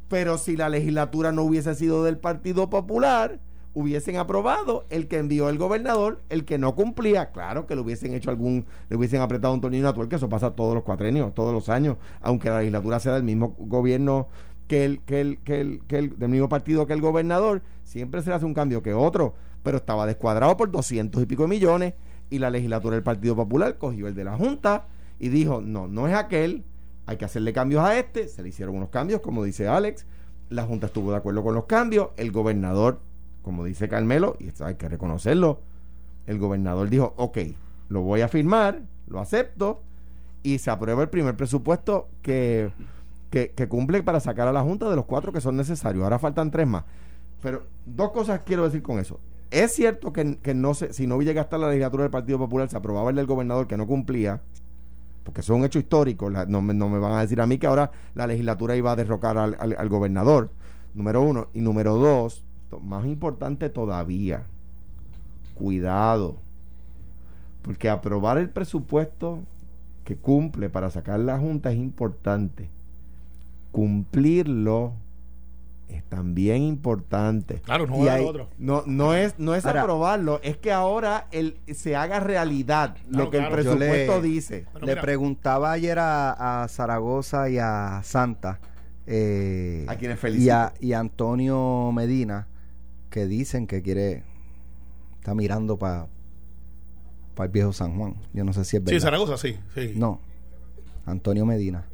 Pero 0.09 0.39
si 0.39 0.57
la 0.57 0.69
legislatura 0.69 1.31
no 1.31 1.43
hubiese 1.45 1.75
sido 1.77 2.03
del 2.03 2.19
Partido 2.19 2.69
Popular, 2.71 3.39
hubiesen 3.75 4.17
aprobado 4.17 4.87
el 4.91 5.09
que 5.09 5.19
envió 5.19 5.49
el 5.49 5.59
gobernador, 5.59 6.23
el 6.29 6.45
que 6.45 6.59
no 6.59 6.75
cumplía. 6.75 7.31
Claro 7.31 7.67
que 7.67 7.75
le 7.75 7.81
hubiesen 7.81 8.15
hecho 8.15 8.31
algún, 8.31 8.67
le 8.89 8.97
hubiesen 8.97 9.21
apretado 9.21 9.55
un 9.55 9.61
tornillo 9.61 9.85
natural, 9.85 10.09
que 10.09 10.17
eso 10.17 10.29
pasa 10.29 10.53
todos 10.53 10.75
los 10.75 10.83
cuatrenios, 10.83 11.35
todos 11.35 11.53
los 11.53 11.69
años, 11.69 11.97
aunque 12.21 12.51
la 12.51 12.59
legislatura 12.59 13.01
sea 13.01 13.15
del 13.15 13.23
mismo 13.23 13.55
gobierno 13.59 14.29
que 14.67 14.85
el, 14.85 15.01
que 15.01 15.21
el, 15.21 15.39
que 15.39 15.61
el, 15.61 15.83
que 15.87 15.99
el, 15.99 16.19
del 16.19 16.29
mismo 16.29 16.49
partido 16.49 16.87
que 16.87 16.93
el 16.93 17.01
gobernador, 17.01 17.63
siempre 17.85 18.23
se 18.23 18.31
le 18.31 18.37
hace 18.37 18.45
un 18.45 18.55
cambio 18.55 18.83
que 18.83 18.95
otro, 18.95 19.35
pero 19.63 19.79
estaba 19.79 20.07
descuadrado 20.07 20.57
por 20.57 20.71
doscientos 20.71 21.23
y 21.23 21.27
pico 21.27 21.43
de 21.43 21.49
millones, 21.49 21.95
y 22.31 22.39
la 22.39 22.51
legislatura 22.51 22.95
del 22.95 23.03
Partido 23.03 23.35
Popular 23.35 23.79
cogió 23.79 24.07
el 24.07 24.15
de 24.15 24.25
la 24.25 24.37
Junta 24.37 24.87
y 25.19 25.31
dijo, 25.31 25.63
no, 25.63 25.89
no 25.89 26.07
es 26.07 26.15
aquel, 26.15 26.65
hay 27.07 27.17
que 27.17 27.25
hacerle 27.25 27.55
cambios 27.55 27.83
a 27.83 27.99
este, 27.99 28.29
se 28.29 28.43
le 28.43 28.51
hicieron 28.51 28.77
unos 28.77 28.91
cambios, 28.91 29.21
como 29.21 29.43
dice 29.45 29.67
Alex, 29.67 30.05
la 30.51 30.65
Junta 30.65 30.87
estuvo 30.87 31.11
de 31.11 31.17
acuerdo 31.17 31.43
con 31.43 31.55
los 31.55 31.65
cambios, 31.65 32.11
el 32.17 32.33
gobernador, 32.33 33.01
como 33.49 33.65
dice 33.65 33.89
Carmelo, 33.89 34.37
y 34.39 34.49
esto 34.49 34.67
hay 34.67 34.75
que 34.75 34.91
reconocerlo, 34.91 35.61
el 36.27 36.39
gobernador 36.39 36.91
dijo, 36.91 37.15
ok, 37.17 37.39
lo 37.89 38.03
voy 38.03 38.21
a 38.21 38.29
firmar, 38.29 38.83
lo 39.07 39.21
acepto, 39.21 39.81
y 40.43 40.59
se 40.59 40.71
aprueba 40.71 41.01
el 41.01 41.09
primer 41.09 41.35
presupuesto 41.35 42.09
que, 42.21 42.71
que, 43.31 43.69
cumple 43.69 44.03
para 44.03 44.21
sacar 44.21 44.49
a 44.49 44.53
la 44.53 44.61
Junta 44.61 44.91
de 44.91 44.97
los 44.97 45.07
cuatro 45.07 45.33
que 45.33 45.41
son 45.41 45.57
necesarios. 45.57 46.05
Ahora 46.05 46.19
faltan 46.19 46.51
tres 46.51 46.67
más. 46.67 46.85
Pero 47.41 47.63
dos 47.87 48.11
cosas 48.11 48.43
quiero 48.45 48.65
decir 48.65 48.83
con 48.83 48.99
eso. 48.99 49.19
Es 49.51 49.73
cierto 49.73 50.13
que, 50.13 50.37
que 50.37 50.53
no 50.53 50.75
se, 50.75 50.93
si 50.93 51.07
no 51.07 51.19
llega 51.23 51.41
hasta 51.41 51.57
la 51.57 51.69
legislatura 51.69 52.03
del 52.03 52.11
Partido 52.11 52.37
Popular, 52.37 52.69
se 52.69 52.77
aprobaba 52.77 53.09
el 53.09 53.17
del 53.17 53.25
gobernador 53.25 53.67
que 53.67 53.79
no 53.79 53.87
cumplía, 53.87 54.43
porque 55.25 55.41
eso 55.41 55.55
es 55.55 55.59
un 55.59 55.65
hecho 55.65 55.79
histórico. 55.79 56.29
no, 56.29 56.45
no 56.47 56.89
me 56.91 56.99
van 56.99 57.13
a 57.13 57.23
decir 57.23 57.41
a 57.41 57.47
mí 57.47 57.57
que 57.57 57.67
ahora 57.67 57.91
la 58.15 58.27
legislatura 58.27 58.77
iba 58.77 58.93
a 58.93 58.97
derrocar 58.97 59.39
al, 59.39 59.57
al- 59.59 59.89
gobernador. 59.89 60.51
Número 60.93 61.23
uno. 61.23 61.49
Y 61.55 61.63
número 61.63 61.95
dos, 61.95 62.45
más 62.83 63.07
importante 63.07 63.69
todavía, 63.71 64.45
cuidado. 65.55 66.37
Porque 67.63 67.89
aprobar 67.91 68.39
el 68.39 68.49
presupuesto 68.51 69.41
que 70.05 70.17
cumple 70.17 70.71
para 70.71 70.91
sacar 70.91 71.21
la 71.21 71.39
Junta 71.39 71.71
es 71.71 71.77
importante. 71.79 72.69
Cumplirlo 73.73 74.93
es 75.89 76.03
también 76.05 76.63
importante. 76.63 77.57
Claro, 77.63 77.87
no 77.87 78.05
Y 78.05 78.09
hay- 78.09 78.25
otro. 78.25 78.49
no, 78.59 78.83
no 78.87 79.15
es, 79.15 79.39
no 79.39 79.55
es 79.55 79.65
Ahora- 79.67 79.83
aprobarlo, 79.83 80.41
es 80.43 80.57
que 80.59 80.71
ahora 80.73 81.27
el, 81.31 81.57
se 81.75 81.97
haga 81.97 82.21
realidad 82.21 82.97
Claro, 83.09 83.25
lo 83.25 83.31
que 83.31 83.39
claro. 83.39 83.55
el 83.57 83.63
presupuesto 83.63 84.21
le- 84.21 84.29
dice. 84.29 84.67
Le 84.81 84.87
mira. 84.87 85.01
preguntaba 85.03 85.73
ayer 85.73 85.99
a, 85.99 86.63
a 86.65 86.69
Zaragoza 86.69 87.49
y 87.51 87.59
a 87.59 88.01
Santa 88.05 88.59
eh, 89.07 89.87
A 89.89 89.97
quienes 89.97 90.19
y 90.19 90.21
felicito. 90.21 90.53
a, 90.55 90.73
y 90.81 90.93
a 90.93 91.01
Antonio 91.01 91.91
Medina 91.93 92.47
que 93.11 93.27
dicen 93.27 93.67
que 93.67 93.83
quiere 93.83 94.25
está 95.19 95.35
mirando 95.35 95.79
para 95.79 96.09
el 97.39 97.49
viejo 97.49 97.73
San 97.73 97.97
Juan. 97.97 98.17
Yo 98.33 98.45
no 98.45 98.53
sé 98.53 98.65
si 98.65 98.77
es 98.77 98.85
verdad. 98.85 98.99
Sí, 98.99 99.01
Zaragoza, 99.01 99.37
sí. 99.37 99.57
sí. 99.75 99.93
No, 99.97 100.21
Antonio 101.07 101.47
Medina. 101.47 101.87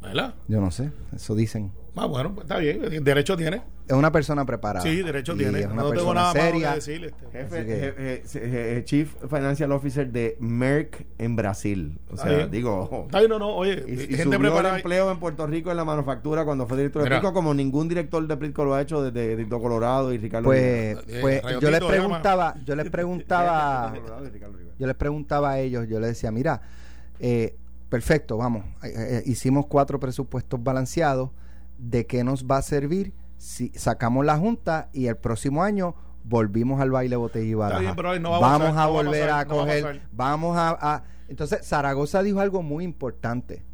¿Verdad? 0.00 0.34
Yo 0.48 0.60
no 0.60 0.70
sé, 0.70 0.90
eso 1.14 1.34
dicen. 1.34 1.72
Ah, 1.94 2.06
bueno, 2.06 2.34
pues 2.34 2.44
está 2.44 2.58
bien. 2.58 3.04
Derecho 3.04 3.36
tiene. 3.36 3.62
Es 3.90 3.96
una 3.96 4.12
persona 4.12 4.44
preparada. 4.44 4.84
Sí, 4.84 5.02
derecho 5.02 5.36
tiene. 5.36 5.60
Es 5.60 5.66
una 5.66 5.74
No 5.76 5.82
tengo 5.90 5.94
persona 6.12 6.20
nada 6.20 6.32
seria. 6.32 6.70
más 6.76 6.84
que 6.86 6.92
decir. 6.92 7.04
este. 7.06 7.26
Jefe, 7.32 7.66
que- 7.66 7.94
je- 7.96 8.22
je- 8.24 8.50
je- 8.78 8.84
Chief 8.84 9.14
Financial 9.28 9.72
Officer 9.72 10.10
de 10.10 10.36
Merck 10.40 11.06
en 11.18 11.36
Brasil. 11.36 11.98
O 12.10 12.16
sea, 12.16 12.46
digo, 12.46 13.08
bien, 13.12 13.28
no, 13.28 13.38
no, 13.38 13.48
oye, 13.56 13.84
y, 13.86 13.92
y 13.92 13.96
gente 14.16 14.36
subió 14.36 14.60
el 14.60 14.66
empleo 14.66 15.10
en 15.10 15.18
Puerto 15.18 15.46
Rico 15.46 15.70
en 15.70 15.76
la 15.76 15.84
manufactura 15.84 16.44
cuando 16.44 16.66
fue 16.66 16.76
director 16.76 17.02
de 17.02 17.08
Mira. 17.08 17.20
Prisco, 17.20 17.34
como 17.34 17.52
ningún 17.52 17.88
director 17.88 18.26
de 18.26 18.36
Prisco 18.36 18.64
lo 18.64 18.74
ha 18.74 18.82
hecho 18.82 19.02
desde 19.02 19.36
Dicto 19.36 19.60
Colorado 19.60 20.12
y 20.12 20.18
Ricardo 20.18 20.44
Pues, 20.46 20.60
Rivera. 20.60 21.00
Eh, 21.08 21.20
pues 21.20 21.42
yo 21.60 21.70
les 21.70 21.80
Tito 21.80 21.88
preguntaba, 21.88 22.54
yo 22.64 22.76
les 22.76 22.90
preguntaba, 22.90 23.92
yo 24.78 24.86
les 24.86 24.96
preguntaba 24.96 25.50
a 25.50 25.58
ellos, 25.58 25.86
yo 25.88 25.98
les 26.00 26.10
decía, 26.10 26.30
mira, 26.30 26.62
eh, 27.18 27.56
perfecto, 27.88 28.36
vamos, 28.36 28.64
eh, 28.84 28.92
eh, 28.94 29.22
hicimos 29.26 29.66
cuatro 29.66 29.98
presupuestos 29.98 30.62
balanceados, 30.62 31.30
¿de 31.78 32.06
qué 32.06 32.22
nos 32.24 32.44
va 32.46 32.58
a 32.58 32.62
servir 32.62 33.12
si 33.40 33.70
sacamos 33.70 34.26
la 34.26 34.36
junta 34.36 34.90
y 34.92 35.06
el 35.06 35.16
próximo 35.16 35.62
año 35.62 35.94
volvimos 36.24 36.78
al 36.80 36.90
baile 36.90 37.16
botella 37.16 37.46
y 37.46 37.54
baraja? 37.54 37.80
bien, 37.80 37.96
pero 37.96 38.18
no 38.18 38.32
va 38.32 38.36
a 38.36 38.40
vamos 38.40 38.68
pasar, 38.68 38.70
a 38.70 38.72
no 38.72 38.76
va 38.76 38.82
a 39.00 39.02
volver 39.02 39.28
pasar, 39.28 39.40
a 39.40 39.44
no 39.48 39.56
va 39.56 39.62
a 39.62 39.64
coger, 39.66 39.82
pasar. 39.82 40.00
vamos 40.12 40.56
a, 40.58 40.94
a- 40.94 41.04
Entonces, 41.28 41.66
Zaragoza 41.66 42.22
dijo 42.22 42.40
algo 42.40 42.62
muy 42.62 42.84
importante. 42.84 43.64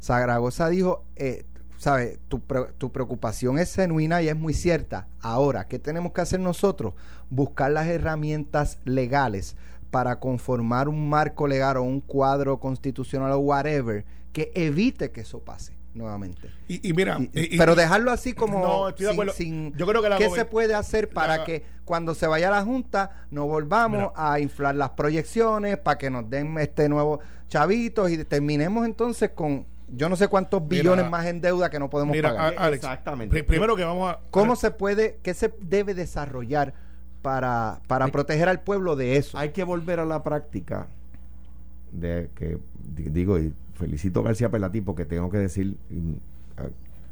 Zaragoza 0.00 0.68
dijo, 0.68 1.04
eh, 1.14 1.44
¿sabes? 1.78 2.18
Tu, 2.28 2.40
tu 2.78 2.90
preocupación 2.90 3.58
es 3.58 3.74
genuina 3.74 4.22
y 4.22 4.28
es 4.28 4.36
muy 4.36 4.54
cierta. 4.54 5.06
Ahora, 5.20 5.68
¿qué 5.68 5.78
tenemos 5.78 6.12
que 6.12 6.20
hacer 6.22 6.40
nosotros? 6.40 6.94
Buscar 7.30 7.70
las 7.70 7.86
herramientas 7.86 8.78
legales 8.84 9.56
para 9.92 10.18
conformar 10.18 10.88
un 10.88 11.08
marco 11.08 11.46
legal 11.46 11.76
o 11.76 11.82
un 11.82 12.00
cuadro 12.00 12.58
constitucional 12.58 13.30
o 13.32 13.38
whatever 13.38 14.04
que 14.32 14.50
evite 14.54 15.10
que 15.12 15.20
eso 15.20 15.38
pase 15.40 15.76
nuevamente. 15.94 16.48
Y, 16.68 16.88
y 16.88 16.92
mira, 16.92 17.18
Y- 17.18 17.24
y- 17.34 17.54
y- 17.54 17.58
pero 17.58 17.74
dejarlo 17.74 18.10
así 18.12 18.32
como 18.32 18.60
No, 18.60 18.88
estoy 18.88 19.04
de 19.06 19.10
sin- 19.10 19.14
acuerdo. 19.14 19.32
sin- 19.34 19.72
Yo 19.76 19.86
creo 19.86 20.02
que 20.02 20.08
la 20.08 20.18
¿qué 20.18 20.30
se 20.30 20.44
puede 20.44 20.74
hacer 20.74 21.10
para 21.10 21.38
la- 21.38 21.44
que 21.44 21.64
cuando 21.84 22.14
se 22.14 22.26
vaya 22.26 22.48
a 22.48 22.50
la 22.50 22.62
junta 22.64 23.26
no 23.30 23.46
volvamos 23.46 23.98
Mira. 23.98 24.12
a 24.32 24.40
inflar 24.40 24.74
las 24.74 24.90
proyecciones 24.90 25.76
para 25.78 25.98
que 25.98 26.08
nos 26.10 26.28
den 26.30 26.56
este 26.58 26.88
nuevo 26.88 27.20
chavitos 27.48 28.10
y 28.10 28.24
terminemos 28.24 28.86
entonces 28.86 29.30
con 29.34 29.66
yo 29.94 30.08
no 30.08 30.16
sé 30.16 30.28
cuántos 30.28 30.62
Mira, 30.62 30.70
billones 30.82 31.10
más 31.10 31.26
en 31.26 31.42
deuda 31.42 31.68
que 31.68 31.78
no 31.78 31.90
podemos 31.90 32.16
mira, 32.16 32.30
pagar. 32.30 32.54
a- 32.56 32.64
Alex, 32.64 32.82
Exactamente. 32.82 33.30
pri- 33.34 33.42
primero 33.42 33.76
que 33.76 33.84
vamos 33.84 34.10
a. 34.10 34.20
¿Cómo 34.30 34.56
se 34.56 34.70
puede, 34.70 35.18
qué 35.22 35.34
se 35.34 35.52
debe 35.60 35.92
desarrollar 35.92 36.72
para, 37.20 37.80
para 37.88 38.06
Hay- 38.06 38.10
proteger 38.10 38.48
al 38.48 38.60
pueblo 38.62 38.96
de 38.96 39.16
eso? 39.18 39.36
Hay 39.36 39.50
que 39.50 39.64
volver 39.64 40.00
a 40.00 40.06
la 40.06 40.22
práctica 40.22 40.86
de 41.90 42.30
que 42.34 42.56
di- 42.94 43.10
digo 43.10 43.38
y 43.38 43.52
felicito 43.82 44.20
a 44.20 44.22
García 44.22 44.48
Pelati 44.50 44.80
porque 44.80 45.04
tengo 45.04 45.28
que 45.28 45.38
decir 45.38 45.76
mm, 45.90 46.12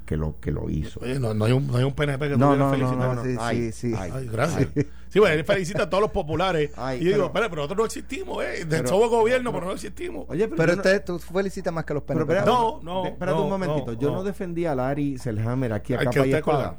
que 0.06 0.16
lo 0.16 0.38
que 0.40 0.50
lo 0.52 0.68
hizo. 0.70 1.00
Oye, 1.00 1.18
no, 1.20 1.34
no 1.34 1.44
hay 1.44 1.52
un, 1.52 1.66
no 1.66 1.76
hay 1.76 1.84
un 1.84 1.92
PNP 1.92 2.30
que 2.30 2.36
No, 2.36 2.56
no, 2.56 2.66
no, 2.66 2.70
felicitar. 2.70 3.16
no, 3.16 3.24
sí, 3.24 3.36
Ay, 3.38 3.72
sí, 3.72 3.90
sí. 3.90 3.94
ay. 3.96 4.10
Ay, 4.14 4.28
gracias. 4.32 4.68
Sí, 5.08 5.18
bueno, 5.18 5.34
él 5.34 5.44
felicita 5.44 5.84
a 5.84 5.90
todos 5.90 6.02
los 6.02 6.10
populares. 6.12 6.70
Ay, 6.76 6.98
y 7.00 7.04
yo 7.04 7.06
digo, 7.10 7.16
pero- 7.16 7.26
espera, 7.26 7.48
pero 7.50 7.62
nosotros 7.62 7.78
no 7.78 7.84
existimos, 7.86 8.44
¿eh? 8.44 8.64
De- 8.64 8.66
Pero- 8.66 8.88
somos 8.88 9.08
gobierno, 9.10 9.52
pero 9.52 9.66
no 9.66 9.72
existimos. 9.72 10.26
Oye, 10.28 10.46
pero, 10.46 10.56
Pero 10.56 10.72
usted, 10.74 11.04
tú 11.04 11.18
felicitas 11.18 11.72
más 11.72 11.84
que 11.84 11.94
los 11.94 12.02
pero 12.04 12.20
PNP. 12.26 12.38
espera, 12.38 12.52
No, 12.52 12.80
no, 12.82 13.06
espérate 13.06 13.36
no, 13.38 13.44
un 13.44 13.50
momentito. 13.50 13.92
no, 13.92 13.98
yo 13.98 14.08
no. 14.10 14.14
no 14.16 14.22
defendí 14.24 14.66
a 14.66 14.74
Larry 14.74 15.18
Selhammer 15.18 15.72
aquí 15.72 15.94
a 15.94 15.98
capa 15.98 16.26
y 16.26 16.32
espada. 16.34 16.78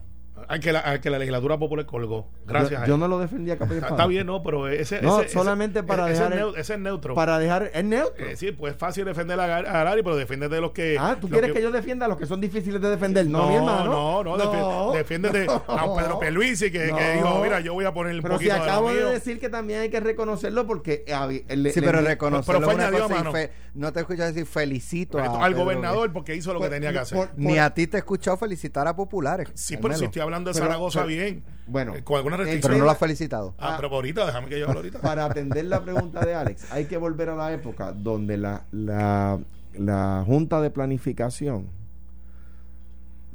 Al 0.52 0.60
que, 0.60 0.74
la, 0.74 0.80
al 0.82 1.00
que 1.00 1.10
la 1.10 1.18
legislatura 1.18 1.58
popular 1.58 1.86
colgó. 1.86 2.28
Gracias. 2.46 2.72
Yo, 2.72 2.84
a 2.84 2.88
yo 2.88 2.94
él. 2.96 3.00
no 3.00 3.08
lo 3.08 3.20
defendí 3.20 3.52
a 3.52 3.58
capa 3.58 3.74
y 3.74 3.78
Está, 3.78 3.88
espada. 3.88 4.02
está 4.04 4.08
bien, 4.08 4.28
no, 4.28 4.44
pero 4.44 4.68
ese. 4.68 5.02
No, 5.02 5.22
ese- 5.22 5.30
solamente 5.30 5.80
ese- 5.80 5.88
para 5.88 6.10
ese 6.12 6.24
dejar 6.24 6.34
es 6.34 6.40
el- 6.42 6.56
ese 6.60 6.74
es 6.74 6.80
neutro. 6.80 7.16
Para 7.16 7.40
dejar 7.40 7.72
es 7.74 7.84
neutro. 7.86 8.26
Eh, 8.26 8.36
sí, 8.36 8.52
pues 8.52 8.74
es 8.74 8.80
fácil 8.80 9.06
defender 9.06 9.40
a, 9.40 9.58
a 9.58 9.84
Larry, 9.86 10.04
pero 10.04 10.16
defiéndete 10.18 10.56
de 10.56 10.62
los 10.62 10.72
que. 10.72 10.98
ah, 11.00 11.16
¿tú 11.22 11.30
quieres 11.30 11.54
que... 11.54 11.62
yo 11.62 11.72
defienda 11.72 12.06
a 12.06 12.10
los 12.10 12.18
que 12.18 12.26
son 12.26 12.42
difíciles 12.42 12.82
de 12.82 12.90
defender? 12.90 13.26
No, 13.28 13.48
mi 13.48 13.56
hermano. 13.56 13.86
No, 13.92 14.24
no, 14.24 14.38
defi- 14.38 14.94
defiéndete 14.98 15.48
a 15.68 15.86
un 15.86 15.98
Pedro 15.98 16.20
Pierluisi 16.20 16.70
que, 16.70 16.80
que 16.86 16.92
No. 16.92 16.98
dijo, 17.14 17.40
mira, 17.44 17.60
yo 17.62 17.74
voy 17.74 17.86
a 17.86 17.94
poner 17.94 18.14
el 18.14 18.22
Pero 18.22 18.38
si 18.38 18.46
poquito 18.46 18.54
de 18.54 18.60
lo 18.60 18.66
acabo 18.66 18.90
de 18.90 18.96
mío". 18.96 19.08
decir 19.10 19.40
que 19.40 19.48
también 19.50 19.80
hay 19.82 19.90
que 19.90 20.00
reconocerlo 20.02 20.68
porque 20.68 21.06
eh, 21.08 21.44
le- 21.56 21.72
Sí, 21.72 21.80
le- 21.80 21.86
pero 21.88 22.02
le- 22.02 22.10
reconocerlo 22.10 22.60
pero 22.68 22.72
fue 22.72 22.84
añadido, 22.84 23.06
y 23.08 23.10
mano. 23.10 23.32
No 23.74 23.94
te 23.94 24.02
escuchas 24.02 24.34
decir 24.34 24.46
felicito 24.46 25.18
a 25.18 25.24
al 25.44 25.52
Pedro 25.54 25.64
gobernador 25.66 26.12
porque 26.12 26.36
hizo 26.36 26.54
lo 26.54 26.60
que 26.60 26.68
tenía 26.70 26.92
que 26.92 27.00
hacer. 27.00 27.18
por- 27.18 27.30
Ni 27.38 27.58
a 27.58 27.74
ti 27.74 27.88
te 27.88 27.98
he 27.98 28.00
escuchado 28.00 28.36
felicitar 28.38 28.88
a 28.88 28.96
populares. 28.96 29.50
sí, 29.54 29.78
pero 29.78 29.96
si 29.96 30.06
estoy 30.06 30.22
hablando 30.22 30.50
de 30.50 30.54
Pero- 30.56 30.66
Zaragoza 30.66 31.00
pero- 31.06 31.08
bien. 31.08 31.44
bueno, 31.68 31.96
eh, 31.96 32.04
con 32.04 32.18
alguna 32.18 32.36
el 32.36 32.42
restricción. 32.42 32.70
Pero 32.72 32.80
no 32.80 32.86
lo 32.86 32.92
has 32.92 32.98
felicitado. 32.98 33.56
Ah, 33.58 33.76
pero 33.78 33.94
ahorita, 33.96 34.26
déjame 34.26 34.48
que 34.50 34.60
yo 34.60 34.66
hable 34.66 34.78
ahorita. 34.80 35.00
para 35.00 35.26
atender 35.26 35.66
la 35.66 35.82
pregunta 35.82 36.20
de 36.26 36.36
Alex, 36.36 36.72
hay 36.72 36.86
que 36.86 36.98
volver 36.98 37.30
a 37.30 37.36
la 37.36 37.54
época 37.54 37.94
donde 37.94 38.38
la, 38.38 38.66
la, 38.72 39.40
la 39.74 40.24
Junta 40.26 40.60
de 40.62 40.70
Planificación 40.70 41.68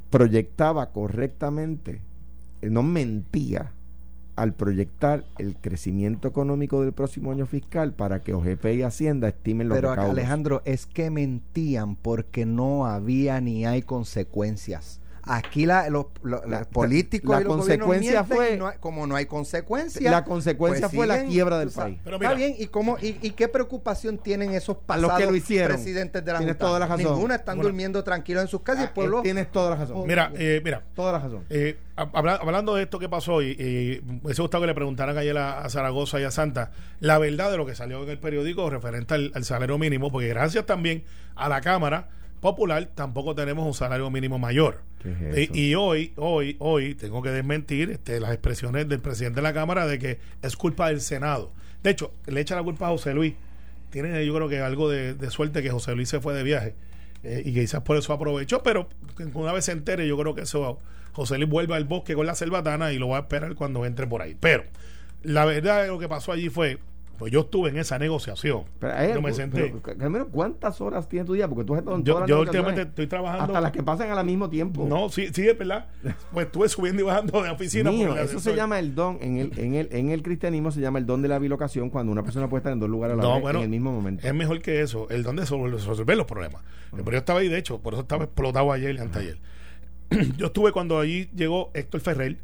proyectaba 0.09 0.91
correctamente, 0.91 2.01
eh, 2.61 2.69
no 2.69 2.83
mentía 2.83 3.71
al 4.37 4.53
proyectar 4.53 5.25
el 5.39 5.57
crecimiento 5.57 6.27
económico 6.27 6.83
del 6.83 6.93
próximo 6.93 7.31
año 7.31 7.47
fiscal 7.47 7.93
para 7.93 8.21
que 8.21 8.35
OGP 8.35 8.65
y 8.75 8.83
Hacienda 8.83 9.27
estimen 9.27 9.67
los 9.67 9.77
Pero 9.79 9.89
recaudos. 9.89 10.11
Alejandro, 10.11 10.61
es 10.63 10.85
que 10.85 11.09
mentían 11.09 11.95
porque 11.95 12.45
no 12.45 12.85
había 12.85 13.41
ni 13.41 13.65
hay 13.65 13.81
consecuencias. 13.81 15.01
Aquí 15.29 15.65
la, 15.65 15.89
los, 15.89 16.05
los- 16.23 16.45
La- 16.47 16.63
políticos 16.65 17.35
la 17.35 17.41
y 17.41 17.43
los 17.43 17.55
consecuencia 17.57 18.23
fue- 18.23 18.53
y 18.53 18.57
no 18.57 18.67
hay- 18.67 18.77
como 18.79 19.05
no 19.07 19.15
hay 19.15 19.25
consecuencias. 19.25 20.11
La 20.11 20.23
consecuencia 20.23 20.87
pues 20.87 20.95
fue 20.95 21.07
la 21.07 21.15
siguen, 21.15 21.31
quiebra 21.31 21.59
del 21.59 21.71
sabes. 21.71 21.93
país. 21.95 22.01
Pero 22.03 22.15
Está 22.17 22.29
mira. 22.29 22.37
bien, 22.37 22.55
¿y, 22.59 22.67
cómo, 22.67 22.97
y, 23.01 23.17
y 23.21 23.31
qué 23.31 23.47
preocupación 23.47 24.17
tienen 24.17 24.53
esos 24.53 24.77
pasados 24.77 25.09
los 25.09 25.17
que 25.19 25.25
lo 25.25 25.35
hicieron. 25.35 25.75
presidentes 25.77 26.23
de 26.23 26.31
la 26.31 26.37
Tienes 26.39 26.55
Junta? 26.55 26.65
toda 26.65 26.79
la 26.79 26.87
razón. 26.87 27.13
Ninguna 27.13 27.35
están 27.35 27.57
Bueno. 27.57 27.69
durmiendo 27.69 28.03
tranquilos 28.03 28.43
en 28.43 28.47
sus 28.47 28.61
casas 28.61 28.81
y 28.81 28.83
el 28.85 28.89
Ah, 28.89 28.93
pueblo... 28.93 29.21
Tienes 29.21 29.51
toda 29.51 29.69
la 29.71 29.75
razón. 29.77 30.07
Mira, 30.07 30.31
eh, 30.35 30.61
mira, 30.63 30.83
toda 30.95 31.11
la 31.13 31.19
razón. 31.19 31.43
Eh, 31.49 31.77
hab- 31.95 32.09
habla- 32.13 32.35
hablando 32.41 32.75
de 32.75 32.83
esto 32.83 32.99
que 32.99 33.09
pasó, 33.09 33.41
y, 33.41 33.51
y 33.51 34.01
me 34.05 34.19
hubiese 34.23 34.41
gustado 34.41 34.61
que 34.61 34.67
le 34.67 34.73
preguntaran 34.75 35.17
ayer 35.17 35.37
a, 35.37 35.59
a 35.61 35.69
Zaragoza 35.69 36.19
y 36.19 36.23
a 36.23 36.31
Santa 36.31 36.71
la 36.99 37.17
verdad 37.19 37.51
de 37.51 37.57
lo 37.57 37.65
que 37.65 37.75
salió 37.75 38.03
en 38.03 38.09
el 38.09 38.19
periódico 38.19 38.69
referente 38.69 39.13
al, 39.13 39.31
al 39.35 39.43
salario 39.45 39.77
mínimo, 39.77 40.11
porque 40.11 40.27
gracias 40.29 40.65
también 40.65 41.03
a 41.35 41.47
la 41.49 41.61
Cámara 41.61 42.07
Popular 42.41 42.89
tampoco 42.93 43.35
tenemos 43.35 43.65
un 43.65 43.73
salario 43.73 44.09
mínimo 44.09 44.39
mayor. 44.39 44.81
¿Qué 45.01 45.11
es 45.11 45.37
Eh, 45.37 45.49
y 45.53 45.75
hoy, 45.75 46.13
hoy, 46.15 46.55
hoy 46.59 46.95
tengo 46.95 47.21
que 47.21 47.29
desmentir 47.29 47.91
este, 47.91 48.19
las 48.19 48.31
expresiones 48.31 48.87
del 48.87 48.99
presidente 48.99 49.37
de 49.37 49.43
la 49.43 49.53
Cámara 49.53 49.85
de 49.87 49.99
que 49.99 50.19
es 50.41 50.55
culpa 50.55 50.89
del 50.89 51.01
Senado. 51.01 51.51
De 51.83 51.91
hecho, 51.91 52.11
le 52.25 52.41
echa 52.41 52.55
la 52.55 52.63
culpa 52.63 52.87
a 52.87 52.89
José 52.89 53.13
Luis. 53.13 53.33
Tiene 53.89 54.25
yo 54.25 54.35
creo 54.35 54.49
que 54.49 54.59
algo 54.59 54.89
de, 54.89 55.13
de 55.13 55.31
suerte 55.31 55.63
que 55.63 55.69
José 55.69 55.95
Luis 55.95 56.09
se 56.09 56.19
fue 56.19 56.33
de 56.33 56.43
viaje 56.43 56.75
eh, 57.23 57.41
y 57.45 57.53
quizás 57.53 57.81
por 57.81 57.97
eso 57.97 58.13
aprovechó, 58.13 58.63
pero 58.63 58.89
una 59.33 59.51
vez 59.53 59.65
se 59.65 59.71
entere 59.71 60.07
yo 60.07 60.17
creo 60.17 60.35
que 60.35 60.41
eso 60.41 60.79
José 61.13 61.37
Luis 61.37 61.49
vuelve 61.49 61.75
al 61.75 61.85
bosque 61.85 62.13
con 62.13 62.25
la 62.25 62.35
cerbatana 62.35 62.91
y 62.91 62.99
lo 62.99 63.09
va 63.09 63.17
a 63.17 63.21
esperar 63.21 63.55
cuando 63.55 63.85
entre 63.85 64.07
por 64.07 64.21
ahí. 64.21 64.35
Pero 64.39 64.63
la 65.23 65.45
verdad 65.45 65.81
de 65.81 65.87
lo 65.87 65.99
que 65.99 66.07
pasó 66.07 66.31
allí 66.31 66.49
fue, 66.49 66.79
pues 67.17 67.31
yo 67.31 67.41
estuve 67.41 67.69
en 67.69 67.77
esa 67.77 67.97
negociación. 67.99 68.63
Pero, 68.79 68.93
eh, 68.99 69.11
yo 69.13 69.21
me 69.21 69.33
senté. 69.33 69.73
pero, 69.81 69.97
Carmelo, 69.97 70.27
¿cuántas 70.29 70.79
horas 70.81 71.07
tiene 71.09 71.25
tu 71.25 71.33
día? 71.33 71.47
Porque 71.47 71.63
tú 71.63 71.73
has 71.73 71.79
estado 71.79 71.97
en 71.97 72.03
yo 72.03 72.13
todas 72.13 72.27
yo 72.29 72.35
negociaciones, 72.35 72.67
últimamente 72.69 72.89
estoy 72.89 73.07
trabajando. 73.07 73.43
Hasta 73.45 73.61
las 73.61 73.71
que 73.71 73.83
pasan 73.83 74.11
al 74.11 74.25
mismo 74.25 74.49
tiempo. 74.49 74.85
No, 74.87 75.09
sí, 75.09 75.27
sí, 75.33 75.47
es 75.47 75.57
verdad. 75.57 75.87
Pues 76.31 76.45
estuve 76.47 76.69
subiendo 76.69 77.01
y 77.01 77.05
bajando 77.05 77.41
de 77.41 77.49
oficina. 77.49 77.89
Mío, 77.91 78.09
por 78.09 78.19
eso 78.19 78.39
se 78.39 78.55
llama 78.55 78.79
el 78.79 78.93
don. 78.95 79.17
En 79.21 79.37
el, 79.37 79.59
en, 79.59 79.75
el, 79.75 79.89
en 79.91 80.09
el 80.11 80.21
cristianismo 80.23 80.71
se 80.71 80.79
llama 80.81 80.99
el 80.99 81.05
don 81.05 81.21
de 81.21 81.27
la 81.27 81.39
bilocación 81.39 81.89
cuando 81.89 82.11
una 82.11 82.23
persona 82.23 82.47
puede 82.49 82.59
estar 82.59 82.73
en 82.73 82.79
dos 82.79 82.89
lugares 82.89 83.13
a 83.13 83.17
la 83.17 83.23
No, 83.23 83.33
vez 83.35 83.41
bueno, 83.41 83.59
en 83.59 83.63
el 83.65 83.69
mismo 83.69 83.91
momento. 83.91 84.27
Es 84.27 84.33
mejor 84.33 84.61
que 84.61 84.81
eso, 84.81 85.09
el 85.09 85.23
don 85.23 85.35
de 85.35 85.45
sol- 85.45 85.71
resolver 85.71 86.15
los 86.17 86.25
problemas. 86.27 86.61
Pero 86.91 87.11
yo 87.11 87.17
estaba 87.17 87.39
ahí, 87.39 87.47
de 87.49 87.57
hecho, 87.57 87.79
por 87.79 87.93
eso 87.93 88.01
estaba 88.03 88.25
explotado 88.25 88.71
ayer 88.71 88.95
y 88.95 88.99
anteayer. 88.99 89.37
yo 90.37 90.47
estuve 90.47 90.71
cuando 90.71 90.99
allí 90.99 91.29
llegó 91.35 91.71
Héctor 91.73 92.01
Ferrer, 92.01 92.37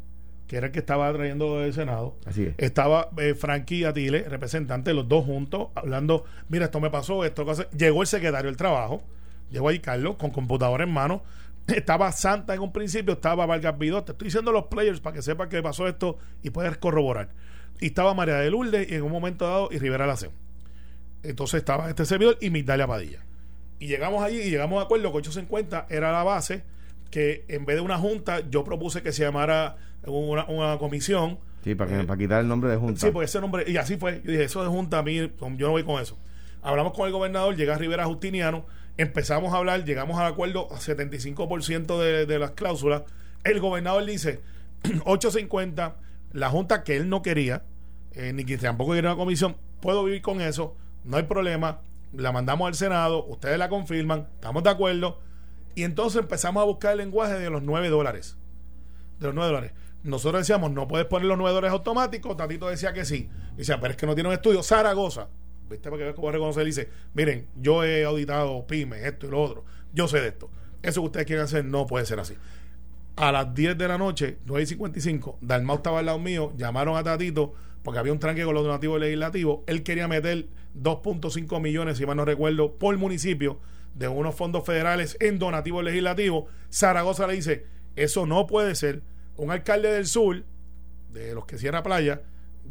que 0.46 0.56
era 0.56 0.66
el 0.66 0.72
que 0.72 0.80
estaba 0.80 1.12
trayendo 1.12 1.60
del 1.60 1.72
Senado. 1.72 2.16
Así 2.26 2.44
es. 2.44 2.54
Estaba 2.58 3.08
eh, 3.18 3.34
Frankie 3.34 3.84
Atile, 3.84 4.24
representante, 4.28 4.92
los 4.92 5.08
dos 5.08 5.24
juntos, 5.24 5.68
hablando, 5.74 6.24
mira, 6.48 6.66
esto 6.66 6.80
me 6.80 6.90
pasó, 6.90 7.24
esto 7.24 7.44
que 7.44 7.50
hace". 7.52 7.68
Llegó 7.76 8.02
el 8.02 8.06
secretario 8.06 8.50
del 8.50 8.56
trabajo, 8.56 9.02
llegó 9.50 9.68
ahí 9.68 9.78
Carlos, 9.78 10.16
con 10.16 10.30
computadora 10.30 10.84
en 10.84 10.92
mano. 10.92 11.22
Estaba 11.66 12.12
Santa 12.12 12.54
en 12.54 12.60
un 12.60 12.72
principio, 12.72 13.14
estaba 13.14 13.46
Vargas 13.46 13.78
Vidot. 13.78 14.04
Te 14.04 14.12
estoy 14.12 14.26
diciendo 14.26 14.52
los 14.52 14.66
players 14.66 15.00
para 15.00 15.16
que 15.16 15.22
sepas 15.22 15.48
que 15.48 15.62
pasó 15.62 15.88
esto 15.88 16.18
y 16.42 16.50
puedes 16.50 16.76
corroborar. 16.76 17.30
Y 17.80 17.86
estaba 17.86 18.12
María 18.12 18.34
de 18.34 18.50
Lourdes 18.50 18.90
y 18.90 18.94
en 18.94 19.02
un 19.02 19.10
momento 19.10 19.46
dado 19.46 19.68
y 19.72 19.78
Rivera 19.78 20.06
Lacen. 20.06 20.30
Entonces 21.22 21.58
estaba 21.58 21.88
este 21.88 22.04
servidor 22.04 22.36
y 22.40 22.50
Migdalia 22.50 22.86
Padilla. 22.86 23.24
Y 23.78 23.86
llegamos 23.86 24.22
allí 24.22 24.40
y 24.40 24.50
llegamos 24.50 24.78
a 24.78 24.84
acuerdo 24.84 25.10
que 25.10 25.18
850 25.18 25.86
era 25.88 26.12
la 26.12 26.22
base, 26.22 26.64
que 27.10 27.44
en 27.48 27.64
vez 27.64 27.76
de 27.76 27.82
una 27.82 27.98
junta, 27.98 28.40
yo 28.48 28.62
propuse 28.62 29.02
que 29.02 29.12
se 29.12 29.22
llamara 29.22 29.76
una, 30.06 30.44
una 30.46 30.78
comisión. 30.78 31.38
Sí, 31.62 31.74
para, 31.74 31.90
que, 31.90 32.00
Eh, 32.00 32.04
para 32.04 32.18
quitar 32.18 32.40
el 32.40 32.48
nombre 32.48 32.70
de 32.70 32.76
Junta. 32.76 33.00
Sí, 33.00 33.10
porque 33.10 33.24
ese 33.26 33.40
nombre, 33.40 33.64
y 33.66 33.76
así 33.76 33.96
fue. 33.96 34.20
Yo 34.24 34.30
dije, 34.32 34.44
eso 34.44 34.62
de 34.62 34.68
junta, 34.68 34.98
a 34.98 35.02
mí, 35.02 35.16
yo 35.16 35.30
no 35.40 35.70
voy 35.70 35.84
con 35.84 36.00
eso. 36.00 36.18
Hablamos 36.62 36.92
con 36.92 37.06
el 37.06 37.12
gobernador, 37.12 37.56
llega 37.56 37.76
Rivera 37.76 38.04
Justiniano, 38.06 38.66
empezamos 38.96 39.52
a 39.52 39.58
hablar, 39.58 39.84
llegamos 39.84 40.18
al 40.18 40.26
acuerdo 40.26 40.68
a 40.72 40.76
75% 40.76 41.98
de, 41.98 42.26
de 42.26 42.38
las 42.38 42.52
cláusulas. 42.52 43.02
El 43.44 43.60
gobernador 43.60 44.04
dice, 44.04 44.40
850, 45.04 45.96
la 46.32 46.50
junta 46.50 46.82
que 46.84 46.96
él 46.96 47.08
no 47.08 47.22
quería, 47.22 47.64
eh, 48.12 48.32
ni 48.32 48.44
que 48.44 48.56
tampoco 48.56 48.92
quería 48.92 49.10
una 49.10 49.18
comisión, 49.18 49.56
puedo 49.80 50.04
vivir 50.04 50.22
con 50.22 50.40
eso, 50.40 50.76
no 51.04 51.18
hay 51.18 51.24
problema, 51.24 51.80
la 52.14 52.32
mandamos 52.32 52.68
al 52.68 52.74
Senado, 52.74 53.24
ustedes 53.26 53.58
la 53.58 53.68
confirman, 53.68 54.28
estamos 54.34 54.62
de 54.62 54.70
acuerdo, 54.70 55.20
y 55.74 55.82
entonces 55.82 56.22
empezamos 56.22 56.62
a 56.62 56.64
buscar 56.64 56.92
el 56.92 56.98
lenguaje 56.98 57.34
de 57.34 57.50
los 57.50 57.62
9 57.62 57.88
dólares 57.90 58.38
de 59.18 59.26
los 59.26 59.34
9 59.34 59.48
dólares. 59.48 59.72
Nosotros 60.04 60.42
decíamos, 60.42 60.70
no 60.70 60.86
puedes 60.86 61.06
poner 61.06 61.26
los 61.26 61.38
9 61.38 61.54
dólares 61.54 61.72
automáticos. 61.72 62.36
Tatito 62.36 62.68
decía 62.68 62.92
que 62.92 63.04
sí. 63.04 63.28
Decía, 63.56 63.80
pero 63.80 63.92
es 63.92 63.96
que 63.96 64.06
no 64.06 64.14
tiene 64.14 64.28
un 64.28 64.34
estudio. 64.34 64.62
Zaragoza, 64.62 65.28
¿viste? 65.68 65.90
Para 65.90 66.06
que 66.06 66.14
cómo 66.14 66.30
reconocer. 66.30 66.64
Dice, 66.64 66.88
miren, 67.14 67.48
yo 67.56 67.82
he 67.84 68.04
auditado 68.04 68.66
pymes, 68.66 69.02
esto 69.02 69.26
y 69.26 69.30
lo 69.30 69.42
otro. 69.42 69.64
Yo 69.92 70.06
sé 70.06 70.20
de 70.20 70.28
esto. 70.28 70.50
Eso 70.82 71.00
que 71.00 71.06
ustedes 71.06 71.26
quieren 71.26 71.44
hacer 71.44 71.64
no 71.64 71.86
puede 71.86 72.04
ser 72.04 72.20
así. 72.20 72.34
A 73.16 73.32
las 73.32 73.54
10 73.54 73.78
de 73.78 73.88
la 73.88 73.96
noche, 73.96 74.38
9 74.44 74.62
y 74.62 74.66
55, 74.66 75.38
Dalmau 75.40 75.76
estaba 75.76 76.00
al 76.00 76.06
lado 76.06 76.18
mío, 76.18 76.52
llamaron 76.56 76.96
a 76.96 77.02
Tatito 77.02 77.54
porque 77.82 77.98
había 77.98 78.12
un 78.12 78.18
tranque 78.18 78.44
con 78.44 78.54
los 78.54 78.64
donativos 78.64 78.98
legislativos. 78.98 79.60
Él 79.66 79.82
quería 79.82 80.08
meter 80.08 80.48
2.5 80.74 81.60
millones, 81.60 81.98
si 81.98 82.06
mal 82.06 82.16
no 82.16 82.24
recuerdo, 82.24 82.72
por 82.76 82.96
municipio 82.96 83.60
de 83.94 84.08
unos 84.08 84.34
fondos 84.34 84.64
federales 84.64 85.16
en 85.20 85.38
donativos 85.38 85.84
legislativos. 85.84 86.44
Zaragoza 86.70 87.26
le 87.26 87.34
dice, 87.34 87.66
eso 87.94 88.26
no 88.26 88.46
puede 88.46 88.74
ser. 88.74 89.02
Un 89.36 89.50
alcalde 89.50 89.90
del 89.90 90.06
sur, 90.06 90.44
de 91.12 91.34
los 91.34 91.44
que 91.46 91.58
cierra 91.58 91.82
playa, 91.82 92.22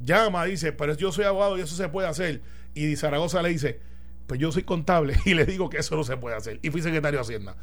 llama, 0.03 0.45
dice, 0.45 0.71
pero 0.71 0.95
yo 0.95 1.11
soy 1.11 1.25
abogado 1.25 1.57
y 1.57 1.61
eso 1.61 1.75
se 1.75 1.89
puede 1.89 2.07
hacer. 2.07 2.41
Y 2.73 2.95
Zaragoza 2.95 3.41
le 3.41 3.49
dice, 3.49 3.79
pues 4.27 4.39
yo 4.39 4.51
soy 4.51 4.63
contable 4.63 5.15
y 5.25 5.33
le 5.33 5.45
digo 5.45 5.69
que 5.69 5.77
eso 5.77 5.95
no 5.95 6.03
se 6.03 6.17
puede 6.17 6.35
hacer. 6.35 6.59
Y 6.61 6.69
fui 6.69 6.81
secretario 6.81 7.19
de 7.19 7.21
Hacienda. 7.21 7.55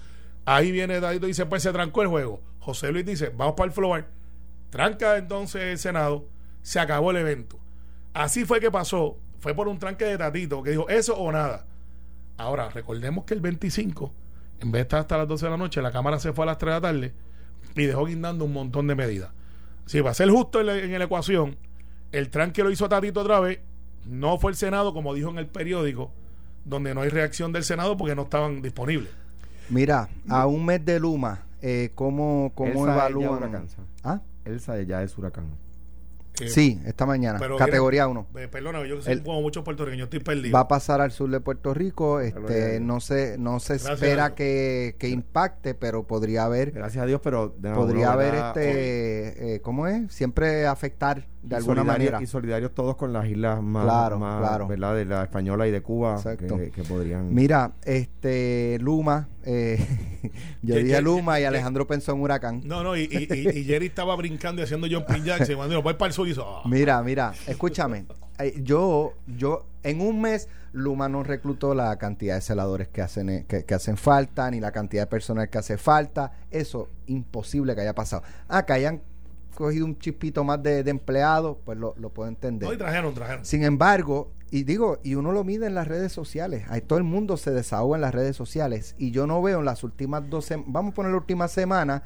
Ahí 0.44 0.72
viene 0.72 1.00
Dadito 1.00 1.26
y 1.26 1.30
dice, 1.30 1.46
pues 1.46 1.62
se 1.62 1.72
trancó 1.72 2.02
el 2.02 2.08
juego. 2.08 2.40
José 2.60 2.92
Luis 2.92 3.04
dice, 3.04 3.30
vamos 3.36 3.54
para 3.56 3.66
el 3.66 3.72
floor. 3.72 4.06
Tranca 4.70 5.16
entonces 5.16 5.62
el 5.62 5.78
Senado. 5.78 6.26
Se 6.62 6.78
acabó 6.78 7.10
el 7.10 7.18
evento. 7.18 7.58
Así 8.12 8.44
fue 8.44 8.60
que 8.60 8.70
pasó. 8.70 9.18
Fue 9.38 9.54
por 9.54 9.68
un 9.68 9.78
tranque 9.78 10.04
de 10.04 10.18
Tatito 10.18 10.62
que 10.62 10.70
dijo, 10.70 10.88
eso 10.88 11.16
o 11.16 11.32
nada. 11.32 11.66
Ahora, 12.36 12.68
recordemos 12.70 13.24
que 13.24 13.34
el 13.34 13.40
25, 13.40 14.12
en 14.60 14.72
vez 14.72 14.80
de 14.80 14.82
estar 14.82 15.00
hasta 15.00 15.18
las 15.18 15.28
12 15.28 15.46
de 15.46 15.50
la 15.50 15.56
noche, 15.56 15.82
la 15.82 15.92
Cámara 15.92 16.18
se 16.18 16.32
fue 16.32 16.44
a 16.44 16.46
las 16.46 16.58
3 16.58 16.68
de 16.68 16.74
la 16.74 16.80
tarde 16.80 17.14
y 17.74 17.86
dejó 17.86 18.06
guindando 18.06 18.44
un 18.44 18.52
montón 18.52 18.86
de 18.86 18.94
medidas. 18.94 19.30
Si 19.86 20.00
va 20.00 20.10
a 20.10 20.14
ser 20.14 20.30
justo 20.30 20.60
en 20.60 20.66
la, 20.66 20.78
en 20.78 20.98
la 20.98 21.04
ecuación, 21.04 21.56
el 22.12 22.30
tranque 22.30 22.62
lo 22.62 22.70
hizo 22.70 22.88
Tatito 22.88 23.20
otra 23.20 23.40
vez, 23.40 23.60
no 24.06 24.38
fue 24.38 24.52
el 24.52 24.56
Senado, 24.56 24.92
como 24.92 25.14
dijo 25.14 25.30
en 25.30 25.38
el 25.38 25.46
periódico, 25.46 26.10
donde 26.64 26.94
no 26.94 27.02
hay 27.02 27.08
reacción 27.08 27.52
del 27.52 27.64
Senado 27.64 27.96
porque 27.96 28.14
no 28.14 28.22
estaban 28.22 28.62
disponibles. 28.62 29.10
Mira, 29.68 30.08
a 30.28 30.46
un 30.46 30.64
mes 30.64 30.84
de 30.84 30.98
Luma, 30.98 31.44
eh, 31.62 31.90
¿cómo, 31.94 32.52
cómo 32.54 32.70
Elsa 32.70 32.80
es 32.80 32.86
ya 32.86 33.08
evalúan? 33.08 33.38
huracán, 33.38 33.68
¿sabes? 33.68 33.90
¿Ah? 34.02 34.20
Elsa 34.44 34.82
ya 34.82 35.02
es 35.02 35.16
huracán. 35.16 35.46
Eh, 36.40 36.48
Sí, 36.48 36.80
esta 36.86 37.06
mañana, 37.06 37.38
pero 37.38 37.56
categoría 37.56 38.06
1. 38.08 38.26
Eh, 38.36 38.48
perdóname, 38.48 38.88
yo 38.88 38.96
que 38.96 39.02
soy 39.02 39.12
El- 39.14 39.22
como 39.22 39.40
muchos 39.42 39.62
puertorriqueños, 39.64 40.04
estoy 40.06 40.20
perdido. 40.20 40.52
Va 40.54 40.60
a 40.60 40.68
pasar 40.68 41.00
al 41.00 41.12
sur 41.12 41.30
de 41.30 41.40
Puerto 41.40 41.74
Rico. 41.74 42.20
Este, 42.20 42.80
no 42.80 43.00
se, 43.00 43.36
no 43.38 43.60
se 43.60 43.74
Gracias 43.74 43.92
espera 43.94 44.34
que, 44.34 44.96
que 44.98 45.08
impacte, 45.08 45.74
pero 45.74 46.06
podría 46.06 46.44
haber, 46.44 46.70
Gracias 46.72 47.02
a 47.02 47.06
Dios, 47.06 47.20
pero 47.22 47.54
podría 47.74 48.12
haber 48.12 48.34
este, 48.34 49.54
eh, 49.54 49.60
¿cómo 49.60 49.86
es? 49.86 50.12
Siempre 50.12 50.66
afectar 50.66 51.26
de 51.42 51.54
Y 51.54 51.56
alguna 51.56 51.82
solidarios- 51.82 51.86
manera. 52.12 52.22
Y 52.22 52.26
solidarios 52.26 52.74
todos 52.74 52.96
con 52.96 53.12
las 53.12 53.26
islas 53.26 53.62
más, 53.62 53.84
Claro, 53.84 54.18
más, 54.18 54.40
claro. 54.40 54.68
¿verdad? 54.68 54.94
De 54.94 55.04
la 55.06 55.22
española 55.24 55.66
y 55.66 55.70
de 55.70 55.80
Cuba 55.82 56.16
Exacto. 56.16 56.56
que, 56.58 56.70
que 56.70 56.82
podrían. 56.82 57.34
Mira, 57.34 57.72
este 57.84 58.78
Luma, 58.80 59.28
eh, 59.44 59.78
yo 60.62 60.76
dije 60.76 61.00
Luma 61.00 61.40
y 61.40 61.44
Alejandro 61.44 61.86
pensó 61.86 62.12
en 62.12 62.20
huracán. 62.20 62.60
No, 62.64 62.82
no, 62.82 62.96
y, 62.96 63.02
y, 63.10 63.28
y- 63.32 63.58
y 63.60 63.64
Jerry 63.64 63.86
estaba 63.86 64.14
brincando 64.16 64.60
y 64.60 64.64
haciendo 64.64 64.86
jumping 64.90 65.24
jacks 65.24 65.48
y 65.48 65.54
cuando 65.54 65.82
voy 65.82 65.94
para 65.94 66.08
el 66.08 66.12
sur 66.12 66.28
y 66.28 66.32
hizo, 66.32 66.44
ah. 66.46 66.62
Mira, 66.66 67.02
mira, 67.02 67.32
escúchame. 67.46 68.04
Eh, 68.38 68.60
Yo, 68.62 69.14
yo, 69.26 69.66
en 69.82 70.00
un 70.00 70.20
mes, 70.20 70.48
Luma 70.72 71.08
no 71.08 71.22
reclutó 71.22 71.74
la 71.74 71.96
cantidad 71.98 72.36
de 72.36 72.40
celadores 72.40 72.88
que 72.88 73.02
hacen, 73.02 73.28
eh, 73.28 73.44
que, 73.48 73.64
que 73.64 73.74
hacen 73.74 73.96
falta, 73.96 74.50
ni 74.50 74.60
la 74.60 74.72
cantidad 74.72 75.02
de 75.02 75.06
personal 75.08 75.50
que 75.50 75.58
hace 75.58 75.76
falta. 75.76 76.32
Eso, 76.50 76.88
imposible 77.06 77.74
que 77.74 77.80
haya 77.82 77.94
pasado. 77.94 78.22
Ah, 78.48 78.64
que 78.64 78.72
hayan 78.72 79.02
cogido 79.60 79.86
un 79.86 79.98
chispito 79.98 80.42
más 80.44 80.62
de, 80.62 80.82
de 80.82 80.90
empleados, 80.90 81.56
pues 81.64 81.78
lo, 81.78 81.94
lo 81.98 82.10
puedo 82.10 82.28
entender. 82.28 82.76
Trajeron, 82.76 83.14
trajeron. 83.14 83.44
Sin 83.44 83.62
embargo, 83.62 84.32
y 84.50 84.64
digo, 84.64 84.98
y 85.04 85.14
uno 85.14 85.30
lo 85.30 85.44
mide 85.44 85.66
en 85.66 85.74
las 85.74 85.86
redes 85.86 86.12
sociales, 86.12 86.64
ahí 86.68 86.80
todo 86.80 86.98
el 86.98 87.04
mundo 87.04 87.36
se 87.36 87.52
desahoga 87.52 87.96
en 87.96 88.00
las 88.00 88.14
redes 88.14 88.34
sociales, 88.36 88.96
y 88.98 89.12
yo 89.12 89.26
no 89.26 89.40
veo 89.40 89.60
en 89.60 89.64
las 89.64 89.84
últimas 89.84 90.28
dos 90.28 90.46
semanas, 90.46 90.72
vamos 90.72 90.92
a 90.92 90.94
poner 90.94 91.12
la 91.12 91.18
última 91.18 91.46
semana, 91.46 92.02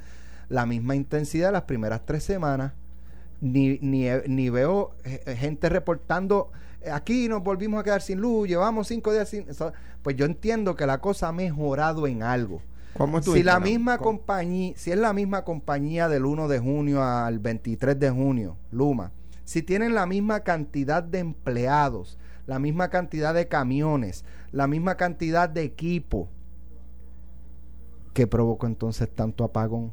la 0.50 0.66
misma 0.66 0.94
intensidad 0.94 1.48
de 1.48 1.52
las 1.52 1.62
primeras 1.62 2.04
tres 2.04 2.22
semanas, 2.24 2.72
ni, 3.40 3.78
ni, 3.80 4.08
ni 4.26 4.50
veo 4.50 4.94
eh, 5.04 5.36
gente 5.36 5.68
reportando, 5.70 6.50
eh, 6.82 6.90
aquí 6.90 7.28
nos 7.28 7.42
volvimos 7.42 7.80
a 7.80 7.84
quedar 7.84 8.02
sin 8.02 8.20
luz, 8.20 8.48
llevamos 8.48 8.88
cinco 8.88 9.12
días 9.12 9.28
sin... 9.28 9.46
Pues 10.02 10.16
yo 10.16 10.26
entiendo 10.26 10.76
que 10.76 10.86
la 10.86 10.98
cosa 10.98 11.28
ha 11.28 11.32
mejorado 11.32 12.06
en 12.06 12.22
algo. 12.22 12.60
¿Cómo 12.96 13.18
es 13.18 13.24
tu 13.24 13.32
Si 13.32 13.42
la 13.42 13.60
misma 13.60 13.98
¿Cómo? 13.98 14.18
compañía, 14.18 14.74
si 14.76 14.92
es 14.92 14.98
la 14.98 15.12
misma 15.12 15.44
compañía 15.44 16.08
del 16.08 16.24
1 16.24 16.48
de 16.48 16.58
junio 16.58 17.02
al 17.02 17.38
23 17.38 17.98
de 17.98 18.10
junio, 18.10 18.56
Luma, 18.70 19.12
si 19.44 19.62
tienen 19.62 19.94
la 19.94 20.06
misma 20.06 20.40
cantidad 20.40 21.02
de 21.02 21.18
empleados, 21.18 22.18
la 22.46 22.58
misma 22.58 22.88
cantidad 22.88 23.34
de 23.34 23.48
camiones, 23.48 24.24
la 24.52 24.66
misma 24.66 24.96
cantidad 24.96 25.48
de 25.48 25.62
equipo, 25.62 26.28
¿qué 28.12 28.26
provocó 28.26 28.66
entonces 28.66 29.08
tanto 29.12 29.44
apagón? 29.44 29.92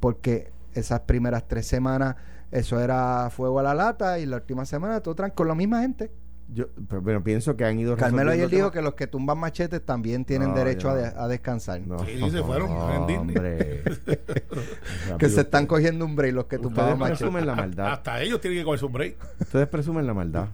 Porque 0.00 0.50
esas 0.74 1.00
primeras 1.00 1.46
tres 1.46 1.66
semanas 1.66 2.16
eso 2.50 2.80
era 2.80 3.28
fuego 3.30 3.58
a 3.60 3.62
la 3.62 3.74
lata 3.74 4.18
y 4.18 4.26
la 4.26 4.36
última 4.36 4.64
semana 4.64 5.00
todo 5.00 5.14
tranquilo 5.14 5.36
con 5.36 5.48
la 5.48 5.54
misma 5.54 5.82
gente. 5.82 6.10
Yo, 6.48 6.66
pero, 6.88 7.02
pero 7.02 7.24
pienso 7.24 7.56
que 7.56 7.64
han 7.64 7.78
ido 7.78 7.96
Carmelo 7.96 8.30
ayer 8.30 8.48
dijo 8.48 8.70
que 8.70 8.80
los 8.80 8.94
que 8.94 9.08
tumban 9.08 9.36
machetes 9.36 9.84
también 9.84 10.24
tienen 10.24 10.50
No, 10.50 10.54
derecho 10.54 10.88
a, 10.90 10.94
yo 10.94 11.02
de- 11.02 11.14
no. 11.14 11.20
a 11.22 11.28
descansar. 11.28 11.80
No, 11.80 11.98
Sí, 11.98 12.18
sí, 12.22 12.30
se 12.30 12.42
fueron, 12.42 12.70
en 12.70 13.06
Disney. 13.08 13.16
hombre. 13.36 13.82
Que 15.18 15.28
se 15.28 15.40
están 15.40 15.66
cogiendo 15.66 16.04
un 16.04 16.14
break 16.16 16.34
los 16.34 16.44
que 16.46 16.58
tumbaban 16.58 16.98
machetes. 16.98 17.18
presumen 17.18 17.46
la 17.46 17.54
maldad. 17.56 17.92
Hasta 17.92 18.22
ellos 18.22 18.40
tienen 18.40 18.60
que 18.60 18.64
coger 18.64 18.78
su 18.78 18.88
break. 18.88 19.16
Ustedes 19.40 19.66
presumen 19.68 20.06
la 20.06 20.14
maldad. 20.14 20.46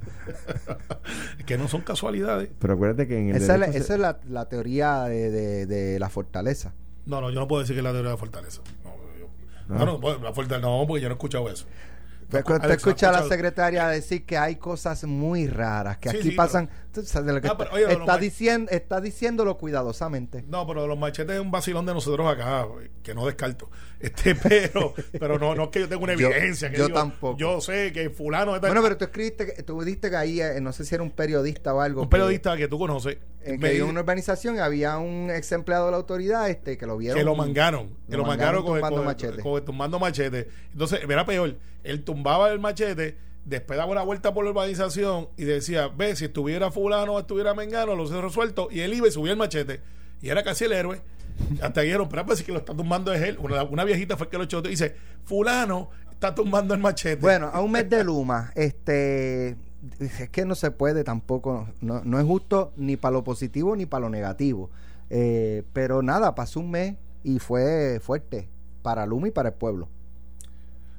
que 1.47 1.59
no 1.59 1.69
son 1.69 1.83
casualidades. 1.83 2.49
Pero 2.59 2.75
acuérdate 2.75 3.07
que 3.07 3.19
en 3.19 3.29
el 3.31 3.37
Esa 3.37 3.55
es, 3.55 3.61
la, 3.61 3.67
derecho 3.67 3.73
se- 3.73 3.85
esa 3.85 3.95
es 3.95 4.01
la, 4.01 4.19
la 4.29 4.49
teoría 4.49 5.03
de, 5.05 5.31
de- 5.31 5.67
de 5.67 5.99
la 5.99 6.09
fortaleza. 6.09 6.73
No, 7.07 7.21
no, 7.21 7.31
yo 7.31 7.41
no 7.41 7.49
puedo 7.49 7.61
decir 7.63 7.75
que 7.75 7.81
es 7.81 7.85
la 7.85 7.93
teoría 7.93 8.13
de 8.13 8.17
fortaleza. 8.17 8.63
No, 8.85 8.91
yo- 9.19 9.29
No. 9.69 9.77
Bueno, 9.77 10.01
pues, 10.01 10.21
la 10.23 10.33
fortaleza, 10.33 10.67
no, 10.67 10.85
porque 10.87 11.03
yo 11.03 11.09
no 11.09 11.15
he 11.15 11.17
escuchado 11.17 11.51
eso. 11.51 11.67
Usted 12.41 12.71
escucha 12.71 13.11
a 13.11 13.13
la 13.13 13.29
secretaria 13.29 13.89
decir 13.89 14.25
que 14.25 14.39
hay 14.39 14.57
cosas 14.57 15.05
muy 15.05 15.47
raras, 15.47 15.99
que 15.99 16.11
Sí, 16.11 16.17
aquí 16.17 16.31
sí, 16.31 16.35
pasan. 16.37 16.71
De 16.93 17.33
lo 17.33 17.41
que 17.41 17.49
Ah, 17.49 17.53
está, 17.53 17.57
pero, 17.59 17.71
oye, 17.73 17.87
diciendo, 18.21 18.71
está 18.71 19.01
diciéndolo 19.01 19.57
cuidadosamente. 19.59 20.45
No, 20.47 20.67
pero 20.67 20.87
los 20.87 20.99
machetes 20.99 21.37
es 21.37 21.41
un 21.41 21.51
vacilón 21.51 21.87
de 21.87 21.95
nosotros 21.95 22.31
acá, 22.31 22.67
que 23.03 23.15
no 23.15 23.27
descarto. 23.27 23.71
Este, 24.01 24.35
pero, 24.35 24.95
pero 25.19 25.39
no, 25.39 25.55
no 25.55 25.65
es 25.65 25.69
que 25.71 25.81
yo 25.81 25.89
tenga 25.89 26.03
una 26.05 26.15
Yo- 26.15 26.29
evidencia. 26.31 26.71
que 26.71 26.77
yo 26.77 26.87
digo, 26.87 26.99
tampoco. 26.99 27.39
Yo 27.39 27.61
sé 27.61 27.93
que 27.93 28.11
fulano 28.11 28.55
está 28.55 28.67
Bueno, 28.69 28.83
pero 28.83 28.97
tú 28.99 29.05
escribiste, 29.05 29.63
tú 29.63 29.81
dijiste 29.83 30.11
que 30.11 30.17
ahí, 30.17 30.41
eh, 30.41 30.61
no 30.61 30.73
sé 30.73 30.85
si 30.85 30.95
era 30.95 31.03
un 31.03 31.11
periodista 31.11 31.73
o 31.75 31.81
algo. 31.81 32.03
un 32.03 32.09
que- 32.09 32.11
periodista 32.13 32.57
que 32.57 32.69
tú 32.69 32.79
conoces 32.79 33.19
En 33.43 33.59
me 33.61 33.71
que 33.71 33.79
en 33.79 33.85
una 33.85 34.01
urbanización 34.01 34.59
había 34.61 34.99
un 34.99 35.31
ex 35.31 35.51
empleado 35.53 35.87
de 35.87 35.93
la 35.93 35.97
autoridad 35.97 36.49
este 36.51 36.77
que 36.77 36.87
lo 36.87 36.97
vieron. 36.99 37.19
que 37.19 37.25
lo 37.25 37.35
mangaron, 37.35 37.89
que 38.11 38.17
lo 38.17 38.25
mangaron, 38.25 38.27
mangaron 38.27 38.63
con, 38.65 38.75
tumbando 38.75 38.97
con- 38.99 39.07
machete. 39.07 39.43
con- 39.43 39.65
tumbando 39.65 39.99
machete. 39.99 40.49
Entonces, 40.73 41.01
era 41.09 41.25
peor, 41.25 41.57
él 41.85 42.05
tumbaba 42.05 42.51
el 42.53 42.59
machete, 42.61 43.17
después 43.45 43.77
daba 43.77 43.91
una 43.91 44.03
vuelta 44.03 44.33
por 44.33 44.45
la 44.45 44.51
urbanización 44.51 45.29
y 45.37 45.45
decía, 45.45 45.89
ve, 45.89 46.15
si 46.17 46.27
estuviera 46.27 46.71
fulano 46.71 47.15
o 47.15 47.21
estuviera 47.21 47.55
mengano, 47.55 47.95
lo 47.95 48.07
sé 48.07 48.21
resuelto, 48.21 48.69
y 48.71 48.81
él 48.81 48.95
iba 48.95 49.09
y 49.09 49.11
subía 49.11 49.33
el 49.33 49.39
machete, 49.39 49.81
y 50.21 50.29
era 50.29 50.43
casi 50.43 50.65
el 50.65 50.73
héroe. 50.73 51.01
Hasta 51.63 51.81
dijeron, 51.81 52.09
pero 52.09 52.27
pues 52.27 52.43
que 52.43 52.53
lo 52.53 52.59
está 52.59 52.75
tumbando 52.75 53.13
es 53.13 53.23
él. 53.23 53.39
Una, 53.39 53.85
viejita 53.85 54.17
fue 54.17 54.29
que 54.29 54.37
lo 54.37 54.45
echó 54.45 54.61
y 54.61 54.69
dice, 54.69 54.95
fulano 55.25 55.91
está 56.11 56.35
tumbando 56.35 56.75
el 56.75 56.81
machete. 56.81 57.21
Bueno, 57.21 57.51
a 57.53 57.61
un 57.61 57.73
mes 57.73 57.89
de 57.89 58.05
Luma, 58.05 58.53
este 58.55 59.57
es 59.99 60.29
que 60.31 60.45
no 60.45 60.55
se 60.55 60.71
puede 60.71 61.03
tampoco, 61.03 61.69
no, 61.81 62.03
no 62.05 62.21
es 62.21 62.27
justo 62.27 62.73
ni 62.77 62.97
para 62.97 63.15
lo 63.15 63.25
positivo 63.25 63.75
ni 63.75 63.87
para 63.87 64.03
lo 64.03 64.11
negativo. 64.11 64.71
Eh, 65.11 65.65
pero 65.73 66.03
nada, 66.03 66.35
pasó 66.35 66.61
un 66.61 66.71
mes 66.71 66.97
y 67.25 67.39
fue 67.39 67.99
fuerte 68.01 68.49
para 68.83 69.07
Luma 69.07 69.29
y 69.29 69.31
para 69.31 69.51
el 69.51 69.55
pueblo. 69.55 69.89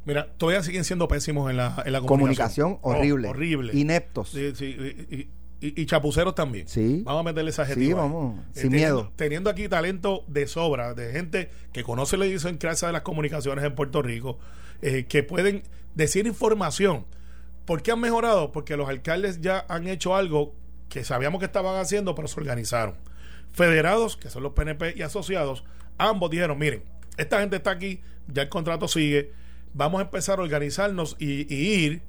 Mira, 0.05 0.27
todavía 0.37 0.61
siguen 0.63 0.83
siendo 0.83 1.07
pésimos 1.07 1.49
en 1.49 1.57
la, 1.57 1.81
en 1.85 1.93
la 1.93 2.01
Comunicación, 2.01 2.75
comunicación. 2.75 2.79
Oh, 2.81 2.91
horrible. 2.91 3.27
horrible. 3.29 3.73
Ineptos. 3.79 4.29
Sí, 4.29 4.51
sí, 4.55 4.65
y, 5.09 5.15
y- 5.15 5.29
y- 5.67 5.81
y 5.81 5.85
chapuceros 5.85 6.35
también. 6.35 6.67
Sí. 6.67 7.03
Vamos 7.05 7.21
a 7.21 7.23
meterle 7.23 7.51
esa 7.51 7.65
Sí, 7.65 7.71
adjetivo 7.71 7.99
ahí. 8.01 8.03
vamos, 8.09 8.39
sin 8.53 8.71
teniendo, 8.71 8.95
miedo. 9.03 9.11
Teniendo 9.15 9.49
aquí 9.49 9.69
talento 9.69 10.25
de 10.27 10.45
sobra, 10.47 10.93
de 10.93 11.11
gente 11.13 11.49
que 11.71 11.83
conoce 11.83 12.17
la 12.17 12.25
idiosincrasia 12.25 12.87
de 12.87 12.91
las 12.91 13.03
comunicaciones 13.03 13.63
en 13.63 13.73
Puerto 13.75 14.01
Rico, 14.01 14.39
eh, 14.81 15.05
que 15.07 15.23
pueden 15.23 15.63
decir 15.95 16.27
información. 16.27 17.05
¿Por 17.63 17.81
qué 17.81 17.91
han 17.93 18.01
mejorado? 18.01 18.51
Porque 18.51 18.75
los 18.75 18.89
alcaldes 18.89 19.39
ya 19.39 19.65
han 19.69 19.87
hecho 19.87 20.17
algo 20.17 20.53
que 20.89 21.05
sabíamos 21.05 21.39
que 21.39 21.45
estaban 21.45 21.79
haciendo, 21.79 22.13
pero 22.13 22.27
se 22.27 22.37
organizaron. 22.41 22.95
Federados, 23.53 24.17
que 24.17 24.29
son 24.29 24.43
los 24.43 24.51
PNP 24.53 24.95
y 24.97 25.01
asociados, 25.03 25.63
ambos 25.97 26.29
dijeron, 26.29 26.57
miren, 26.57 26.83
esta 27.17 27.39
gente 27.39 27.55
está 27.57 27.71
aquí, 27.71 28.01
ya 28.27 28.41
el 28.43 28.49
contrato 28.49 28.87
sigue, 28.89 29.31
vamos 29.73 29.99
a 29.99 30.03
empezar 30.03 30.39
a 30.39 30.43
organizarnos 30.43 31.15
y, 31.19 31.53
ir 31.53 32.01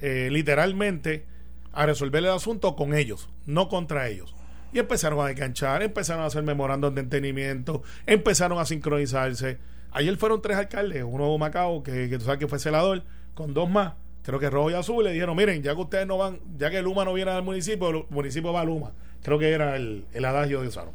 eh, 0.00 0.28
literalmente 0.30 1.26
a 1.72 1.86
resolver 1.86 2.22
el 2.22 2.30
asunto 2.30 2.76
con 2.76 2.94
ellos, 2.94 3.28
no 3.46 3.68
contra 3.68 4.08
ellos. 4.08 4.34
Y 4.72 4.78
empezaron 4.78 5.20
a 5.20 5.28
desganchar, 5.28 5.82
empezaron 5.82 6.24
a 6.24 6.26
hacer 6.26 6.42
memorandos 6.42 6.94
de 6.94 7.00
entendimiento, 7.02 7.82
empezaron 8.06 8.58
a 8.58 8.64
sincronizarse. 8.64 9.58
Ayer 9.92 10.16
fueron 10.16 10.42
tres 10.42 10.56
alcaldes, 10.56 11.04
uno 11.06 11.30
de 11.30 11.38
Macao, 11.38 11.82
que, 11.82 12.08
que 12.08 12.18
tú 12.18 12.24
sabes 12.24 12.40
que 12.40 12.48
fue 12.48 12.58
celador, 12.58 13.02
con 13.34 13.54
dos 13.54 13.70
más, 13.70 13.94
creo 14.24 14.40
que 14.40 14.50
rojo 14.50 14.70
y 14.70 14.74
azul, 14.74 15.04
le 15.04 15.12
dijeron, 15.12 15.36
miren, 15.36 15.62
ya 15.62 15.74
que 15.74 15.80
ustedes 15.80 16.06
no 16.06 16.18
van, 16.18 16.40
ya 16.56 16.70
que 16.70 16.82
Luma 16.82 17.04
no 17.04 17.12
viene 17.12 17.30
al 17.30 17.42
municipio, 17.42 17.90
el 17.90 18.04
municipio 18.10 18.52
va 18.52 18.62
a 18.62 18.64
Luma. 18.64 18.92
Creo 19.22 19.38
que 19.38 19.50
era 19.50 19.76
el, 19.76 20.06
el 20.12 20.24
adagio 20.24 20.60
de 20.60 20.68
usaron. 20.68 20.92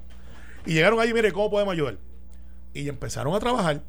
Y 0.65 0.74
llegaron 0.74 0.99
allí, 0.99 1.13
mire, 1.13 1.32
¿cómo 1.32 1.49
podemos 1.49 1.74
ayudar? 1.74 1.97
Y 2.74 2.89
empezaron 2.89 3.34
a 3.34 3.39
trabajar. 3.39 3.82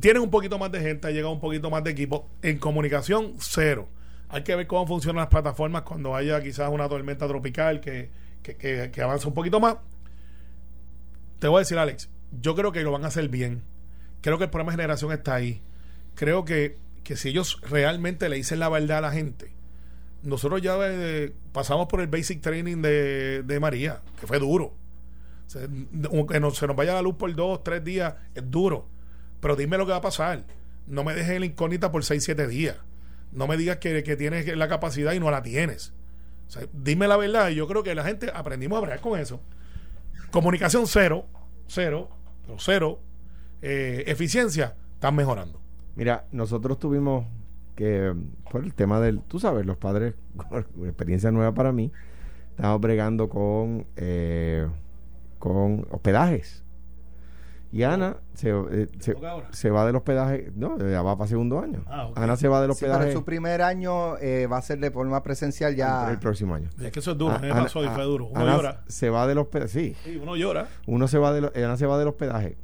Tienen 0.00 0.22
un 0.22 0.30
poquito 0.30 0.58
más 0.58 0.72
de 0.72 0.80
gente, 0.80 1.08
ha 1.08 1.10
llegado 1.10 1.32
un 1.32 1.40
poquito 1.40 1.70
más 1.70 1.84
de 1.84 1.90
equipo. 1.90 2.28
En 2.42 2.58
comunicación, 2.58 3.34
cero. 3.38 3.88
Hay 4.28 4.42
que 4.42 4.56
ver 4.56 4.66
cómo 4.66 4.86
funcionan 4.86 5.20
las 5.20 5.28
plataformas 5.28 5.82
cuando 5.82 6.16
haya 6.16 6.42
quizás 6.42 6.70
una 6.70 6.88
tormenta 6.88 7.28
tropical 7.28 7.80
que, 7.80 8.10
que, 8.42 8.56
que, 8.56 8.90
que 8.90 9.02
avance 9.02 9.26
un 9.28 9.34
poquito 9.34 9.60
más. 9.60 9.76
Te 11.38 11.48
voy 11.48 11.58
a 11.58 11.60
decir, 11.60 11.78
Alex, 11.78 12.08
yo 12.40 12.54
creo 12.54 12.72
que 12.72 12.82
lo 12.82 12.92
van 12.92 13.04
a 13.04 13.08
hacer 13.08 13.28
bien. 13.28 13.62
Creo 14.20 14.38
que 14.38 14.44
el 14.44 14.50
programa 14.50 14.72
de 14.72 14.76
generación 14.76 15.12
está 15.12 15.34
ahí. 15.34 15.60
Creo 16.14 16.44
que, 16.44 16.78
que 17.04 17.16
si 17.16 17.30
ellos 17.30 17.60
realmente 17.62 18.28
le 18.28 18.36
dicen 18.36 18.58
la 18.60 18.68
verdad 18.68 18.98
a 18.98 19.00
la 19.02 19.12
gente, 19.12 19.52
nosotros 20.22 20.62
ya 20.62 20.76
eh, 20.80 21.32
pasamos 21.52 21.88
por 21.88 22.00
el 22.00 22.06
basic 22.06 22.40
training 22.40 22.80
de, 22.80 23.42
de 23.42 23.60
María, 23.60 24.00
que 24.20 24.26
fue 24.26 24.38
duro. 24.38 24.74
Que 25.52 26.40
no, 26.40 26.50
se 26.52 26.66
nos 26.66 26.76
vaya 26.76 26.94
la 26.94 27.02
luz 27.02 27.16
por 27.16 27.34
dos, 27.34 27.62
tres 27.62 27.84
días, 27.84 28.14
es 28.34 28.50
duro. 28.50 28.88
Pero 29.42 29.56
dime 29.56 29.76
lo 29.76 29.84
que 29.84 29.90
va 29.90 29.98
a 29.98 30.02
pasar. 30.02 30.44
No 30.86 31.02
me 31.02 31.14
dejes 31.14 31.32
en 31.32 31.40
la 31.40 31.46
incógnita 31.46 31.90
por 31.90 32.04
seis, 32.04 32.22
siete 32.24 32.46
días. 32.46 32.76
No 33.32 33.48
me 33.48 33.56
digas 33.56 33.78
que, 33.78 34.04
que 34.04 34.16
tienes 34.16 34.56
la 34.56 34.68
capacidad 34.68 35.12
y 35.14 35.20
no 35.20 35.30
la 35.32 35.42
tienes. 35.42 35.92
Dime 36.72 37.08
la 37.08 37.16
verdad. 37.16 37.50
Y 37.50 37.56
yo 37.56 37.66
creo 37.66 37.82
que 37.82 37.94
la 37.94 38.04
gente 38.04 38.30
aprendimos 38.32 38.76
a 38.76 38.82
hablar 38.82 39.00
con 39.00 39.18
eso. 39.18 39.40
Comunicación 40.30 40.86
cero, 40.86 41.26
cero, 41.66 42.08
cero. 42.58 43.00
Eh, 43.62 44.04
eficiencia, 44.06 44.76
están 44.94 45.16
mejorando. 45.16 45.60
Mira, 45.96 46.26
nosotros 46.30 46.78
tuvimos 46.78 47.26
que, 47.74 48.14
por 48.48 48.62
el 48.62 48.74
tema 48.74 49.00
del, 49.00 49.22
tú 49.22 49.40
sabes, 49.40 49.66
los 49.66 49.76
padres, 49.76 50.14
una 50.76 50.88
experiencia 50.88 51.32
nueva 51.32 51.52
para 51.52 51.72
mí, 51.72 51.90
estamos 52.50 52.80
bregando 52.80 53.28
con, 53.28 53.86
eh, 53.96 54.68
con 55.40 55.84
hospedajes. 55.90 56.61
Y 57.74 57.84
Ana 57.84 58.18
se, 58.34 58.50
eh, 58.50 58.86
se, 59.00 59.16
se 59.50 59.70
va 59.70 59.86
del 59.86 59.96
hospedaje, 59.96 60.52
no, 60.54 60.76
ya 60.78 61.00
va 61.00 61.16
para 61.16 61.26
segundo 61.26 61.58
año. 61.58 61.82
Ah. 61.86 62.10
Ana 62.16 62.36
se 62.36 62.46
va 62.46 62.60
del 62.60 62.70
Sí, 62.74 62.80
pero 62.80 62.92
hospedaje 62.92 63.14
su 63.14 63.24
primer 63.24 63.62
año 63.62 64.18
eh, 64.18 64.46
va 64.46 64.58
a 64.58 64.62
ser 64.62 64.78
de 64.78 64.90
forma 64.90 65.22
presencial 65.22 65.74
ya. 65.74 66.10
el 66.10 66.18
próximo 66.18 66.54
año. 66.54 66.68
Es 66.82 66.92
que 66.92 66.98
eso 67.00 67.12
es 67.12 67.18
duro. 67.18 67.32
Ah, 67.32 67.36
a 67.36 67.38
mí 67.40 67.46
me 67.46 67.52
Ana- 67.54 67.62
pasó 67.62 67.82
y 67.82 67.88
fue 67.88 68.02
ah, 68.02 68.04
duro. 68.04 68.26
Uno 68.26 68.40
Ana 68.40 68.56
llora. 68.56 68.84
se 68.88 69.08
va 69.08 69.26
del 69.26 69.38
hospedaje, 69.38 69.68
sí, 69.72 69.96
Sí, 70.04 70.18
uno 70.22 70.36
llora. 70.36 70.68
uno 70.86 71.08
se 71.08 71.16
va 71.16 71.32
de 71.32 71.64
Ana 71.64 71.78
se 71.78 71.86
va 71.86 71.98
del 71.98 72.08
hospedaje. 72.08 72.58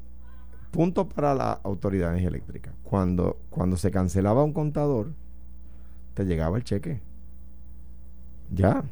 Punto 0.70 1.08
para 1.08 1.34
la 1.34 1.52
autoridad 1.52 2.08
de 2.08 2.18
energía 2.18 2.28
eléctrica. 2.28 2.74
Cuando, 2.82 3.38
cuando 3.48 3.78
se 3.78 3.90
cancelaba 3.90 4.44
un 4.44 4.52
contador, 4.52 5.14
te 6.12 6.26
llegaba 6.26 6.58
el 6.58 6.64
cheque. 6.64 7.00
Ya. 8.50 8.84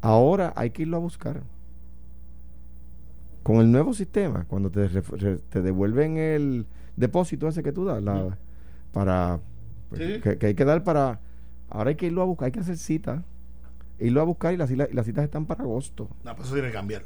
Ahora 0.00 0.54
hay 0.56 0.70
que 0.70 0.82
irlo 0.82 0.96
a 0.96 1.00
buscar. 1.00 1.42
Con 3.44 3.56
el 3.58 3.70
nuevo 3.70 3.94
sistema, 3.94 4.44
cuando 4.48 4.70
te, 4.70 4.88
te 4.88 5.62
devuelven 5.62 6.16
el 6.16 6.66
depósito 6.96 7.46
ese 7.46 7.62
que 7.62 7.70
tú 7.72 7.84
das, 7.84 8.02
la- 8.02 8.36
para 8.92 9.38
pues, 9.90 10.00
Sí. 10.14 10.20
que, 10.20 10.38
que 10.38 10.46
hay 10.46 10.54
que 10.54 10.64
dar 10.64 10.82
para. 10.82 11.20
Ahora 11.70 11.90
hay 11.90 11.94
que 11.96 12.06
irlo 12.06 12.22
a 12.22 12.24
buscar, 12.24 12.46
hay 12.46 12.52
que 12.52 12.60
hacer 12.60 12.76
cita. 12.78 13.22
Irlo 14.00 14.20
a 14.20 14.24
buscar 14.24 14.52
y 14.52 14.56
las, 14.56 14.70
y 14.72 14.76
las 14.76 15.06
citas 15.06 15.24
están 15.24 15.46
para 15.46 15.62
agosto. 15.62 16.08
No, 16.24 16.34
pues 16.34 16.46
eso 16.46 16.54
tiene 16.54 16.68
que 16.68 16.74
cambiar. 16.74 17.04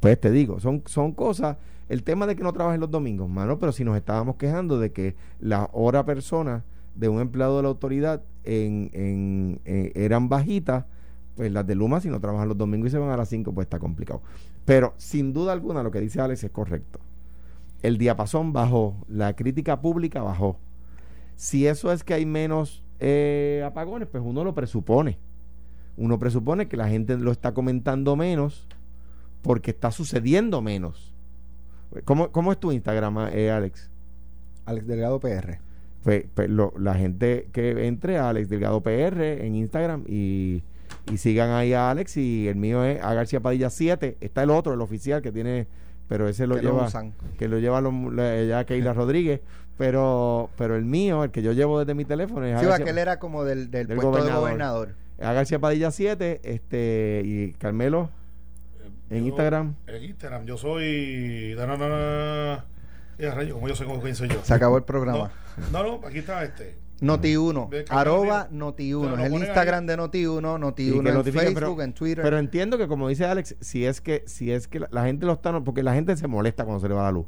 Pues 0.00 0.20
te 0.20 0.30
digo, 0.32 0.58
son, 0.60 0.82
son 0.86 1.12
cosas. 1.12 1.56
El 1.88 2.02
tema 2.02 2.26
de 2.26 2.34
que 2.36 2.42
no 2.42 2.52
trabajen 2.52 2.80
los 2.80 2.90
domingos, 2.90 3.28
mano, 3.28 3.58
pero 3.58 3.70
si 3.70 3.84
nos 3.84 3.96
estábamos 3.96 4.36
quejando 4.36 4.80
de 4.80 4.90
que 4.92 5.14
la 5.40 5.68
hora 5.72 6.04
persona 6.04 6.64
de 6.94 7.08
un 7.08 7.20
empleado 7.20 7.56
de 7.58 7.62
la 7.64 7.68
autoridad 7.68 8.22
en, 8.44 8.90
en- 8.92 9.60
en- 9.64 9.92
eran 9.94 10.28
bajitas, 10.28 10.84
pues 11.36 11.50
las 11.52 11.66
de 11.66 11.74
Luma, 11.74 12.00
si 12.00 12.08
no 12.08 12.20
trabajan 12.20 12.48
los 12.48 12.56
domingos 12.58 12.88
y 12.88 12.90
se 12.92 12.98
van 12.98 13.10
a 13.10 13.16
las 13.16 13.28
5, 13.28 13.52
pues 13.52 13.66
está 13.66 13.78
complicado. 13.78 14.22
Pero 14.64 14.94
sin 14.96 15.32
duda 15.32 15.52
alguna, 15.52 15.82
lo 15.82 15.90
que 15.90 16.00
dice 16.00 16.20
Alex 16.20 16.44
es 16.44 16.50
correcto. 16.50 17.00
El 17.82 17.98
diapasón 17.98 18.52
bajó, 18.52 18.96
la 19.08 19.34
crítica 19.36 19.80
pública 19.80 20.22
bajó. 20.22 20.58
Si 21.36 21.66
eso 21.66 21.92
es 21.92 22.04
que 22.04 22.14
hay 22.14 22.24
menos 22.26 22.82
eh, 23.00 23.62
apagones, 23.66 24.08
pues 24.08 24.22
uno 24.24 24.44
lo 24.44 24.54
presupone. 24.54 25.18
Uno 25.96 26.18
presupone 26.18 26.66
que 26.68 26.76
la 26.76 26.88
gente 26.88 27.16
lo 27.18 27.30
está 27.30 27.52
comentando 27.52 28.16
menos 28.16 28.66
porque 29.42 29.72
está 29.72 29.90
sucediendo 29.90 30.62
menos. 30.62 31.12
¿Cómo, 32.04 32.30
cómo 32.30 32.50
es 32.52 32.58
tu 32.58 32.72
Instagram, 32.72 33.28
eh, 33.32 33.50
Alex? 33.50 33.90
Alex 34.66 34.86
Delgado 34.86 35.20
PR. 35.20 35.58
Pues, 36.02 36.24
pues, 36.34 36.48
lo- 36.48 36.72
la 36.78 36.94
gente 36.94 37.48
que 37.52 37.86
entre 37.86 38.18
a 38.18 38.28
Alex 38.30 38.48
Delgado 38.48 38.80
PR 38.82 39.44
en 39.46 39.54
Instagram 39.54 40.04
y, 40.08 40.62
y 41.12 41.18
sigan 41.18 41.50
ahí 41.50 41.72
a 41.72 41.90
Alex 41.90 42.16
y 42.16 42.48
el 42.48 42.56
mío 42.56 42.84
es 42.84 43.02
a 43.02 43.12
García 43.14 43.40
Padilla 43.40 43.70
7. 43.70 44.16
Está 44.20 44.42
el 44.42 44.50
otro, 44.50 44.74
el 44.74 44.80
oficial 44.80 45.20
que 45.22 45.32
tiene, 45.32 45.66
pero 46.08 46.28
ese 46.28 46.46
lo 46.46 46.56
Que 46.56 46.62
lo 46.62 46.70
lleva, 46.72 46.86
usan. 46.86 47.14
que 47.38 47.48
lo 47.48 47.58
lleva 47.58 47.80
lo- 47.80 48.10
la- 48.10 48.42
ya 48.44 48.64
Keila 48.64 48.92
Rodríguez. 48.94 49.40
Pero, 49.76 50.50
pero 50.56 50.76
el 50.76 50.84
mío, 50.84 51.24
el 51.24 51.30
que 51.32 51.42
yo 51.42 51.52
llevo 51.52 51.80
desde 51.80 51.94
mi 51.94 52.04
teléfono 52.04 52.46
es 52.46 52.54
a 52.54 52.60
Sí, 52.60 52.66
García- 52.66 52.84
aquel 52.84 52.98
era 52.98 53.18
como 53.18 53.42
del, 53.44 53.70
del, 53.72 53.88
Del 53.88 53.96
puesto 53.96 54.10
gobernador. 54.10 54.34
de 54.34 54.40
gobernador. 54.40 54.94
a 55.20 55.32
García 55.32 55.58
Padilla 55.58 55.90
7 55.90 56.40
este 56.44 57.22
y 57.24 57.52
Carmelo 57.54 58.08
en 59.10 59.20
Yo- 59.22 59.26
Instagram. 59.26 59.74
En 59.88 60.04
Instagram, 60.04 60.44
yo 60.46 60.56
soy. 60.56 61.54
Da, 61.54 61.66
na, 61.66 61.76
na, 61.76 61.88
na. 61.88 62.64
Ya, 63.18 63.34
rayo, 63.34 63.54
como 63.54 63.68
yo 63.68 63.74
sé 63.76 63.84
cómo 63.84 64.00
soy 64.14 64.28
yo. 64.28 64.40
Se 64.44 64.54
acabó 64.54 64.76
el 64.76 64.84
programa. 64.84 65.30
No, 65.72 65.82
no, 65.82 65.98
no, 66.00 66.06
aquí 66.06 66.18
está 66.18 66.42
este. 66.44 66.76
Noti1, 67.00 67.68
Ve, 67.70 67.84
arroba 67.88 68.46
Pero 68.50 68.66
Noti1. 68.72 69.10
lo 69.10 69.18
Es 69.18 69.32
el 69.32 69.34
Instagram 69.34 69.86
de 69.86 69.96
Noti1, 69.98 70.56
Y 70.78 70.90
Noti1 70.92 71.02
que 71.22 71.28
en 71.28 71.34
Facebook, 71.34 71.54
pero- 71.54 71.82
en 71.82 71.92
Twitter. 71.92 72.22
Pero 72.24 72.38
entiendo 72.38 72.78
que 72.78 72.86
como 72.88 73.08
dice 73.08 73.24
Alex, 73.24 73.56
si 73.60 73.84
es 73.84 74.00
que 74.00 74.22
si 74.26 74.52
es 74.52 74.68
que 74.68 74.80
la, 74.80 74.88
la 74.90 75.04
gente 75.04 75.26
lo 75.26 75.32
está 75.32 75.58
porque 75.60 75.82
la 75.82 75.94
gente 75.94 76.16
se 76.16 76.26
molesta 76.28 76.64
cuando 76.64 76.80
se 76.80 76.88
le 76.88 76.94
va 76.94 77.02
la 77.04 77.12
luz 77.12 77.26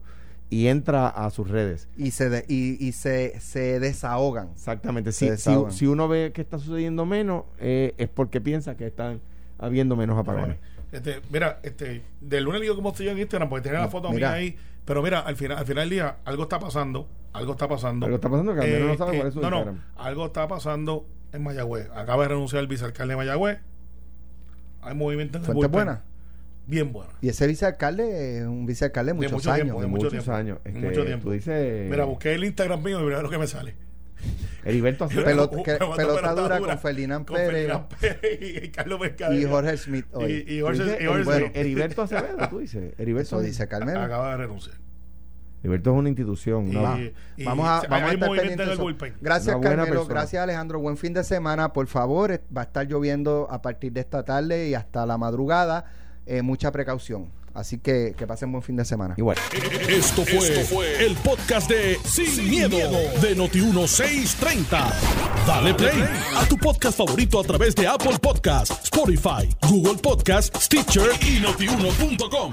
y 0.49 0.69
entra 0.69 1.09
a 1.09 1.29
sus 1.31 1.49
redes. 1.51 1.89
y 1.97 2.13
se, 2.13 2.31
de- 2.31 2.45
y, 2.49 2.83
y 2.85 2.93
se, 2.93 3.39
se 3.41 3.81
desahogan. 3.81 4.51
Exactamente. 4.53 5.11
Se 5.11 5.19
Si, 5.19 5.25
si, 5.27 5.31
desahogan. 5.33 5.73
si 5.73 5.87
uno 5.87 6.07
ve 6.07 6.31
que 6.33 6.41
está 6.41 6.59
sucediendo 6.61 7.05
menos, 7.05 7.45
eh, 7.59 7.95
es 7.99 8.09
porque 8.09 8.41
piensa 8.41 8.77
que 8.77 8.87
están 8.87 9.21
habiendo 9.59 9.97
menos 9.97 10.17
apagones. 10.17 10.59
Este, 10.93 11.17
mira, 11.33 11.59
este, 11.65 12.03
del 12.21 12.45
lunes 12.45 12.61
digo 12.61 12.77
cómo 12.77 12.91
estoy 12.91 13.07
yo 13.07 13.13
en 13.13 13.19
Instagram, 13.19 13.49
porque 13.49 13.65
tenía 13.65 13.81
la 13.81 13.89
foto 13.89 14.09
Mira. 14.11 14.29
mía 14.31 14.37
ahí. 14.39 14.57
Pero 14.85 15.03
mira, 15.03 15.19
al 15.19 15.35
final, 15.35 15.59
al 15.59 15.67
final 15.67 15.83
del 15.83 15.91
día, 15.91 16.17
algo 16.25 16.45
está 16.45 16.61
pasando. 16.61 17.09
Algo 17.37 17.53
está 17.53 17.69
pasando. 17.69 18.07
Algo 18.07 18.17
está 18.17 18.29
pasando 18.31 18.55
que 18.55 18.61
al 18.61 18.67
menos 18.67 18.81
Eh, 18.83 18.87
no 18.93 18.97
sabe 18.99 19.13
eh, 19.13 19.17
cuál 19.19 19.29
es 19.29 19.35
su 19.35 19.41
no, 19.41 19.51
no, 19.51 19.79
algo 19.97 20.27
está 20.27 20.49
pasando 20.49 21.07
en 21.33 21.43
Mayagüez. 21.43 21.89
Acaba 21.95 22.23
de 22.25 22.29
renunciar 22.31 22.63
el 22.63 22.69
vicealcalde 22.69 23.13
de 23.13 23.17
Mayagüez. 23.17 23.59
Hay 24.83 24.95
movimiento 24.95 25.39
en 25.39 25.45
el 25.45 25.47
Fuente 25.47 25.67
buena. 25.69 26.03
Bien 26.69 26.93
buena. 26.93 27.13
Y 27.21 27.29
ese 27.29 27.47
vicealcalde 27.47 28.39
es 28.39 28.45
un 28.45 28.67
vicealcalde 28.67 29.13
de 29.13 29.19
De 29.19 29.23
muchos 29.23 29.33
mucho 29.35 29.53
años. 29.53 29.65
tiempo, 29.65 29.81
De 29.81 29.87
mucho 29.87 30.05
muchos 30.07 30.13
tiempo. 30.25 30.33
años. 30.33 30.59
Este, 30.65 30.81
mucho 30.81 31.05
tiempo. 31.05 31.25
Tú 31.27 31.31
dices. 31.33 31.91
Mira, 31.91 32.05
busqué 32.05 32.35
el 32.35 32.45
Instagram 32.45 32.83
mío 32.83 33.01
y 33.01 33.05
mira 33.05 33.23
lo 33.23 33.31
que 33.31 33.39
me 33.39 33.47
sale. 33.47 33.75
Heriberto 34.65 35.05
Acevedo. 35.05 35.49
Pelota- 35.51 35.63
que- 35.63 36.41
dura 36.43 36.59
con 36.61 36.79
Ferdinand 36.79 37.25
con 37.27 37.37
Pérez. 37.37 37.51
Ferdinand 37.69 37.87
Pérez 38.01 38.65
y 38.65 38.69
Carlos 38.71 38.99
Mercader. 38.99 39.39
Y 39.41 39.45
Jorge 39.45 39.77
Smith 39.77 40.07
hoy. 40.13 40.45
Y- 40.49 40.55
y 40.57 40.59
Tú 40.59 40.67
Jorge- 40.67 40.83
dices 40.85 41.01
y 41.01 41.07
Jorge- 41.07 41.25
bueno. 41.25 41.47
Heriberto 41.55 42.03
Acevedo, 42.03 42.49
tú 42.49 42.59
dices. 42.59 42.95
Heriberto, 42.99 43.37
Eso 43.37 43.41
dice 43.47 43.69
Carmelo. 43.69 44.01
Acaba 44.01 44.33
de 44.33 44.37
renunciar. 44.39 44.77
Heriberto 45.63 45.91
es 45.93 45.97
una 45.97 46.09
institución. 46.09 46.69
Y- 46.69 46.73
¿no? 46.73 46.99
y- 46.99 47.45
vamos 47.45 47.67
a, 47.67 47.83
vamos 47.89 48.11
a 48.11 48.13
estar 48.15 48.31
pendientes. 48.31 48.79
Gracias, 49.21 49.57
Carmelo. 49.61 49.85
persona. 49.89 50.09
Gracias, 50.09 50.43
Alejandro. 50.43 50.79
Buen 50.81 50.97
fin 50.97 51.13
de 51.13 51.25
semana. 51.25 51.73
Por 51.73 51.87
favor, 51.87 52.41
va 52.57 52.61
a 52.61 52.65
estar 52.65 52.87
lloviendo 52.87 53.49
a 53.51 53.63
partir 53.63 53.93
de 53.93 54.01
esta 54.01 54.25
tarde 54.25 54.69
y 54.69 54.75
hasta 54.75 55.07
la 55.07 55.19
madrugada. 55.19 55.85
Eh, 56.27 56.43
mucha 56.43 56.71
precaución. 56.73 57.31
Así 57.55 57.79
que 57.79 58.15
que 58.19 58.27
pasen 58.27 58.53
buen 58.53 58.63
fin 58.63 58.77
de 58.77 58.85
semana. 58.85 59.15
Igual. 59.17 59.39
Esto 59.89 60.25
fue, 60.27 61.07
el 61.07 61.15
podcast 61.17 61.71
de 61.71 61.97
Sin, 62.05 62.51
miedo, 62.51 62.77
de 62.77 63.35
Noti1630. 63.35 64.93
Dale 65.47 65.73
play 65.73 66.05
a 66.37 66.47
tu 66.47 66.59
podcast 66.59 66.99
favorito 66.99 67.41
a 67.41 67.45
través 67.45 67.75
de 67.75 67.87
Apple 67.87 68.19
Podcasts, 68.21 68.85
Spotify, 68.85 69.49
Google 69.71 69.97
Podcasts, 70.03 70.65
Stitcher 70.67 71.09
y 71.23 71.41
notiuno.com. 71.41 72.53